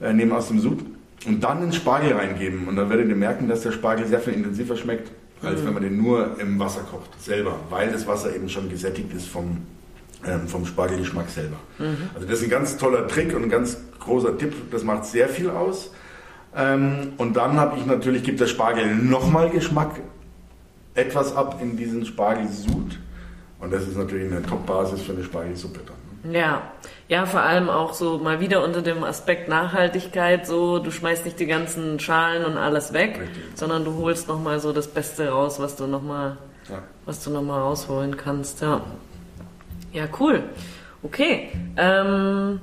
äh, 0.00 0.12
nehmen 0.12 0.32
aus 0.32 0.48
dem 0.48 0.60
Sud 0.60 0.80
und 1.26 1.44
dann 1.44 1.60
den 1.60 1.72
Spargel 1.72 2.14
reingeben. 2.14 2.68
Und 2.68 2.76
dann 2.76 2.88
werdet 2.90 3.08
ihr 3.08 3.16
merken, 3.16 3.48
dass 3.48 3.62
der 3.62 3.72
Spargel 3.72 4.06
sehr 4.06 4.20
viel 4.20 4.34
intensiver 4.34 4.76
schmeckt, 4.76 5.10
als 5.42 5.60
mhm. 5.60 5.66
wenn 5.66 5.74
man 5.74 5.82
den 5.82 6.02
nur 6.02 6.40
im 6.40 6.58
Wasser 6.58 6.80
kocht, 6.90 7.22
selber, 7.22 7.58
weil 7.70 7.90
das 7.90 8.06
Wasser 8.06 8.34
eben 8.34 8.48
schon 8.48 8.68
gesättigt 8.68 9.12
ist 9.14 9.28
vom, 9.28 9.58
ähm, 10.26 10.48
vom 10.48 10.66
Spargelgeschmack 10.66 11.28
selber. 11.28 11.56
Mhm. 11.78 12.10
Also 12.14 12.26
das 12.26 12.38
ist 12.38 12.44
ein 12.44 12.50
ganz 12.50 12.76
toller 12.76 13.06
Trick 13.08 13.34
und 13.34 13.44
ein 13.44 13.50
ganz 13.50 13.76
großer 14.00 14.36
Tipp, 14.38 14.54
das 14.70 14.84
macht 14.84 15.04
sehr 15.04 15.28
viel 15.28 15.50
aus. 15.50 15.90
Ähm, 16.56 17.14
und 17.18 17.36
dann 17.36 17.58
habe 17.58 17.78
ich 17.78 17.86
natürlich, 17.86 18.22
gibt 18.24 18.40
der 18.40 18.46
Spargel 18.46 18.94
nochmal 18.94 19.50
Geschmack 19.50 20.00
etwas 20.94 21.34
ab 21.34 21.58
in 21.60 21.76
diesen 21.76 22.04
Spargelsud. 22.04 22.98
Und 23.58 23.72
das 23.72 23.86
ist 23.86 23.96
natürlich 23.96 24.30
eine 24.30 24.42
Top-Basis 24.42 25.02
für 25.02 25.12
eine 25.12 25.24
Spargelsuppe 25.24 25.80
dann. 25.86 26.32
Ne? 26.32 26.38
Ja. 26.38 26.62
ja, 27.08 27.26
vor 27.26 27.40
allem 27.40 27.68
auch 27.68 27.94
so 27.94 28.18
mal 28.18 28.38
wieder 28.40 28.62
unter 28.62 28.82
dem 28.82 29.02
Aspekt 29.02 29.48
Nachhaltigkeit, 29.48 30.46
so 30.46 30.78
du 30.78 30.90
schmeißt 30.90 31.24
nicht 31.24 31.40
die 31.40 31.46
ganzen 31.46 31.98
Schalen 31.98 32.44
und 32.44 32.56
alles 32.56 32.92
weg, 32.92 33.18
Richtig. 33.20 33.42
sondern 33.54 33.84
du 33.84 33.96
holst 33.96 34.28
nochmal 34.28 34.60
so 34.60 34.72
das 34.72 34.86
Beste 34.86 35.30
raus, 35.30 35.58
was 35.58 35.74
du 35.74 35.86
nochmal 35.86 36.36
ja. 36.68 36.82
was 37.06 37.22
du 37.24 37.30
nochmal 37.30 37.60
rausholen 37.60 38.16
kannst. 38.16 38.60
Ja, 38.60 38.80
ja 39.92 40.04
cool. 40.20 40.42
Okay. 41.02 41.50
Ähm, 41.76 42.60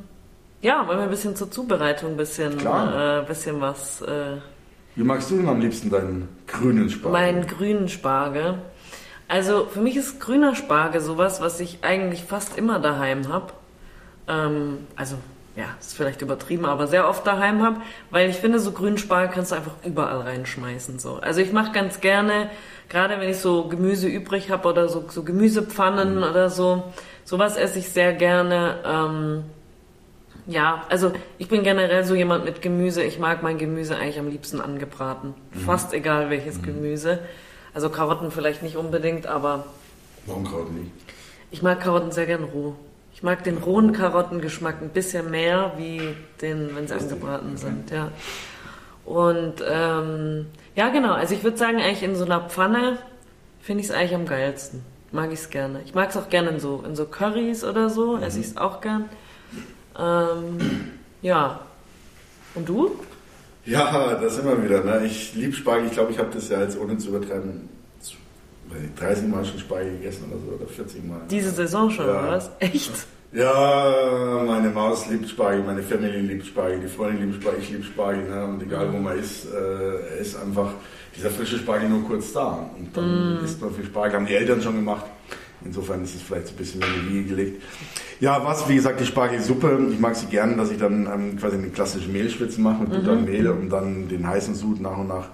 ja, 0.62 0.88
wollen 0.88 1.00
wir 1.00 1.04
ein 1.04 1.10
bisschen 1.10 1.36
zur 1.36 1.50
Zubereitung 1.50 2.12
ein 2.12 2.17
bisschen, 2.17 2.60
äh, 2.60 3.24
bisschen 3.28 3.62
was. 3.62 4.02
Äh, 4.02 4.38
Wie 4.95 5.04
magst 5.04 5.32
du 5.32 5.38
denn 5.38 5.48
am 5.48 5.60
liebsten 5.60 5.89
deinen 5.89 6.28
grünen 6.48 6.89
Spargel? 6.89 7.12
Meinen 7.12 7.48
grünen 7.48 7.88
Spargel. 7.88 8.56
Also 9.28 9.65
für 9.65 9.80
mich 9.80 9.95
ist 9.95 10.19
grüner 10.19 10.56
Spargel 10.56 11.02
sowas, 11.02 11.39
was 11.39 11.60
ich 11.60 11.80
eigentlich 11.84 12.24
fast 12.24 12.58
immer 12.58 12.80
daheim 12.80 13.32
habe. 13.32 13.54
Ähm, 14.28 14.88
also 14.95 15.15
ja, 15.56 15.65
ist 15.80 15.95
vielleicht 15.95 16.22
übertrieben, 16.22 16.65
aber 16.65 16.88
sehr 16.88 17.08
oft 17.08 17.26
daheim 17.28 17.62
habe, 17.63 17.82
weil 18.12 18.30
ich 18.30 18.38
finde, 18.38 18.60
so 18.60 18.72
grünen 18.72 18.98
Spargel 18.98 19.30
kannst 19.34 19.52
du 19.52 19.56
einfach 19.56 19.74
überall 19.86 20.22
reinschmeißen. 20.22 21.00
So. 21.00 21.15
Also 21.15 21.41
ich 21.41 21.52
mache 21.52 21.72
ganz 21.74 22.02
gerne, 22.02 22.50
gerade 22.88 23.19
wenn 23.19 23.30
ich 23.30 23.39
so 23.39 23.67
Gemüse 23.67 24.08
übrig 24.08 24.52
habe 24.52 24.67
oder 24.67 24.89
so, 24.89 25.06
so 25.10 25.24
Gemüsepfannen 25.24 26.17
mhm. 26.17 26.24
oder 26.24 26.50
so, 26.50 26.84
sowas 27.24 27.58
esse 27.58 27.80
ich 27.80 27.89
sehr 27.89 28.13
gerne. 28.13 28.80
Ähm, 28.86 29.43
ja, 30.49 30.83
also 30.89 31.12
ich 31.38 31.47
bin 31.47 31.63
generell 31.63 32.03
so 32.03 32.15
jemand 32.15 32.43
mit 32.43 32.63
Gemüse. 32.63 33.03
Ich 33.03 33.19
mag 33.19 33.43
mein 33.43 33.59
Gemüse 33.59 33.95
eigentlich 33.95 34.17
am 34.17 34.29
liebsten 34.29 34.59
angebraten. 34.59 35.35
Mhm. 35.53 35.59
Fast 35.59 35.93
egal 35.93 36.31
welches 36.31 36.57
mhm. 36.57 36.63
Gemüse. 36.63 37.19
Also 37.73 37.89
Karotten 37.89 38.31
vielleicht 38.31 38.63
nicht 38.63 38.75
unbedingt, 38.75 39.27
aber. 39.27 39.65
Warum 40.25 40.43
Karotten 40.43 40.79
nicht? 40.79 40.91
Ich 41.51 41.62
mag 41.62 41.79
Karotten 41.79 42.12
sehr 42.12 42.25
gern 42.25 42.43
roh. 42.43 42.73
Ich 43.13 43.21
mag 43.21 43.43
den 43.43 43.57
rohen 43.57 43.91
Karottengeschmack 43.91 44.81
ein 44.81 44.89
bisschen 44.89 45.29
mehr, 45.29 45.73
wie 45.77 46.01
den, 46.41 46.75
wenn 46.75 46.88
sie 46.88 46.95
angebraten 46.95 47.57
sind, 47.57 47.91
ja. 47.91 48.12
Und 49.05 49.63
ähm, 49.67 50.47
ja, 50.75 50.89
genau. 50.89 51.13
Also 51.13 51.35
ich 51.35 51.43
würde 51.43 51.57
sagen, 51.57 51.77
eigentlich 51.77 52.03
in 52.03 52.15
so 52.15 52.25
einer 52.25 52.41
Pfanne 52.41 52.97
finde 53.62 53.81
ich 53.81 53.89
es 53.89 53.95
eigentlich 53.95 54.15
am 54.15 54.25
geilsten. 54.25 54.83
Mag 55.12 55.31
ich 55.31 55.39
es 55.39 55.49
gerne. 55.51 55.81
Ich 55.85 55.93
mag 55.93 56.09
es 56.09 56.17
auch 56.17 56.29
gerne 56.29 56.49
in 56.49 56.59
so, 56.59 56.83
in 56.88 56.95
so 56.95 57.05
Currys 57.05 57.63
oder 57.63 57.89
so. 57.89 58.17
Mhm. 58.17 58.23
Esse 58.23 58.39
ich 58.39 58.47
es 58.47 58.57
auch 58.57 58.81
gern. 58.81 59.05
Ähm, 59.97 60.58
ja. 61.21 61.60
Und 62.56 62.67
du? 62.67 62.99
Ja, 63.65 64.15
das 64.15 64.39
immer 64.39 64.63
wieder. 64.63 64.84
Ne? 64.84 65.06
Ich 65.06 65.36
liebe 65.36 65.54
Spargel. 65.54 65.88
Ich 65.88 65.93
glaube, 65.93 66.12
ich 66.12 66.19
habe 66.19 66.30
das 66.34 66.49
ja 66.49 66.62
jetzt 66.62 66.80
ohne 66.80 66.97
zu 66.97 67.10
übertreiben 67.10 67.69
30 68.99 69.28
Mal 69.28 69.45
schon 69.45 69.60
Spargel 69.60 69.91
gegessen 69.97 70.25
oder 70.30 70.39
so, 70.39 70.56
oder 70.56 70.67
40 70.67 71.04
Mal. 71.06 71.21
Diese 71.30 71.52
Saison 71.52 71.89
schon, 71.89 72.06
ja. 72.06 72.19
oder 72.19 72.32
was? 72.32 72.49
Echt? 72.60 72.91
Ja, 73.32 74.43
meine 74.45 74.69
Maus 74.69 75.08
liebt 75.08 75.30
Spargel, 75.30 75.63
meine 75.63 75.84
Familie 75.84 76.19
liebt 76.19 76.47
Spargel, 76.47 76.80
die 76.80 76.88
Freunde 76.88 77.23
lieben 77.23 77.39
Spargel, 77.39 77.60
ich 77.62 77.69
liebe 77.69 77.84
Spargel. 77.84 78.23
Ne? 78.28 78.45
Und 78.45 78.63
egal 78.63 78.91
wo 78.91 78.97
man 78.97 79.17
ist, 79.19 79.45
äh, 79.45 80.21
ist 80.21 80.36
einfach 80.36 80.71
dieser 81.15 81.30
frische 81.30 81.58
Spargel 81.58 81.89
nur 81.89 82.04
kurz 82.08 82.34
da. 82.34 82.69
Und 82.78 82.95
dann 82.95 83.41
mm. 83.41 83.45
isst 83.45 83.62
man 83.62 83.73
viel 83.73 83.86
Spargel. 83.86 84.13
Haben 84.15 84.25
die 84.25 84.36
Eltern 84.36 84.62
schon 84.62 84.75
gemacht. 84.75 85.06
Insofern 85.65 86.04
ist 86.04 86.15
es 86.15 86.22
vielleicht 86.22 86.48
so 86.48 86.54
ein 86.54 86.58
bisschen 86.58 86.82
in 86.82 86.88
die 86.93 87.13
Wiege 87.13 87.30
gelegt. 87.30 87.63
Ja, 88.19 88.43
was, 88.45 88.67
wie 88.69 88.76
gesagt, 88.76 89.00
die 89.00 89.06
Spargelsuppe. 89.06 89.89
Ich 89.91 90.00
mag 90.00 90.15
sie 90.15 90.28
gerne, 90.28 90.56
dass 90.56 90.72
ich 90.72 90.78
dann 90.78 91.08
ähm, 91.08 91.38
quasi 91.38 91.58
eine 91.58 91.67
klassische 91.67 92.10
Mehlschwitze 92.10 92.62
mache 92.62 92.84
mit 92.84 93.04
mhm. 93.04 93.10
und 93.10 93.26
Mehl 93.26 93.48
und 93.50 93.69
dann 93.69 94.08
den 94.08 94.28
heißen 94.28 94.56
Sud 94.56 94.80
nach 94.82 94.98
und 94.98 95.08
nach 95.08 95.28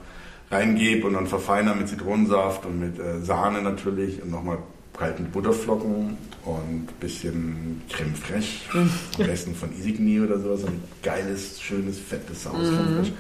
reingebe 0.52 1.08
und 1.08 1.14
dann 1.14 1.28
verfeinere 1.28 1.76
mit 1.76 1.88
Zitronensaft 1.88 2.66
und 2.66 2.80
mit 2.80 3.00
äh, 3.00 3.20
Sahne 3.22 3.62
natürlich 3.62 4.22
und 4.22 4.32
nochmal 4.32 4.60
kalten 4.98 5.26
Butterflocken 5.26 6.18
und 6.46 6.56
ein 6.56 6.88
bisschen 7.00 7.82
Creme 7.90 8.16
fraiche, 8.16 8.78
mhm. 8.78 8.90
am 9.20 9.26
besten 9.26 9.56
von 9.56 9.70
Isigny 9.78 10.22
oder 10.22 10.40
sowas, 10.40 10.64
ein 10.66 10.82
geiles, 11.04 11.62
schönes, 11.62 12.00
fettes 12.00 12.44
Saus 12.44 12.58
mhm. 12.58 13.12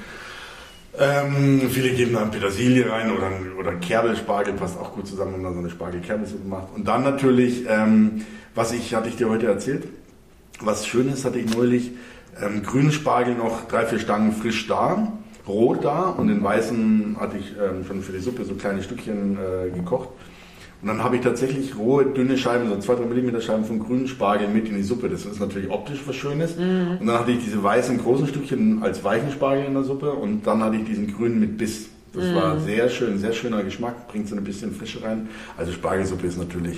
Ähm, 0.97 1.69
viele 1.69 1.91
geben 1.91 2.13
dann 2.13 2.31
Petersilie 2.31 2.89
rein 2.89 3.11
oder, 3.11 3.29
oder 3.59 3.75
Kerbelspargel, 3.75 4.53
passt 4.53 4.79
auch 4.79 4.93
gut 4.93 5.07
zusammen, 5.07 5.33
wenn 5.33 5.41
man 5.41 5.53
so 5.53 5.59
eine 5.59 5.69
Spargel-Kerbelsuppe 5.69 6.47
macht. 6.47 6.67
Und 6.75 6.87
dann 6.87 7.03
natürlich, 7.03 7.65
ähm, 7.67 8.25
was 8.53 8.71
ich, 8.71 8.95
hatte 8.95 9.09
ich 9.09 9.17
dir 9.17 9.29
heute 9.29 9.47
erzählt, 9.47 9.87
was 10.61 10.87
Schönes 10.87 11.25
hatte 11.25 11.39
ich 11.39 11.53
neulich, 11.53 11.91
ähm, 12.41 12.63
grünen 12.63 12.91
Spargel 12.91 13.35
noch 13.35 13.67
drei, 13.67 13.85
vier 13.85 13.99
Stangen 13.99 14.31
frisch 14.31 14.67
da, 14.67 15.11
rot 15.47 15.83
da 15.83 16.03
und 16.09 16.27
den 16.27 16.43
weißen 16.43 17.17
hatte 17.19 17.37
ich 17.37 17.53
ähm, 17.61 17.85
schon 17.85 18.01
für 18.01 18.13
die 18.13 18.19
Suppe 18.19 18.45
so 18.45 18.55
kleine 18.55 18.81
Stückchen 18.81 19.37
äh, 19.37 19.69
gekocht. 19.69 20.09
Und 20.85 20.89
dann 20.89 21.03
habe 21.03 21.15
ich 21.15 21.23
tatsächlich 21.23 21.75
rohe, 21.79 22.05
dünne 22.05 22.37
Scheiben, 22.37 22.69
so 22.69 22.75
2-3 22.75 23.07
mm 23.07 23.41
Scheiben 23.41 23.65
von 23.65 23.79
grünen 23.79 24.07
Spargel 24.07 24.47
mit 24.47 24.69
in 24.69 24.75
die 24.75 24.83
Suppe. 24.83 25.09
Das 25.09 25.25
ist 25.25 25.39
natürlich 25.39 25.71
optisch 25.71 26.01
was 26.05 26.15
Schönes. 26.15 26.57
Mhm. 26.57 26.97
Und 26.99 27.07
dann 27.07 27.17
hatte 27.17 27.31
ich 27.31 27.43
diese 27.43 27.63
weißen 27.63 27.97
großen 27.97 28.27
Stückchen 28.27 28.83
als 28.83 29.03
weichen 29.03 29.31
Spargel 29.31 29.65
in 29.65 29.73
der 29.73 29.81
Suppe 29.81 30.11
und 30.11 30.45
dann 30.45 30.63
hatte 30.63 30.75
ich 30.75 30.83
diesen 30.83 31.11
grünen 31.11 31.39
mit 31.39 31.57
Biss. 31.57 31.87
Das 32.13 32.25
mhm. 32.25 32.35
war 32.35 32.59
sehr 32.59 32.87
schön, 32.89 33.17
sehr 33.17 33.33
schöner 33.33 33.63
Geschmack, 33.63 34.07
bringt 34.09 34.29
so 34.29 34.35
ein 34.35 34.43
bisschen 34.43 34.75
Frische 34.75 35.01
rein. 35.01 35.27
Also 35.57 35.71
Spargelsuppe 35.71 36.27
ist 36.27 36.37
natürlich, 36.37 36.77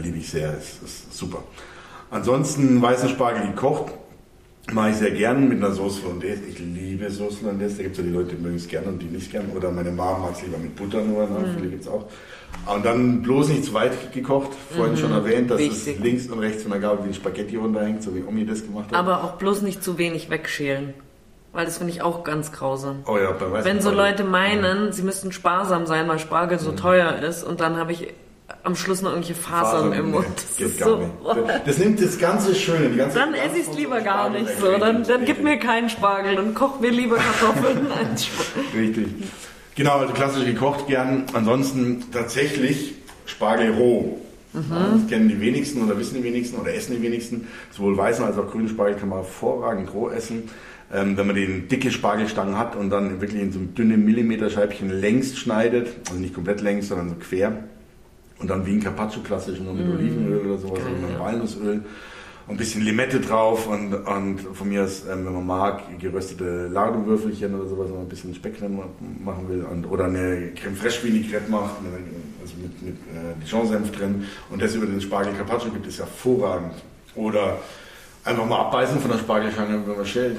liebe 0.00 0.18
ich 0.18 0.30
sehr, 0.30 0.56
ist, 0.56 0.80
ist 0.84 1.12
super. 1.12 1.42
Ansonsten 2.12 2.80
weißen 2.80 3.08
Spargel 3.08 3.48
gekocht, 3.48 3.92
mache 4.70 4.90
ich 4.90 4.96
sehr 4.96 5.10
gern 5.10 5.48
mit 5.48 5.58
einer 5.58 5.74
Sauce 5.74 6.02
Hollandaise. 6.04 6.42
Ich 6.48 6.58
liebe 6.58 7.10
Sauce 7.10 7.38
Hollandaise. 7.42 7.76
Da 7.76 7.82
gibt 7.82 7.96
es 7.96 7.98
ja 7.98 8.04
die 8.04 8.14
Leute, 8.14 8.34
die 8.36 8.42
mögen 8.42 8.56
es 8.56 8.68
gerne 8.68 8.88
und 8.88 9.00
die 9.00 9.06
nicht 9.06 9.30
gern. 9.30 9.50
Oder 9.56 9.70
meine 9.70 9.90
Mama 9.90 10.18
mag 10.18 10.32
es 10.34 10.42
lieber 10.42 10.58
mit 10.58 10.76
Butter 10.76 11.02
nur. 11.02 11.26
Ne? 11.26 11.38
Mhm. 11.38 11.54
Viele 11.56 11.70
gibt 11.70 11.82
es 11.82 11.88
auch. 11.88 12.06
Und 12.72 12.84
dann 12.84 13.22
bloß 13.22 13.48
nicht 13.48 13.64
zu 13.64 13.74
weit 13.74 14.12
gekocht. 14.12 14.50
Vorhin 14.70 14.94
mhm. 14.94 14.98
schon 14.98 15.12
erwähnt, 15.12 15.50
dass 15.50 15.58
Wichtig. 15.58 15.96
es 15.96 16.02
links 16.02 16.26
und 16.28 16.38
rechts 16.38 16.62
von 16.62 16.70
der 16.70 16.80
Gabel 16.80 17.04
wie 17.04 17.08
ein 17.08 17.14
Spaghetti 17.14 17.56
runterhängt, 17.56 18.02
so 18.02 18.14
wie 18.14 18.22
Omi 18.22 18.46
das 18.46 18.64
gemacht 18.64 18.86
hat. 18.86 18.94
Aber 18.94 19.24
auch 19.24 19.32
bloß 19.32 19.62
nicht 19.62 19.82
zu 19.82 19.98
wenig 19.98 20.30
wegschälen. 20.30 20.94
Weil 21.52 21.66
das 21.66 21.78
finde 21.78 21.92
ich 21.92 22.00
auch 22.00 22.24
ganz 22.24 22.50
grausam. 22.50 23.02
Oh 23.06 23.18
ja, 23.18 23.30
bei 23.32 23.64
Wenn 23.64 23.82
so 23.82 23.90
Leute 23.90 24.24
meinen, 24.24 24.86
ja. 24.86 24.92
sie 24.92 25.02
müssten 25.02 25.32
sparsam 25.32 25.84
sein, 25.84 26.08
weil 26.08 26.18
Spargel 26.18 26.58
so 26.58 26.72
mhm. 26.72 26.76
teuer 26.76 27.16
ist 27.16 27.42
und 27.42 27.60
dann 27.60 27.76
habe 27.76 27.92
ich 27.92 28.14
am 28.64 28.76
Schluss 28.76 29.02
noch 29.02 29.10
irgendwelche 29.10 29.40
Fasern, 29.40 29.90
Fasern 29.90 29.92
im 29.92 30.10
Mund. 30.12 30.26
Das 30.36 30.56
geht 30.56 30.78
gar 30.78 30.88
so, 30.88 30.96
nicht. 30.96 31.66
Das 31.66 31.78
nimmt 31.78 32.00
das 32.00 32.18
ganze 32.18 32.54
Schöne. 32.54 32.90
Die 32.90 32.96
ganze 32.96 33.18
dann 33.18 33.34
esse 33.34 33.58
ich 33.58 33.68
es 33.68 33.76
lieber 33.76 34.00
gar 34.00 34.30
nicht 34.30 34.48
so. 34.60 34.78
Dann, 34.78 35.04
dann 35.04 35.24
gib 35.24 35.42
mir 35.42 35.58
keinen 35.58 35.88
Spargel 35.88 36.38
und 36.38 36.54
koch 36.54 36.80
mir 36.80 36.90
lieber 36.90 37.16
Kartoffeln 37.16 37.86
als 37.98 38.26
Spargel. 38.26 38.80
Richtig. 38.80 39.06
Genau, 39.74 39.98
also 39.98 40.12
klassisch 40.12 40.44
gekocht 40.44 40.86
gern. 40.86 41.24
Ansonsten 41.32 42.04
tatsächlich 42.12 42.94
Spargel 43.26 43.72
roh. 43.72 44.18
Mhm. 44.52 44.64
das 44.68 45.06
kennen 45.08 45.28
die 45.30 45.40
wenigsten 45.40 45.82
oder 45.82 45.98
wissen 45.98 46.16
die 46.16 46.24
wenigsten 46.24 46.58
oder 46.58 46.74
essen 46.74 46.94
die 46.94 47.02
wenigsten. 47.02 47.48
Sowohl 47.70 47.96
weißen 47.96 48.24
als 48.24 48.36
auch 48.36 48.50
grünen 48.50 48.68
Spargel 48.68 48.96
kann 48.96 49.08
man 49.08 49.20
hervorragend 49.20 49.92
roh 49.94 50.10
essen. 50.10 50.50
Ähm, 50.92 51.16
wenn 51.16 51.26
man 51.26 51.36
den 51.36 51.68
dicke 51.68 51.90
Spargelstangen 51.90 52.58
hat 52.58 52.76
und 52.76 52.90
dann 52.90 53.22
wirklich 53.22 53.40
in 53.40 53.50
so 53.50 53.60
dünne 53.60 53.96
Millimeterscheibchen 53.96 54.90
längs 54.90 55.38
schneidet, 55.38 55.88
also 56.10 56.20
nicht 56.20 56.34
komplett 56.34 56.60
längs, 56.60 56.88
sondern 56.88 57.08
so 57.08 57.14
quer, 57.14 57.64
und 58.42 58.48
dann 58.48 58.66
wie 58.66 58.72
ein 58.72 58.80
Carpaccio 58.80 59.22
klassisch, 59.22 59.60
nur 59.60 59.72
mit 59.72 59.86
mm. 59.86 59.92
Olivenöl 59.92 60.46
oder 60.46 60.58
sowas 60.58 60.80
Geil, 60.80 60.92
oder 60.98 61.08
mit 61.08 61.18
Walnussöl. 61.18 61.84
ein 62.48 62.56
bisschen 62.56 62.82
Limette 62.82 63.20
drauf 63.20 63.68
und, 63.68 63.94
und 63.94 64.40
von 64.52 64.68
mir 64.68 64.82
aus, 64.82 65.04
ähm, 65.10 65.24
wenn 65.24 65.32
man 65.32 65.46
mag, 65.46 65.98
geröstete 65.98 66.66
Lardowürfelchen 66.66 67.54
oder 67.54 67.68
sowas, 67.68 67.86
wenn 67.86 67.94
man 67.94 68.02
ein 68.02 68.08
bisschen 68.08 68.34
Speck 68.34 68.60
machen 68.60 69.48
will 69.48 69.64
und, 69.64 69.86
oder 69.86 70.06
eine 70.06 70.50
Creme 70.54 70.74
Fraiche 70.74 71.04
Vinaigrette 71.04 71.50
macht, 71.50 71.76
also 72.42 72.54
mit, 72.60 72.82
mit 72.82 72.94
äh, 72.94 73.44
Dijon-Senf 73.46 73.92
drin 73.92 74.26
und 74.50 74.60
das 74.60 74.74
über 74.74 74.86
den 74.86 75.00
Spargel 75.00 75.32
Carpaccio 75.34 75.70
gibt 75.70 75.86
es 75.86 75.98
hervorragend. 75.98 76.74
Oder 77.14 77.58
einfach 78.24 78.46
mal 78.46 78.60
abbeißen 78.60 78.98
von 79.00 79.10
der 79.10 79.18
Spargelschange, 79.18 79.80
wenn 79.86 79.96
man 79.96 80.06
schält. 80.06 80.38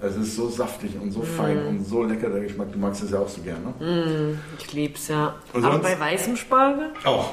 Es 0.00 0.16
ist 0.16 0.36
so 0.36 0.48
saftig 0.48 0.92
und 1.00 1.10
so 1.10 1.22
fein 1.22 1.64
mm. 1.64 1.68
und 1.68 1.84
so 1.84 2.02
lecker 2.04 2.30
der 2.30 2.40
Geschmack. 2.40 2.72
Du 2.72 2.78
magst 2.78 3.02
es 3.02 3.10
ja 3.10 3.18
auch 3.18 3.28
so 3.28 3.42
gerne. 3.42 3.74
Ne? 3.78 4.32
Mm, 4.32 4.38
ich 4.58 4.72
lieb's 4.72 5.08
ja. 5.08 5.34
Und 5.52 5.64
Aber 5.64 5.78
bei 5.78 5.98
weißem 5.98 6.36
Spargel? 6.36 6.90
Auch. 7.04 7.32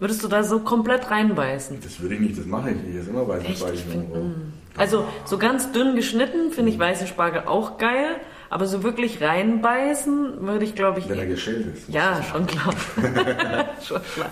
Würdest 0.00 0.24
du 0.24 0.28
da 0.28 0.42
so 0.42 0.60
komplett 0.60 1.10
reinbeißen? 1.10 1.78
Das 1.80 2.00
würde 2.00 2.16
ich 2.16 2.20
nicht, 2.20 2.38
das 2.38 2.46
mache 2.46 2.70
ich 2.70 2.76
nicht. 2.76 2.96
Das 2.96 3.04
ist 3.04 3.10
immer 3.10 3.28
weißen 3.28 3.54
Spargel. 3.54 3.78
Find, 3.78 4.14
mm. 4.14 4.52
Also 4.76 5.04
so 5.24 5.38
ganz 5.38 5.70
dünn 5.72 5.94
geschnitten 5.94 6.50
finde 6.50 6.72
ich 6.72 6.78
weißen 6.78 7.06
Spargel 7.06 7.42
auch 7.46 7.78
geil. 7.78 8.16
Aber 8.50 8.66
so 8.66 8.82
wirklich 8.82 9.22
reinbeißen 9.22 10.46
würde 10.46 10.64
ich, 10.64 10.74
glaube 10.74 10.98
ich. 10.98 11.08
Wenn 11.08 11.18
er 11.18 11.26
geschält 11.26 11.74
ist. 11.74 11.88
Ja, 11.88 12.22
schon 12.22 12.46
klar. 12.46 12.74
schon 13.82 14.02
klar. 14.14 14.30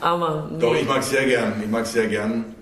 Aber. 0.00 0.48
Nee. 0.50 0.60
Doch, 0.60 0.74
ich 0.74 0.88
mag 0.88 1.00
es 1.00 1.10
sehr 1.10 1.26
gern. 1.26 1.60
Ich 1.62 1.68
mag 1.68 1.82
es 1.82 1.92
sehr 1.92 2.06
gern. 2.06 2.54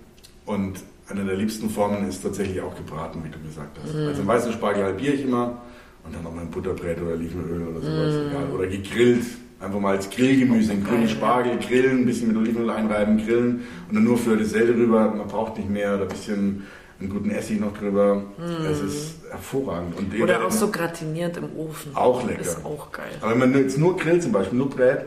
Und 0.45 0.81
eine 1.11 1.25
der 1.25 1.37
liebsten 1.37 1.71
Formen 1.71 2.09
ist 2.09 2.23
tatsächlich 2.23 2.61
auch 2.61 2.75
gebraten, 2.77 3.23
wie 3.25 3.31
du 3.31 3.39
gesagt 3.41 3.79
hast. 3.83 3.95
Mm. 3.95 4.09
Also 4.09 4.21
einen 4.21 4.29
weißen 4.29 4.53
Spargel 4.53 4.85
halbiere 4.85 5.15
ich 5.15 5.23
immer 5.25 5.63
und 6.05 6.15
dann 6.15 6.23
noch 6.23 6.35
mal 6.35 6.43
ein 6.43 6.51
Butterbrät 6.51 7.01
oder 7.01 7.13
Olivenöl 7.13 7.69
oder 7.69 7.81
sowas. 7.81 8.15
Mm. 8.15 8.29
Egal. 8.29 8.51
Oder 8.55 8.67
gegrillt. 8.67 9.25
Einfach 9.61 9.81
mal 9.81 9.97
als 9.97 10.09
Grillgemüse, 10.09 10.71
einen 10.71 10.85
grünen 10.85 11.09
Spargel 11.09 11.59
grillen, 11.59 12.03
ein 12.03 12.07
bisschen 12.07 12.29
mit 12.29 12.37
Olivenöl 12.37 12.71
einreiben, 12.71 13.19
grillen 13.19 13.63
und 13.89 13.95
dann 13.95 14.05
nur 14.05 14.17
für 14.17 14.37
das 14.37 14.51
Selde 14.51 14.75
drüber. 14.75 15.11
Man 15.11 15.27
braucht 15.27 15.57
nicht 15.57 15.69
mehr 15.69 15.95
oder 15.95 16.03
ein 16.03 16.09
bisschen 16.09 16.63
einen 17.01 17.09
guten 17.09 17.31
Essig 17.31 17.59
noch 17.59 17.77
drüber. 17.77 18.23
Mm. 18.39 18.67
Es 18.71 18.81
ist 18.81 19.15
hervorragend. 19.31 19.97
Und 19.97 20.21
Oder 20.21 20.45
auch 20.45 20.51
so 20.51 20.71
gratiniert 20.71 21.37
im 21.39 21.57
Ofen. 21.57 21.97
Auch 21.97 22.25
lecker. 22.27 22.41
Ist 22.41 22.65
auch 22.65 22.93
geil. 22.93 23.11
Aber 23.21 23.33
wenn 23.33 23.39
man 23.39 23.55
jetzt 23.55 23.79
nur 23.79 23.97
grillt, 23.97 24.23
zum 24.23 24.33
Beispiel 24.33 24.59
nur 24.59 24.71
brät, 24.71 25.07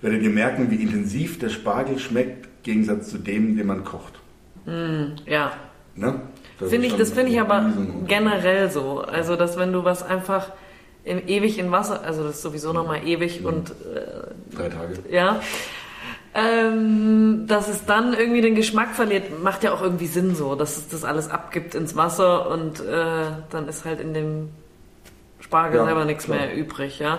werdet 0.00 0.22
ihr 0.22 0.30
merken, 0.30 0.70
wie 0.70 0.76
intensiv 0.76 1.38
der 1.38 1.50
Spargel 1.50 1.98
schmeckt, 1.98 2.46
im 2.46 2.62
Gegensatz 2.62 3.10
zu 3.10 3.18
dem, 3.18 3.56
den 3.56 3.66
man 3.66 3.84
kocht. 3.84 4.19
Mm, 4.66 5.16
ja. 5.26 5.52
Ne? 5.94 6.20
Das 6.58 6.70
finde 6.70 6.86
ich, 6.86 6.96
das 6.96 7.12
finde 7.12 7.32
ich 7.32 7.40
aber 7.40 7.72
generell 8.06 8.70
so. 8.70 9.00
Also, 9.00 9.36
dass 9.36 9.58
wenn 9.58 9.72
du 9.72 9.84
was 9.84 10.02
einfach 10.02 10.52
in, 11.04 11.26
ewig 11.28 11.58
in 11.58 11.72
Wasser, 11.72 12.02
also 12.04 12.22
das 12.22 12.36
ist 12.36 12.42
sowieso 12.42 12.72
nochmal 12.72 13.06
ewig 13.06 13.40
mhm. 13.40 13.46
und 13.46 13.70
äh, 13.70 14.54
drei 14.54 14.68
Tage. 14.68 14.98
Ja. 15.10 15.40
Ähm, 16.32 17.46
dass 17.48 17.68
es 17.68 17.86
dann 17.86 18.14
irgendwie 18.14 18.40
den 18.40 18.54
Geschmack 18.54 18.94
verliert, 18.94 19.42
macht 19.42 19.64
ja 19.64 19.72
auch 19.72 19.82
irgendwie 19.82 20.06
Sinn 20.06 20.36
so, 20.36 20.54
dass 20.54 20.76
es 20.76 20.88
das 20.88 21.04
alles 21.04 21.28
abgibt 21.28 21.74
ins 21.74 21.96
Wasser 21.96 22.48
und 22.50 22.78
äh, 22.78 23.24
dann 23.50 23.66
ist 23.66 23.84
halt 23.84 24.00
in 24.00 24.14
dem 24.14 24.50
Spargel 25.40 25.80
ja, 25.80 25.86
selber 25.86 26.04
nichts 26.04 26.26
klar. 26.26 26.38
mehr 26.38 26.54
übrig, 26.54 27.00
ja. 27.00 27.14
ja. 27.14 27.18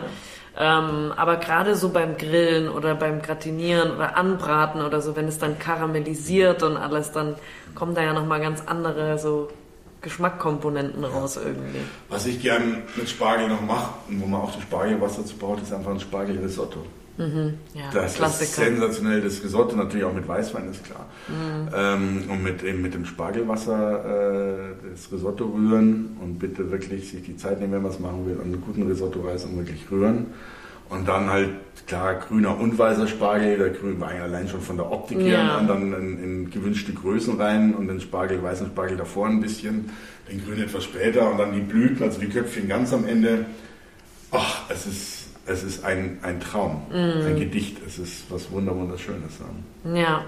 Ähm, 0.58 1.14
aber 1.16 1.38
gerade 1.38 1.76
so 1.76 1.90
beim 1.90 2.18
Grillen 2.18 2.68
oder 2.68 2.94
beim 2.96 3.22
Gratinieren 3.22 3.92
oder 3.96 4.18
Anbraten 4.18 4.82
oder 4.82 5.02
so, 5.02 5.16
wenn 5.16 5.28
es 5.28 5.38
dann 5.38 5.58
karamellisiert 5.60 6.62
und 6.64 6.76
alles, 6.76 7.12
dann 7.12 7.36
kommen 7.74 7.96
da 7.96 8.04
ja 8.04 8.14
nochmal 8.14 8.42
ganz 8.42 8.62
andere 8.66 9.18
so 9.18 9.50
Geschmackkomponenten 10.02 11.04
raus 11.06 11.38
irgendwie. 11.38 11.80
Was 12.10 12.26
ich 12.26 12.42
gern 12.42 12.84
mit 12.96 13.08
Spargel 13.08 13.48
noch 13.48 13.62
mache 13.62 13.94
und 14.10 14.22
wo 14.22 14.26
man 14.26 14.42
auch 14.42 14.54
das 14.54 14.64
Spargelwasser 14.64 15.22
dazu 15.22 15.38
braucht, 15.38 15.62
ist 15.62 15.72
einfach 15.72 15.92
ein 15.92 16.00
Spargelrisotto. 16.00 16.84
Mhm, 17.18 17.54
ja, 17.74 17.90
das 17.94 18.16
Klassiker. 18.16 18.44
ist 18.44 18.56
sensationell. 18.56 19.22
Das 19.22 19.44
Risotto 19.44 19.76
natürlich 19.76 20.06
auch 20.06 20.14
mit 20.14 20.28
Weißwein 20.28 20.70
ist 20.70 20.84
klar. 20.84 21.08
Mhm. 21.28 21.70
Ähm, 21.76 22.24
und 22.30 22.44
mit, 22.44 22.64
eben 22.64 22.82
mit 22.82 22.94
dem 22.94 23.06
Spargelwasser 23.06 24.06
äh, 24.06 24.90
das 24.92 25.12
Risotto 25.12 25.46
rühren 25.46 26.18
und 26.22 26.40
bitte 26.40 26.72
wirklich 26.72 27.10
sich 27.10 27.24
die 27.24 27.38
Zeit 27.38 27.60
nehmen, 27.60 27.74
wenn 27.74 27.82
man 27.84 27.92
es 27.92 28.00
machen 28.00 28.26
will, 28.26 28.36
und 28.38 28.44
einen 28.44 28.62
guten 28.62 28.88
Risotto-Reis 28.88 29.46
und 29.46 29.58
wirklich 29.58 29.86
rühren. 29.92 30.28
Und 30.90 31.08
dann 31.08 31.30
halt, 31.30 31.52
klar, 31.88 32.16
grüner 32.16 32.60
und 32.60 32.78
weißer 32.78 33.08
Spargel. 33.08 33.58
Der 33.58 33.70
grüne 33.70 34.00
war 34.02 34.10
allein 34.10 34.50
schon 34.50 34.60
von 34.60 34.76
der 34.76 34.92
Optik 34.92 35.20
her. 35.20 35.40
Ja. 35.40 35.58
Und 35.58 35.68
dann 35.68 35.94
in, 35.94 36.24
in, 36.24 36.52
gewünschte 36.52 36.92
Größen 36.92 37.40
rein 37.40 37.74
und 37.74 37.88
den 37.88 38.02
Spargel, 38.02 38.44
weißen 38.44 38.68
Spargel 38.68 38.98
davor 38.98 39.28
ein 39.28 39.40
bisschen. 39.40 39.90
Den 40.30 40.44
grünen 40.44 40.64
etwas 40.64 40.84
später 40.84 41.32
und 41.32 41.38
dann 41.38 41.54
die 41.54 41.62
Blüten, 41.62 42.04
also 42.04 42.20
die 42.20 42.28
Köpfchen 42.28 42.68
ganz 42.68 42.92
am 42.94 43.06
Ende. 43.06 43.46
Ach, 44.32 44.70
es 44.70 44.86
ist 44.86 45.21
es 45.46 45.64
ist 45.64 45.84
ein, 45.84 46.20
ein 46.22 46.40
Traum, 46.40 46.84
mm. 46.90 47.28
ein 47.28 47.40
Gedicht. 47.40 47.78
Es 47.86 47.98
ist 47.98 48.30
was 48.30 48.52
Wunderschönes. 48.52 49.40
Ja. 49.94 50.26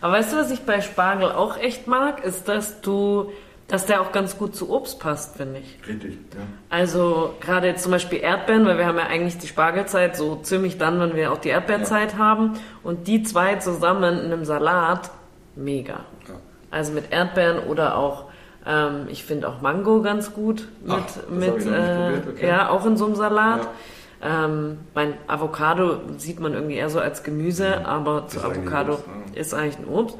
Aber 0.00 0.14
weißt 0.14 0.32
du, 0.32 0.36
was 0.36 0.50
ich 0.50 0.60
bei 0.60 0.80
Spargel 0.80 1.30
auch 1.32 1.58
echt 1.58 1.86
mag, 1.86 2.24
ist, 2.24 2.48
dass 2.48 2.80
du, 2.80 3.32
dass 3.66 3.86
der 3.86 4.00
auch 4.00 4.12
ganz 4.12 4.38
gut 4.38 4.54
zu 4.54 4.70
Obst 4.70 5.00
passt, 5.00 5.36
finde 5.36 5.60
ich. 5.60 5.78
Richtig, 5.88 6.18
ja. 6.34 6.40
Also 6.70 7.34
gerade 7.40 7.66
jetzt 7.66 7.82
zum 7.82 7.92
Beispiel 7.92 8.20
Erdbeeren, 8.20 8.64
weil 8.66 8.78
wir 8.78 8.86
haben 8.86 8.98
ja 8.98 9.06
eigentlich 9.06 9.38
die 9.38 9.48
Spargelzeit 9.48 10.16
so 10.16 10.36
ziemlich 10.36 10.78
dann, 10.78 11.00
wenn 11.00 11.16
wir 11.16 11.32
auch 11.32 11.38
die 11.38 11.48
Erdbeerzeit 11.48 12.12
ja. 12.12 12.18
haben. 12.18 12.54
Und 12.82 13.06
die 13.08 13.22
zwei 13.22 13.56
zusammen 13.56 14.18
in 14.18 14.32
einem 14.32 14.44
Salat, 14.44 15.10
mega. 15.56 16.04
Ja. 16.28 16.34
Also 16.70 16.92
mit 16.92 17.12
Erdbeeren 17.12 17.66
oder 17.66 17.96
auch 17.96 18.26
ähm, 18.66 19.06
ich 19.08 19.24
finde 19.24 19.48
auch 19.48 19.60
Mango 19.60 20.02
ganz 20.02 20.34
gut 20.34 20.68
mit, 20.84 20.96
Ach, 20.96 21.30
mit 21.30 21.66
äh, 21.66 22.20
okay. 22.28 22.46
ja, 22.46 22.68
auch 22.68 22.84
in 22.86 22.96
so 22.96 23.06
einem 23.06 23.14
Salat. 23.14 23.62
Ja. 23.62 23.70
Ähm, 24.20 24.78
mein 24.94 25.14
Avocado 25.28 26.00
sieht 26.16 26.40
man 26.40 26.52
irgendwie 26.52 26.74
eher 26.74 26.90
so 26.90 26.98
als 26.98 27.22
Gemüse, 27.22 27.66
ja, 27.66 27.84
aber 27.84 28.26
zu 28.26 28.40
Avocado 28.40 28.94
Obst, 28.94 29.04
ja. 29.34 29.40
ist 29.40 29.54
eigentlich 29.54 29.78
ein 29.78 29.88
Obst. 29.88 30.16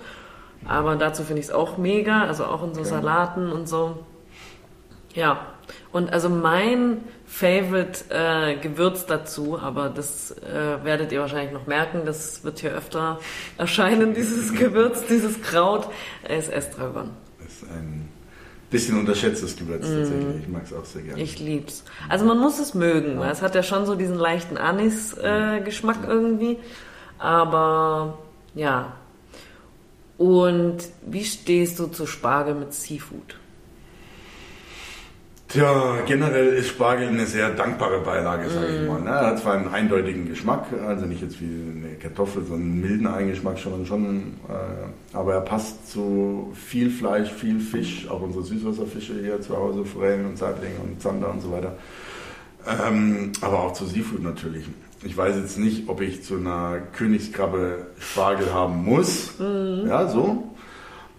Aber 0.66 0.96
dazu 0.96 1.22
finde 1.22 1.40
ich 1.40 1.46
es 1.46 1.52
auch 1.52 1.78
mega, 1.78 2.22
also 2.24 2.44
auch 2.44 2.62
in 2.62 2.74
so 2.74 2.80
okay. 2.80 2.90
Salaten 2.90 3.50
und 3.50 3.68
so. 3.68 4.04
Ja, 5.14 5.46
und 5.90 6.12
also 6.12 6.28
mein 6.28 6.98
Favorite 7.26 8.04
äh, 8.11 8.56
Gewürz 8.56 9.06
dazu, 9.06 9.58
aber 9.58 9.88
das 9.88 10.30
äh, 10.30 10.84
werdet 10.84 11.12
ihr 11.12 11.20
wahrscheinlich 11.20 11.52
noch 11.52 11.66
merken, 11.66 12.02
das 12.04 12.44
wird 12.44 12.61
hier 12.61 12.72
öfter 12.72 13.18
erscheinen, 13.58 14.14
dieses 14.14 14.54
Gewürz, 14.54 15.04
dieses 15.06 15.42
Kraut, 15.42 15.88
ist 16.28 16.52
Estragon. 16.52 17.11
Das 17.38 17.48
ist 17.48 17.64
ein 17.70 18.07
bisschen 18.70 18.98
unterschätztes 18.98 19.57
Gewürz 19.57 19.87
mm. 19.87 19.94
tatsächlich. 19.94 20.42
Ich 20.42 20.48
mag 20.48 20.62
es 20.64 20.72
auch 20.72 20.85
sehr 20.85 21.02
gerne. 21.02 21.22
Ich 21.22 21.38
lieb's. 21.38 21.85
Also 22.09 22.24
man 22.24 22.38
muss 22.38 22.59
es 22.59 22.74
mögen, 22.74 23.18
weil 23.18 23.31
es 23.31 23.42
hat 23.42 23.54
ja 23.54 23.62
schon 23.62 23.87
so 23.87 23.94
diesen 23.94 24.16
leichten 24.16 24.57
Anis-Geschmack 24.57 26.04
äh, 26.04 26.07
irgendwie. 26.07 26.59
Aber 27.18 28.18
ja. 28.54 28.94
Und 30.18 30.78
wie 31.07 31.24
stehst 31.24 31.78
du 31.78 31.87
zu 31.87 32.07
Spargel 32.07 32.54
mit 32.54 32.74
Seafood? 32.74 33.37
Tja, 35.48 36.02
generell 36.06 36.48
ist 36.48 36.68
Spargel 36.68 37.08
eine 37.08 37.24
sehr 37.24 37.48
dankbare 37.48 38.00
Beilage, 38.00 38.50
sage 38.50 38.66
ich 38.66 38.82
mm. 38.82 38.87
mal. 38.87 39.00
Ne? 39.00 39.08
Er 39.08 39.26
hat 39.28 39.38
zwar 39.38 39.54
einen 39.54 39.68
eindeutigen 39.68 40.28
Geschmack, 40.28 40.66
also 40.87 41.06
nicht 41.06 41.22
jetzt 41.22 41.40
wie 41.40 41.46
eine 41.46 41.94
Kartoffel, 41.94 42.44
sondern 42.44 42.70
einen 42.70 42.80
milden 42.82 43.06
Eigengeschmack 43.06 43.58
schon, 43.58 43.87
schon 43.87 44.34
äh, 44.46 45.16
aber 45.16 45.32
er 45.32 45.40
passt 45.40 45.90
zu 45.90 46.52
viel 46.54 46.90
Fleisch, 46.90 47.30
viel 47.30 47.61
Fisch, 47.61 48.06
auch 48.11 48.20
unsere 48.20 48.44
Süßwasserfische 48.44 49.14
hier 49.22 49.40
zu 49.40 49.56
Hause, 49.56 49.87
Forellen 49.87 50.26
und 50.26 50.37
Saiblinge 50.37 50.80
und 50.84 51.00
Zander 51.00 51.30
und 51.30 51.40
so 51.40 51.50
weiter. 51.50 51.72
Ähm, 52.87 53.32
aber 53.40 53.61
auch 53.61 53.72
zu 53.72 53.87
Seafood 53.87 54.22
natürlich. 54.22 54.66
Ich 55.02 55.16
weiß 55.16 55.34
jetzt 55.37 55.58
nicht, 55.58 55.88
ob 55.88 56.02
ich 56.02 56.24
zu 56.24 56.37
einer 56.37 56.80
Königskrabbe 56.92 57.87
Spargel 57.98 58.52
haben 58.52 58.84
muss. 58.84 59.38
Mm. 59.38 59.87
Ja, 59.88 60.08
so. 60.08 60.44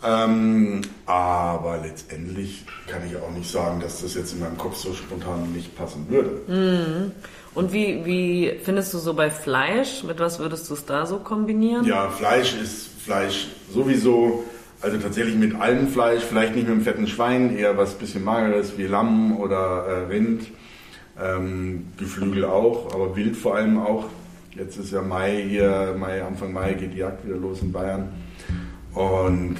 Ähm, 0.01 0.81
aber 1.05 1.79
letztendlich 1.83 2.65
kann 2.87 3.01
ich 3.05 3.17
auch 3.17 3.31
nicht 3.31 3.49
sagen, 3.51 3.81
dass 3.81 4.01
das 4.01 4.15
jetzt 4.15 4.33
in 4.33 4.39
meinem 4.39 4.57
Kopf 4.57 4.77
so 4.77 4.93
spontan 4.93 5.51
nicht 5.51 5.75
passen 5.75 6.05
würde. 6.09 6.41
Mhm. 6.47 7.11
Und 7.53 7.73
wie, 7.73 8.05
wie 8.05 8.53
findest 8.63 8.93
du 8.93 8.97
so 8.99 9.13
bei 9.13 9.29
Fleisch? 9.29 10.03
Mit 10.03 10.19
was 10.19 10.39
würdest 10.39 10.69
du 10.69 10.75
es 10.75 10.85
da 10.85 11.05
so 11.05 11.17
kombinieren? 11.17 11.85
Ja, 11.85 12.09
Fleisch 12.09 12.55
ist 12.55 12.89
Fleisch 13.03 13.47
sowieso, 13.73 14.45
also 14.81 14.97
tatsächlich 14.97 15.35
mit 15.35 15.59
allem 15.59 15.89
Fleisch, 15.89 16.23
vielleicht 16.23 16.55
nicht 16.55 16.67
mit 16.67 16.77
dem 16.77 16.83
fetten 16.83 17.07
Schwein, 17.07 17.57
eher 17.57 17.77
was 17.77 17.95
bisschen 17.95 18.23
mageres 18.23 18.77
wie 18.77 18.85
Lamm 18.85 19.37
oder 19.37 19.85
äh, 19.85 20.05
Rind. 20.05 20.43
Ähm, 21.21 21.87
Geflügel 21.97 22.45
auch, 22.45 22.93
aber 22.93 23.13
Wild 23.17 23.35
vor 23.35 23.55
allem 23.55 23.77
auch. 23.77 24.05
Jetzt 24.55 24.77
ist 24.77 24.93
ja 24.93 25.01
Mai 25.01 25.43
hier, 25.49 25.93
Mai, 25.99 26.23
Anfang 26.23 26.53
Mai 26.53 26.73
geht 26.73 26.93
die 26.93 26.99
Jagd 26.99 27.25
wieder 27.25 27.35
los 27.35 27.61
in 27.61 27.73
Bayern. 27.73 28.09
Und 28.93 29.57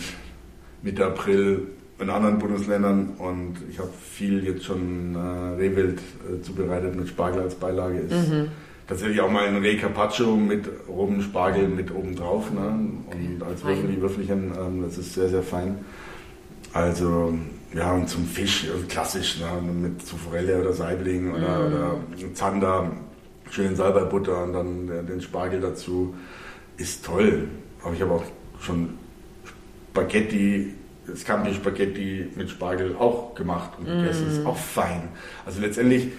Mitte 0.82 1.06
April 1.06 1.68
in 2.00 2.10
anderen 2.10 2.40
Bundesländern 2.40 3.14
und 3.18 3.58
ich 3.70 3.80
habe 3.80 3.90
viel 4.12 4.46
jetzt 4.46 4.64
schon 4.64 5.16
äh, 5.16 5.62
Rehwild 5.62 6.00
äh, 6.00 6.42
zubereitet 6.42 6.96
mit 6.96 7.10
Spargel 7.10 7.42
als 7.42 7.56
Beilage. 7.56 8.00
Ist 8.00 8.30
mhm. 8.30 8.48
tatsächlich 8.88 9.20
auch 9.20 9.30
mal 9.30 9.46
ein 9.46 9.58
Reh 9.58 9.76
Carpaccio 9.76 10.36
mit 10.36 10.70
oben 10.88 11.22
Spargel 11.22 11.68
mit 11.68 11.94
oben 11.94 12.16
drauf 12.16 12.52
ne? 12.54 12.62
und 12.62 13.44
als 13.44 13.64
Würfel 13.66 13.90
die 13.90 14.02
Würfelchen, 14.02 14.54
ähm, 14.58 14.84
das 14.84 14.98
ist 14.98 15.14
sehr, 15.14 15.28
sehr 15.28 15.44
fein. 15.44 15.80
Also 16.72 17.34
ja, 17.76 17.92
und 17.94 18.08
zum 18.08 18.26
Fisch, 18.26 18.68
also 18.72 18.86
klassisch, 18.88 19.42
ne? 19.42 19.72
mit 19.72 20.02
zu 20.06 20.16
Forelle 20.16 20.62
oder 20.62 20.72
Saibling 20.72 21.34
oder, 21.34 21.60
mhm. 21.60 21.74
oder 21.74 22.34
Zander, 22.34 22.92
schön 23.50 23.76
Salbeibutter 23.76 24.44
und 24.44 24.54
dann 24.54 24.88
den 25.06 25.22
Spargel 25.22 25.60
dazu, 25.60 26.16
ist 26.78 27.06
toll. 27.06 27.50
Aber 27.84 27.94
ich 27.94 28.02
habe 28.02 28.14
auch 28.14 28.24
schon 28.62 28.90
Spaghetti 30.00 30.74
Scampi-Spaghetti 31.16 32.30
mit 32.36 32.50
Spargel 32.50 32.96
auch 32.98 33.36
gemacht 33.36 33.72
und 33.80 33.86
gegessen. 33.86 34.28
Mm. 34.28 34.32
Ist 34.32 34.46
auch 34.46 34.58
fein. 34.58 35.10
Also 35.46 35.62
letztendlich 35.62 36.10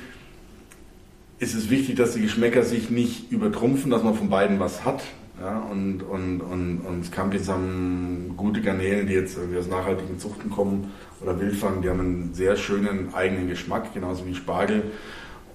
ist 1.39 1.55
es 1.55 1.71
wichtig, 1.71 1.97
dass 1.97 2.15
die 2.15 2.23
Geschmäcker 2.23 2.63
sich 2.63 2.91
nicht 2.91 3.31
übertrumpfen, 3.31 3.91
dass 3.91 4.03
man 4.03 4.15
von 4.15 4.29
beiden 4.29 4.61
was 4.61 4.85
hat. 4.85 5.03
Ja, 5.41 5.59
und, 5.71 6.03
und, 6.03 6.41
und, 6.43 6.81
und 6.81 7.05
Scampis 7.07 7.49
haben 7.49 8.35
gute 8.37 8.61
Garnelen, 8.61 9.07
die 9.07 9.15
jetzt 9.15 9.39
aus 9.39 9.69
nachhaltigen 9.69 10.19
Zuchten 10.19 10.51
kommen 10.51 10.93
oder 11.23 11.41
Wildfang, 11.41 11.81
die 11.81 11.89
haben 11.89 12.01
einen 12.01 12.35
sehr 12.35 12.57
schönen 12.57 13.15
eigenen 13.15 13.49
Geschmack, 13.49 13.95
genauso 13.95 14.27
wie 14.27 14.35
Spargel. 14.35 14.83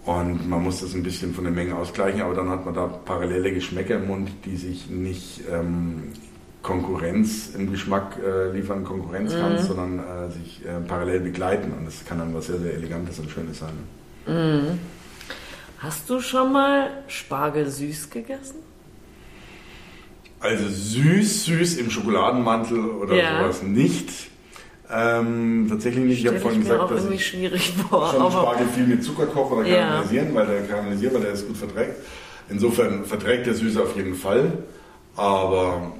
Und 0.03 0.49
man 0.49 0.63
muss 0.63 0.81
das 0.81 0.95
ein 0.95 1.03
bisschen 1.03 1.35
von 1.35 1.43
der 1.43 1.53
Menge 1.53 1.75
ausgleichen, 1.75 2.21
aber 2.21 2.33
dann 2.33 2.49
hat 2.49 2.65
man 2.65 2.73
da 2.73 2.87
parallele 2.87 3.53
Geschmäcker 3.53 3.97
im 3.97 4.07
Mund, 4.07 4.31
die 4.45 4.55
sich 4.55 4.89
nicht 4.89 5.41
ähm, 5.51 6.13
Konkurrenz 6.65 7.51
im 7.55 7.71
Geschmack 7.71 8.17
äh, 8.17 8.51
liefern, 8.51 8.83
Konkurrenzkampf, 8.83 9.61
mhm. 9.61 9.67
sondern 9.67 9.99
äh, 9.99 10.31
sich 10.31 10.65
äh, 10.65 10.79
parallel 10.87 11.19
begleiten. 11.19 11.71
Und 11.71 11.85
das 11.85 12.03
kann 12.05 12.17
dann 12.17 12.33
was 12.33 12.47
sehr, 12.47 12.57
sehr 12.57 12.73
Elegantes 12.73 13.19
und 13.19 13.29
Schönes 13.29 13.59
sein. 13.59 13.73
Mhm. 14.25 14.79
Hast 15.77 16.09
du 16.09 16.19
schon 16.19 16.51
mal 16.51 16.89
Spargel 17.07 17.69
süß 17.69 18.09
gegessen? 18.09 18.55
Also 20.39 20.67
süß, 20.67 21.45
süß 21.45 21.77
im 21.77 21.91
Schokoladenmantel 21.91 22.79
oder 22.79 23.15
ja. 23.15 23.43
sowas 23.43 23.61
nicht. 23.61 24.09
Ähm, 24.91 25.67
tatsächlich 25.69 26.05
nicht. 26.05 26.21
Ich 26.21 26.27
habe 26.27 26.39
vorhin 26.39 26.61
gesagt, 26.61 26.89
dass 26.89 27.07
ich 27.11 27.27
schwierig 27.27 27.73
vor, 27.89 28.09
schon 28.11 28.31
Spargel 28.31 28.67
viel 28.69 28.87
mit 28.87 29.03
Zucker 29.03 29.27
koche 29.27 29.53
oder 29.53 29.69
karamellisieren, 29.69 30.29
ja. 30.29 30.35
weil 30.35 30.47
der 30.47 30.63
karamellisiert, 30.63 31.13
weil 31.13 31.21
der 31.21 31.33
es 31.33 31.45
gut 31.45 31.57
verträgt. 31.57 31.97
Insofern 32.49 33.05
verträgt 33.05 33.45
der 33.45 33.53
Süße 33.53 33.79
auf 33.83 33.95
jeden 33.95 34.15
Fall. 34.15 34.51
Aber 35.15 35.93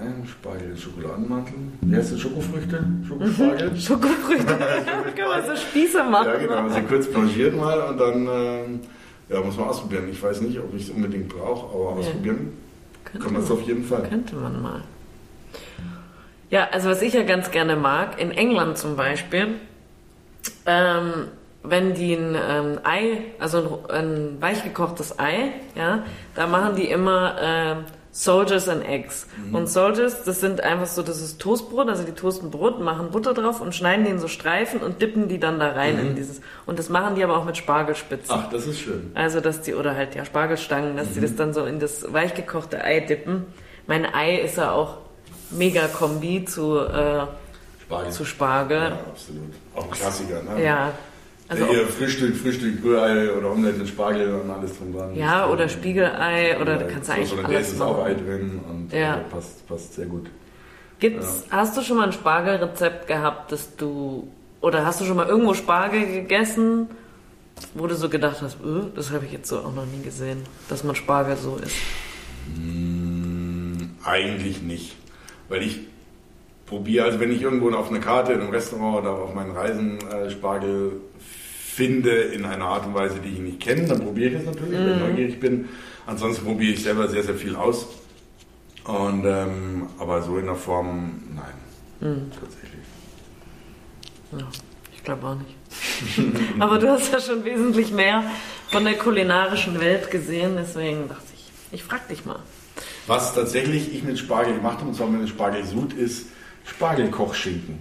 naja, 0.00 0.26
Spargel, 0.26 0.76
Schokoladenmantel. 0.76 1.54
Wie 1.80 1.96
heißt 1.96 2.12
das? 2.12 2.20
Schokofrüchte? 2.20 2.84
Schokospargel? 3.06 3.76
Schokofrüchte. 3.76 4.46
Können 5.16 5.16
wir 5.16 5.42
so 5.46 5.56
Spieße 5.56 6.04
machen. 6.04 6.28
Ja, 6.28 6.38
genau. 6.38 6.56
Also 6.56 6.80
kurz 6.88 7.06
blanchiert 7.06 7.56
mal 7.56 7.80
und 7.80 7.98
dann 7.98 8.28
ähm, 8.30 8.80
ja, 9.28 9.40
muss 9.40 9.56
man 9.56 9.68
ausprobieren. 9.68 10.08
Ich 10.10 10.22
weiß 10.22 10.40
nicht, 10.42 10.58
ob 10.58 10.74
ich 10.74 10.84
es 10.84 10.90
unbedingt 10.90 11.28
brauche, 11.28 11.74
aber 11.74 11.90
ja. 11.90 11.96
ausprobieren 11.96 12.52
könnte 13.04 13.24
kann 13.24 13.34
man 13.34 13.42
es 13.42 13.50
auf 13.50 13.62
jeden 13.62 13.84
Fall. 13.84 14.02
Könnte 14.08 14.36
man 14.36 14.62
mal. 14.62 14.82
Ja, 16.50 16.68
also 16.72 16.88
was 16.88 17.02
ich 17.02 17.12
ja 17.12 17.22
ganz 17.22 17.50
gerne 17.50 17.76
mag, 17.76 18.20
in 18.20 18.30
England 18.30 18.78
zum 18.78 18.96
Beispiel, 18.96 19.56
ähm, 20.66 21.12
wenn 21.62 21.94
die 21.94 22.14
ein 22.14 22.34
ähm, 22.34 22.78
Ei, 22.84 23.22
also 23.38 23.84
ein, 23.88 23.94
ein 23.94 24.36
weichgekochtes 24.40 25.18
Ei, 25.18 25.52
ja, 25.74 26.04
da 26.34 26.46
machen 26.46 26.76
die 26.76 26.88
immer 26.88 27.36
äh, 27.40 27.76
Soldiers 28.10 28.68
and 28.68 28.84
Eggs. 28.84 29.26
Mhm. 29.36 29.54
Und 29.54 29.68
Soldiers, 29.68 30.24
das 30.24 30.40
sind 30.40 30.62
einfach 30.62 30.86
so, 30.86 31.02
das 31.02 31.20
ist 31.20 31.40
Toastbrot, 31.40 31.88
also 31.88 32.02
die 32.02 32.12
toasten 32.12 32.50
Brot, 32.50 32.80
machen 32.80 33.10
Butter 33.10 33.34
drauf 33.34 33.60
und 33.60 33.74
schneiden 33.74 34.04
den 34.04 34.18
so 34.18 34.28
Streifen 34.28 34.80
und 34.80 35.00
dippen 35.02 35.28
die 35.28 35.38
dann 35.38 35.58
da 35.58 35.72
rein 35.72 35.94
mhm. 35.94 36.08
in 36.08 36.16
dieses. 36.16 36.40
Und 36.66 36.78
das 36.78 36.88
machen 36.88 37.14
die 37.14 37.24
aber 37.24 37.36
auch 37.36 37.44
mit 37.44 37.56
Spargelspitzen. 37.56 38.34
Ach, 38.34 38.50
das 38.50 38.66
ist 38.66 38.80
schön. 38.80 39.10
Also, 39.14 39.40
dass 39.40 39.60
die, 39.62 39.74
oder 39.74 39.94
halt 39.94 40.14
ja 40.14 40.24
Spargelstangen, 40.24 40.96
dass 40.96 41.10
mhm. 41.10 41.14
die 41.14 41.20
das 41.20 41.36
dann 41.36 41.52
so 41.52 41.64
in 41.64 41.80
das 41.80 42.12
weichgekochte 42.12 42.82
Ei 42.82 43.00
dippen. 43.00 43.46
Mein 43.86 44.06
Ei 44.12 44.36
ist 44.36 44.56
ja 44.56 44.72
auch 44.72 44.98
mega 45.50 45.86
Kombi 45.88 46.44
zu, 46.44 46.78
äh, 46.78 47.26
Spargel. 47.80 48.12
zu 48.12 48.24
Spargel. 48.24 48.78
Ja, 48.78 49.00
absolut. 49.10 49.54
Auch 49.74 49.84
ein 49.84 49.90
Klassiker, 49.90 50.42
ne? 50.42 50.64
Ja. 50.64 50.92
Also 51.48 51.64
ja, 51.64 51.86
Frühstück, 51.86 52.36
Frühstück, 52.36 52.84
Rührei 52.84 53.32
oder 53.32 53.50
Omelette 53.52 53.78
mit 53.78 53.88
Spargel 53.88 54.34
und 54.34 54.50
alles 54.50 54.76
drin 54.78 54.92
dran. 54.92 55.14
Ja, 55.14 55.48
oder 55.48 55.66
Spiegelei 55.68 56.60
oder 56.60 56.72
ja, 56.72 56.78
da 56.78 56.84
kannst 56.84 57.08
du 57.08 57.12
eigentlich 57.14 57.28
so, 57.30 57.36
alles 57.38 57.72
ist 57.72 57.80
auch 57.80 58.04
Ei 58.04 58.14
drin 58.14 58.60
und 58.68 58.92
ja. 58.92 59.16
äh, 59.16 59.24
passt, 59.30 59.66
passt 59.66 59.94
sehr 59.94 60.06
gut. 60.06 60.26
Gibt's, 60.98 61.44
ja. 61.50 61.56
hast 61.56 61.76
du 61.76 61.82
schon 61.82 61.96
mal 61.96 62.06
ein 62.06 62.12
Spargelrezept 62.12 63.06
gehabt, 63.06 63.52
dass 63.52 63.76
du, 63.76 64.28
oder 64.60 64.84
hast 64.84 65.00
du 65.00 65.06
schon 65.06 65.16
mal 65.16 65.26
irgendwo 65.26 65.54
Spargel 65.54 66.06
gegessen, 66.06 66.88
wo 67.74 67.86
du 67.86 67.94
so 67.94 68.10
gedacht 68.10 68.42
hast, 68.42 68.58
öh, 68.62 68.82
das 68.94 69.10
habe 69.10 69.24
ich 69.24 69.32
jetzt 69.32 69.48
so 69.48 69.58
auch 69.60 69.74
noch 69.74 69.86
nie 69.86 70.02
gesehen, 70.02 70.42
dass 70.68 70.84
man 70.84 70.96
Spargel 70.96 71.36
so 71.36 71.56
isst? 71.56 71.76
Hm, 72.54 73.90
eigentlich 74.04 74.60
nicht. 74.60 74.96
Weil 75.48 75.62
ich 75.62 75.80
probiere, 76.66 77.06
also 77.06 77.20
wenn 77.20 77.32
ich 77.32 77.40
irgendwo 77.40 77.70
auf 77.70 77.90
einer 77.90 78.00
Karte 78.00 78.32
in 78.32 78.40
einem 78.42 78.50
Restaurant 78.50 78.98
oder 78.98 79.12
auf 79.12 79.34
meinen 79.34 79.52
Reisen 79.52 79.98
äh, 80.08 80.30
Spargel 80.30 81.00
finde 81.78 82.10
in 82.10 82.44
einer 82.44 82.64
Art 82.64 82.86
und 82.86 82.94
Weise, 82.94 83.20
die 83.24 83.28
ich 83.28 83.38
nicht 83.38 83.60
kenne, 83.60 83.86
dann 83.86 84.00
probiere 84.00 84.30
ich 84.30 84.40
es 84.40 84.46
natürlich, 84.46 84.72
wenn 84.72 84.90
ich 84.90 84.96
mhm. 84.96 85.08
neugierig 85.08 85.38
bin. 85.38 85.68
Ansonsten 86.06 86.44
probiere 86.44 86.72
ich 86.72 86.82
selber 86.82 87.06
sehr, 87.06 87.22
sehr 87.22 87.36
viel 87.36 87.54
aus. 87.54 87.86
Und, 88.84 89.24
ähm, 89.24 89.86
aber 90.00 90.22
so 90.22 90.38
in 90.38 90.46
der 90.46 90.56
Form, 90.56 91.22
nein, 91.34 91.54
mm. 92.00 92.30
tatsächlich. 92.32 92.86
Ja, 94.32 94.48
ich 94.96 95.04
glaube 95.04 95.26
auch 95.26 95.36
nicht. 95.36 96.40
aber 96.58 96.78
du 96.78 96.88
hast 96.88 97.12
ja 97.12 97.20
schon 97.20 97.44
wesentlich 97.44 97.92
mehr 97.92 98.24
von 98.70 98.84
der 98.84 98.94
kulinarischen 98.94 99.78
Welt 99.78 100.10
gesehen, 100.10 100.56
deswegen 100.56 101.06
dachte 101.08 101.26
ich, 101.34 101.50
ich 101.70 101.84
frag 101.84 102.08
dich 102.08 102.24
mal. 102.24 102.40
Was 103.06 103.34
tatsächlich 103.34 103.94
ich 103.94 104.02
mit 104.02 104.18
Spargel 104.18 104.54
gemacht 104.54 104.78
habe, 104.78 104.88
und 104.88 104.94
zwar 104.94 105.06
mit 105.06 105.28
Spargelsud, 105.28 105.92
ist 105.92 106.28
Spargelkochschinken. 106.64 107.78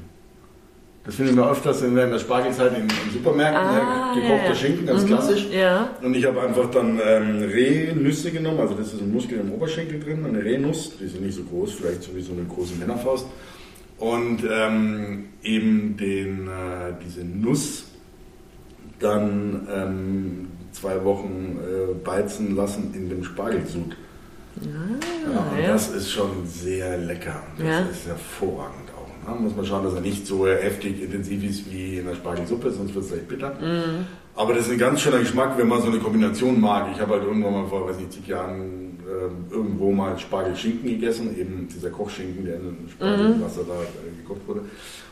Das 1.08 1.16
findet 1.16 1.38
man 1.38 1.48
öfters 1.48 1.82
in 1.84 1.96
der 1.96 2.20
Spargelzeit 2.20 2.78
in, 2.78 2.84
in 2.84 3.14
Supermärkten, 3.14 3.66
ah, 3.66 4.14
gekochter 4.14 4.50
ja, 4.50 4.56
Schinken, 4.56 4.86
ganz 4.86 5.04
mhm, 5.04 5.08
klassisch. 5.08 5.48
Ja. 5.50 5.92
Und 6.02 6.14
ich 6.14 6.26
habe 6.26 6.42
einfach 6.42 6.70
dann 6.70 7.00
ähm, 7.02 7.44
Rehnüsse 7.44 8.30
genommen, 8.30 8.60
also 8.60 8.74
das 8.74 8.94
ist 8.94 9.02
ein 9.02 9.14
Muskel 9.14 9.40
im 9.40 9.54
Oberschenkel 9.54 10.02
drin, 10.02 10.26
eine 10.26 10.44
Rehnuss, 10.44 10.98
die 11.00 11.06
ist 11.06 11.18
nicht 11.22 11.36
so 11.36 11.44
groß, 11.44 11.76
vielleicht 11.76 12.04
so 12.04 12.14
wie 12.14 12.22
so 12.22 12.34
eine 12.34 12.44
große 12.44 12.76
Männerfaust. 12.76 13.26
Und 14.00 14.40
ähm, 14.52 15.30
eben 15.44 15.96
den, 15.96 16.50
äh, 16.50 16.94
diese 17.06 17.24
Nuss 17.24 17.86
dann 19.00 19.66
ähm, 19.74 20.48
zwei 20.74 21.02
Wochen 21.06 21.58
äh, 21.58 21.94
beizen 22.04 22.54
lassen 22.54 22.94
in 22.94 23.08
dem 23.08 23.24
Spargelsud. 23.24 23.96
Ah, 24.58 24.66
ja, 25.32 25.40
und 25.40 25.64
ja. 25.64 25.68
das 25.70 25.90
ist 25.90 26.12
schon 26.12 26.46
sehr 26.46 26.98
lecker. 26.98 27.44
Das 27.58 27.66
ja. 27.66 27.80
ist 27.80 28.08
hervorragend. 28.08 28.87
Ja, 29.28 29.34
muss 29.36 29.56
man 29.56 29.66
schauen, 29.66 29.84
dass 29.84 29.94
er 29.94 30.02
nicht 30.02 30.26
so 30.26 30.48
heftig 30.48 31.04
intensiv 31.04 31.44
ist 31.44 31.72
wie 31.72 31.98
in 31.98 32.06
der 32.06 32.16
Spargelsuppe, 32.16 32.72
sonst 32.72 32.96
wird 32.96 33.06
es 33.06 33.12
echt 33.12 33.28
bitter. 33.28 33.50
Mhm. 33.60 34.06
Aber 34.36 34.54
das 34.54 34.68
ist 34.68 34.72
ein 34.72 34.78
ganz 34.78 35.02
schöner 35.02 35.20
Geschmack, 35.20 35.58
wenn 35.58 35.68
man 35.68 35.82
so 35.82 35.88
eine 35.88 35.98
Kombination 35.98 36.62
mag. 36.62 36.88
Ich 36.94 37.02
habe 37.02 37.16
halt 37.16 37.24
irgendwann 37.24 37.54
mal 37.54 37.68
vor, 37.68 37.90
weiß 37.90 37.98
nicht, 37.98 38.14
zig 38.14 38.28
Jahren 38.28 39.00
äh, 39.06 39.54
irgendwo 39.54 39.92
mal 39.92 40.18
Spargelschinken 40.18 40.90
gegessen, 40.90 41.38
eben 41.38 41.68
dieser 41.68 41.90
Kochschinken, 41.90 42.46
der 42.46 42.56
in 42.56 42.88
Spargelwasser 42.90 43.64
mhm. 43.64 43.68
da 43.68 43.74
äh, 43.74 44.22
gekocht 44.22 44.48
wurde. 44.48 44.62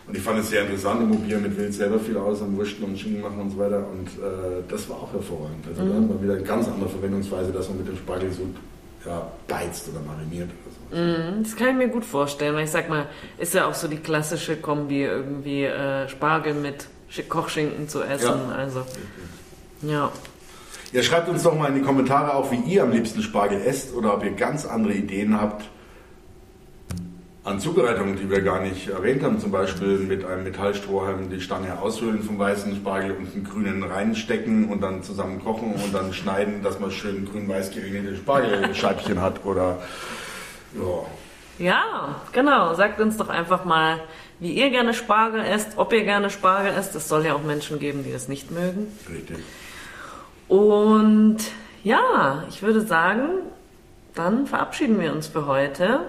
Und 0.07 0.15
ich 0.15 0.21
fand 0.21 0.39
es 0.39 0.49
sehr 0.49 0.61
interessant, 0.61 1.01
im 1.01 1.09
Mobil 1.09 1.37
mit 1.39 1.57
Wild 1.57 1.73
selber 1.73 1.99
viel 1.99 2.15
aus, 2.15 2.41
am 2.41 2.55
Wursten 2.55 2.85
und 2.85 2.97
Schinken 2.97 3.21
machen 3.21 3.41
und 3.41 3.49
so 3.49 3.57
weiter. 3.57 3.85
Und 3.91 4.07
äh, 4.07 4.61
das 4.69 4.87
war 4.87 4.97
auch 4.97 5.11
hervorragend. 5.11 5.65
Also 5.67 5.81
mhm. 5.81 5.89
da 5.89 5.95
hat 5.95 6.07
man 6.07 6.23
wieder 6.23 6.33
eine 6.35 6.43
ganz 6.43 6.67
andere 6.67 6.87
Verwendungsweise, 6.87 7.51
dass 7.51 7.67
man 7.67 7.79
mit 7.79 7.87
dem 7.87 7.97
Spargel 7.97 8.31
so 8.31 8.43
ja, 9.05 9.31
beizt 9.47 9.87
oder 9.89 9.99
mariniert. 10.01 10.49
Mhm, 10.91 11.43
das 11.43 11.55
kann 11.55 11.69
ich 11.69 11.75
mir 11.75 11.87
gut 11.87 12.05
vorstellen, 12.05 12.55
weil 12.55 12.65
ich 12.65 12.71
sag 12.71 12.89
mal, 12.89 13.07
ist 13.37 13.53
ja 13.53 13.67
auch 13.67 13.73
so 13.73 13.87
die 13.87 13.97
klassische 13.97 14.57
Kombi, 14.57 15.03
irgendwie 15.03 15.65
äh, 15.65 16.07
Spargel 16.07 16.53
mit 16.53 16.87
Kochschinken 17.29 17.87
zu 17.87 18.03
essen. 18.03 18.49
Ja. 18.49 18.55
Also, 18.55 18.83
ja. 19.81 20.11
Ja, 20.91 21.03
schreibt 21.03 21.27
uns 21.27 21.43
doch 21.43 21.57
mal 21.57 21.67
in 21.69 21.75
die 21.75 21.81
Kommentare 21.81 22.33
auch, 22.33 22.51
wie 22.51 22.59
ihr 22.71 22.83
am 22.83 22.91
liebsten 22.91 23.21
Spargel 23.21 23.61
esst 23.61 23.93
oder 23.93 24.13
ob 24.13 24.23
ihr 24.23 24.31
ganz 24.31 24.65
andere 24.65 24.93
Ideen 24.93 25.39
habt 25.39 25.65
an 27.45 27.59
Zubereitungen, 27.59 28.17
die 28.17 28.29
wir 28.29 28.41
gar 28.41 28.59
nicht 28.59 28.89
erwähnt 28.89 29.23
haben. 29.23 29.39
Zum 29.39 29.51
Beispiel 29.51 29.99
mit 29.99 30.25
einem 30.25 30.43
Metallstrohhalm 30.43 31.29
die 31.29 31.39
Stange 31.39 31.79
aushöhlen 31.79 32.23
vom 32.23 32.39
weißen 32.39 32.75
Spargel 32.75 33.11
und 33.11 33.33
einen 33.33 33.43
grünen 33.43 33.83
reinstecken 33.83 34.69
und 34.69 34.81
dann 34.81 35.03
zusammen 35.03 35.43
kochen 35.43 35.73
und 35.73 35.93
dann 35.93 36.11
schneiden, 36.11 36.63
dass 36.63 36.79
man 36.79 36.91
schön 36.91 37.25
grün-weiß 37.25 37.71
geringelte 37.71 38.17
Spargelscheibchen 38.17 39.21
hat 39.21 39.45
oder 39.45 39.77
ja. 40.73 41.05
Ja, 41.57 42.21
genau. 42.33 42.73
Sagt 42.73 42.99
uns 42.99 43.15
doch 43.15 43.29
einfach 43.29 43.63
mal, 43.63 44.01
wie 44.39 44.51
ihr 44.51 44.71
gerne 44.71 44.93
Spargel 44.93 45.41
esst, 45.41 45.77
ob 45.77 45.93
ihr 45.93 46.03
gerne 46.03 46.29
Spargel 46.29 46.73
esst. 46.73 46.95
Es 46.95 47.07
soll 47.07 47.25
ja 47.25 47.35
auch 47.35 47.43
Menschen 47.43 47.79
geben, 47.79 48.03
die 48.03 48.11
das 48.11 48.27
nicht 48.27 48.51
mögen. 48.51 48.87
Richtig. 49.09 49.37
Und 50.47 51.37
ja, 51.83 52.43
ich 52.49 52.61
würde 52.61 52.81
sagen, 52.81 53.29
dann 54.15 54.47
verabschieden 54.47 54.99
wir 54.99 55.13
uns 55.13 55.27
für 55.27 55.45
heute. 55.45 56.01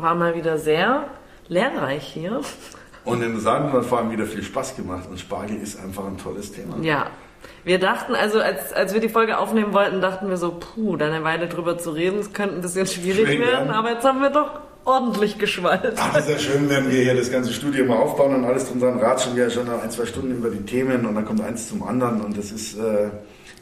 War 0.00 0.14
mal 0.14 0.34
wieder 0.34 0.58
sehr 0.58 1.04
lehrreich 1.48 2.04
hier. 2.04 2.40
Und 3.04 3.22
interessant 3.22 3.72
hat 3.72 3.84
vor 3.84 3.98
allem 3.98 4.10
wieder 4.10 4.26
viel 4.26 4.42
Spaß 4.42 4.76
gemacht. 4.76 5.08
Und 5.10 5.18
Spargel 5.18 5.56
ist 5.56 5.80
einfach 5.80 6.06
ein 6.06 6.18
tolles 6.18 6.52
Thema. 6.52 6.76
Ja, 6.82 7.06
wir 7.64 7.78
dachten, 7.78 8.14
also 8.14 8.40
als, 8.40 8.72
als 8.72 8.94
wir 8.94 9.00
die 9.00 9.08
Folge 9.08 9.38
aufnehmen 9.38 9.72
wollten, 9.72 10.00
dachten 10.00 10.28
wir 10.28 10.36
so, 10.36 10.58
puh, 10.58 10.96
da 10.96 11.06
eine 11.06 11.24
Weile 11.24 11.48
drüber 11.48 11.78
zu 11.78 11.90
reden, 11.90 12.18
es 12.18 12.32
könnte 12.32 12.56
ein 12.56 12.60
bisschen 12.60 12.86
schwierig 12.86 13.26
Schwing 13.26 13.40
werden, 13.40 13.70
aber 13.70 13.92
jetzt 13.92 14.04
haben 14.04 14.20
wir 14.20 14.30
doch 14.30 14.60
ordentlich 14.84 15.38
geschwallt. 15.38 15.94
Ach, 15.96 16.16
ist 16.16 16.28
ja 16.28 16.38
schön, 16.38 16.68
wenn 16.70 16.90
wir 16.90 17.02
hier 17.02 17.14
das 17.14 17.30
ganze 17.30 17.52
Studio 17.52 17.84
mal 17.84 17.98
aufbauen 17.98 18.34
und 18.34 18.44
alles 18.44 18.68
drin 18.68 18.80
sein. 18.80 18.98
Ratschen 18.98 19.36
wir 19.36 19.44
ja 19.44 19.50
schon 19.50 19.68
ein, 19.68 19.90
zwei 19.90 20.06
Stunden 20.06 20.32
über 20.32 20.50
die 20.50 20.64
Themen 20.64 21.04
und 21.04 21.14
dann 21.14 21.24
kommt 21.24 21.42
eins 21.42 21.68
zum 21.68 21.82
anderen 21.82 22.22
und 22.22 22.36
das 22.38 22.52
ist, 22.52 22.78
äh, 22.78 23.10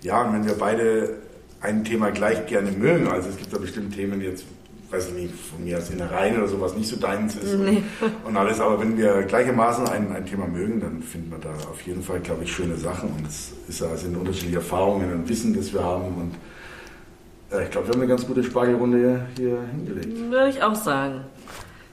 ja, 0.03 0.33
wenn 0.33 0.47
wir 0.47 0.55
beide 0.55 1.17
ein 1.61 1.85
Thema 1.85 2.11
gleich 2.11 2.47
gerne 2.47 2.71
mögen, 2.71 3.09
also 3.09 3.29
es 3.29 3.37
gibt 3.37 3.53
da 3.53 3.59
bestimmt 3.59 3.95
Themen 3.95 4.21
jetzt, 4.21 4.45
weiß 4.91 5.11
nicht, 5.13 5.35
von 5.35 5.65
mir 5.65 5.79
aus 5.79 5.91
Innereien 5.91 6.39
oder 6.39 6.49
sowas 6.49 6.75
nicht 6.75 6.89
so 6.89 6.97
deins 6.97 7.35
ist 7.35 7.55
nee. 7.55 7.83
und, 8.01 8.27
und, 8.27 8.37
alles. 8.37 8.61
Aber 8.61 8.81
wenn 8.81 8.97
wir 8.97 9.23
gleichermaßen 9.23 9.89
ein, 9.89 10.13
ein 10.13 10.27
Thema 10.27 10.47
mögen, 10.47 10.81
dann 10.81 11.03
finden 11.03 11.31
wir 11.31 11.39
da 11.39 11.51
auf 11.69 11.81
jeden 11.83 12.03
Fall, 12.03 12.21
glaube 12.21 12.45
ich, 12.45 12.53
schöne 12.53 12.77
Sachen. 12.77 13.11
Und 13.11 13.27
es 13.27 13.53
ist, 13.69 13.81
es 13.81 14.01
sind 14.03 14.17
unterschiedliche 14.17 14.59
Erfahrungen 14.59 15.13
und 15.13 15.29
Wissen, 15.29 15.55
das 15.55 15.73
wir 15.73 15.83
haben. 15.83 16.05
Und 16.05 17.57
äh, 17.57 17.65
ich 17.65 17.71
glaube, 17.71 17.89
wir 17.89 17.95
haben 17.95 18.01
eine 18.01 18.09
ganz 18.09 18.27
gute 18.27 18.45
Spargelrunde 18.45 18.99
hier, 18.99 19.27
hier 19.37 19.59
hingelegt. 19.73 20.31
Würde 20.31 20.49
ich 20.51 20.63
auch 20.63 20.75
sagen. 20.75 21.25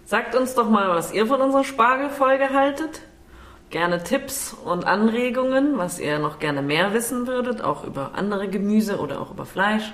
Sagt 0.05 0.35
uns 0.35 0.53
doch 0.53 0.69
mal, 0.69 0.89
was 0.89 1.13
ihr 1.13 1.25
von 1.25 1.41
unserer 1.41 1.63
Spargelfolge 1.63 2.51
haltet. 2.51 3.01
Gerne 3.71 4.03
Tipps 4.03 4.53
und 4.53 4.85
Anregungen, 4.85 5.79
was 5.79 5.99
ihr 5.99 6.19
noch 6.19 6.37
gerne 6.37 6.61
mehr 6.61 6.93
wissen 6.93 7.25
würdet, 7.25 7.63
auch 7.63 7.87
über 7.87 8.11
andere 8.13 8.47
Gemüse 8.47 8.99
oder 8.99 9.19
auch 9.19 9.31
über 9.31 9.47
Fleisch. 9.47 9.91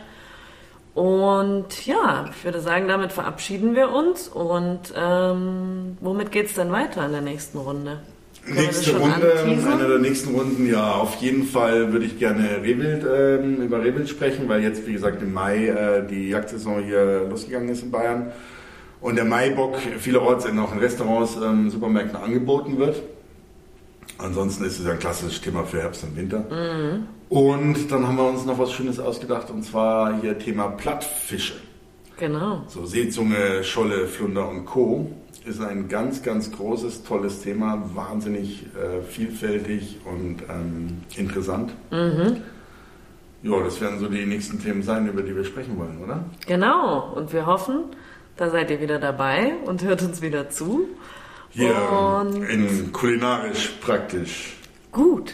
Und 1.00 1.86
ja, 1.86 2.26
ich 2.30 2.44
würde 2.44 2.60
sagen, 2.60 2.90
damit 2.90 3.14
verabschieden 3.14 3.74
wir 3.74 3.90
uns. 3.90 4.28
Und 4.28 4.94
ähm, 4.98 5.98
womit 6.02 6.30
geht 6.30 6.48
es 6.48 6.56
denn 6.56 6.74
weiter 6.74 7.06
in 7.06 7.14
der 7.14 7.22
nächsten 7.22 7.58
Runde? 7.58 8.02
Nächste 8.46 8.98
Runde, 8.98 9.34
eine 9.72 9.88
der 9.88 10.00
nächsten 10.00 10.36
Runden, 10.36 10.70
ja, 10.70 10.96
auf 10.96 11.16
jeden 11.22 11.44
Fall 11.44 11.94
würde 11.94 12.06
ich 12.06 12.20
gerne 12.20 12.62
Rehwild, 12.62 13.06
ähm, 13.10 13.62
über 13.62 13.82
Rehwild 13.82 14.10
sprechen, 14.10 14.50
weil 14.50 14.62
jetzt, 14.62 14.86
wie 14.88 14.92
gesagt, 14.92 15.22
im 15.22 15.34
Mai 15.34 15.68
äh, 15.68 16.06
die 16.06 16.30
Jagdsaison 16.30 16.84
hier 16.84 17.28
losgegangen 17.30 17.70
ist 17.70 17.84
in 17.84 17.92
Bayern 17.92 18.34
und 19.00 19.16
der 19.16 19.26
Maibock 19.26 19.78
vielerorts 20.00 20.46
in 20.46 20.60
auch 20.60 20.74
in 20.74 20.80
Restaurants, 20.80 21.38
ähm, 21.42 21.70
Supermärkten 21.70 22.18
angeboten 22.18 22.78
wird. 22.78 23.02
Ansonsten 24.20 24.66
ist 24.66 24.80
es 24.80 24.86
ja 24.86 24.92
ein 24.92 25.00
klassisches 25.00 25.42
Thema 25.42 25.64
für 25.64 25.82
Herbst 25.82 26.04
und 26.04 26.16
Winter. 26.16 26.40
Mhm. 26.40 27.08
Und 27.30 27.92
dann 27.92 28.06
haben 28.06 28.18
wir 28.18 28.28
uns 28.28 28.46
noch 28.46 28.60
was 28.60 28.72
Schönes 28.72 29.00
ausgedacht 29.00 29.50
und 29.50 29.64
zwar 29.64 30.20
hier 30.20 30.38
Thema 30.38 30.68
Plattfische. 30.68 31.54
Genau. 32.18 32.64
So 32.68 32.86
Seezunge, 32.86 33.64
Scholle, 33.64 34.08
Flunder 34.08 34.50
und 34.50 34.66
Co. 34.66 35.10
ist 35.46 35.62
ein 35.62 35.88
ganz, 35.88 36.22
ganz 36.22 36.52
großes, 36.52 37.04
tolles 37.04 37.42
Thema, 37.42 37.82
wahnsinnig 37.94 38.66
äh, 38.76 39.02
vielfältig 39.04 40.00
und 40.04 40.42
ähm, 40.50 40.98
interessant. 41.16 41.72
Mhm. 41.92 42.42
Ja, 43.42 43.64
das 43.64 43.80
werden 43.80 44.00
so 44.00 44.08
die 44.08 44.26
nächsten 44.26 44.62
Themen 44.62 44.84
sein, 44.84 45.08
über 45.08 45.22
die 45.22 45.34
wir 45.34 45.46
sprechen 45.46 45.78
wollen, 45.78 46.04
oder? 46.04 46.26
Genau. 46.46 47.14
Und 47.16 47.32
wir 47.32 47.46
hoffen, 47.46 47.86
da 48.36 48.50
seid 48.50 48.70
ihr 48.70 48.82
wieder 48.82 49.00
dabei 49.00 49.54
und 49.66 49.82
hört 49.84 50.02
uns 50.02 50.22
wieder 50.22 50.50
zu. 50.50 50.90
Ja, 51.54 52.20
und 52.20 52.44
in 52.44 52.92
kulinarisch 52.92 53.74
praktisch. 53.82 54.56
Gut. 54.92 55.34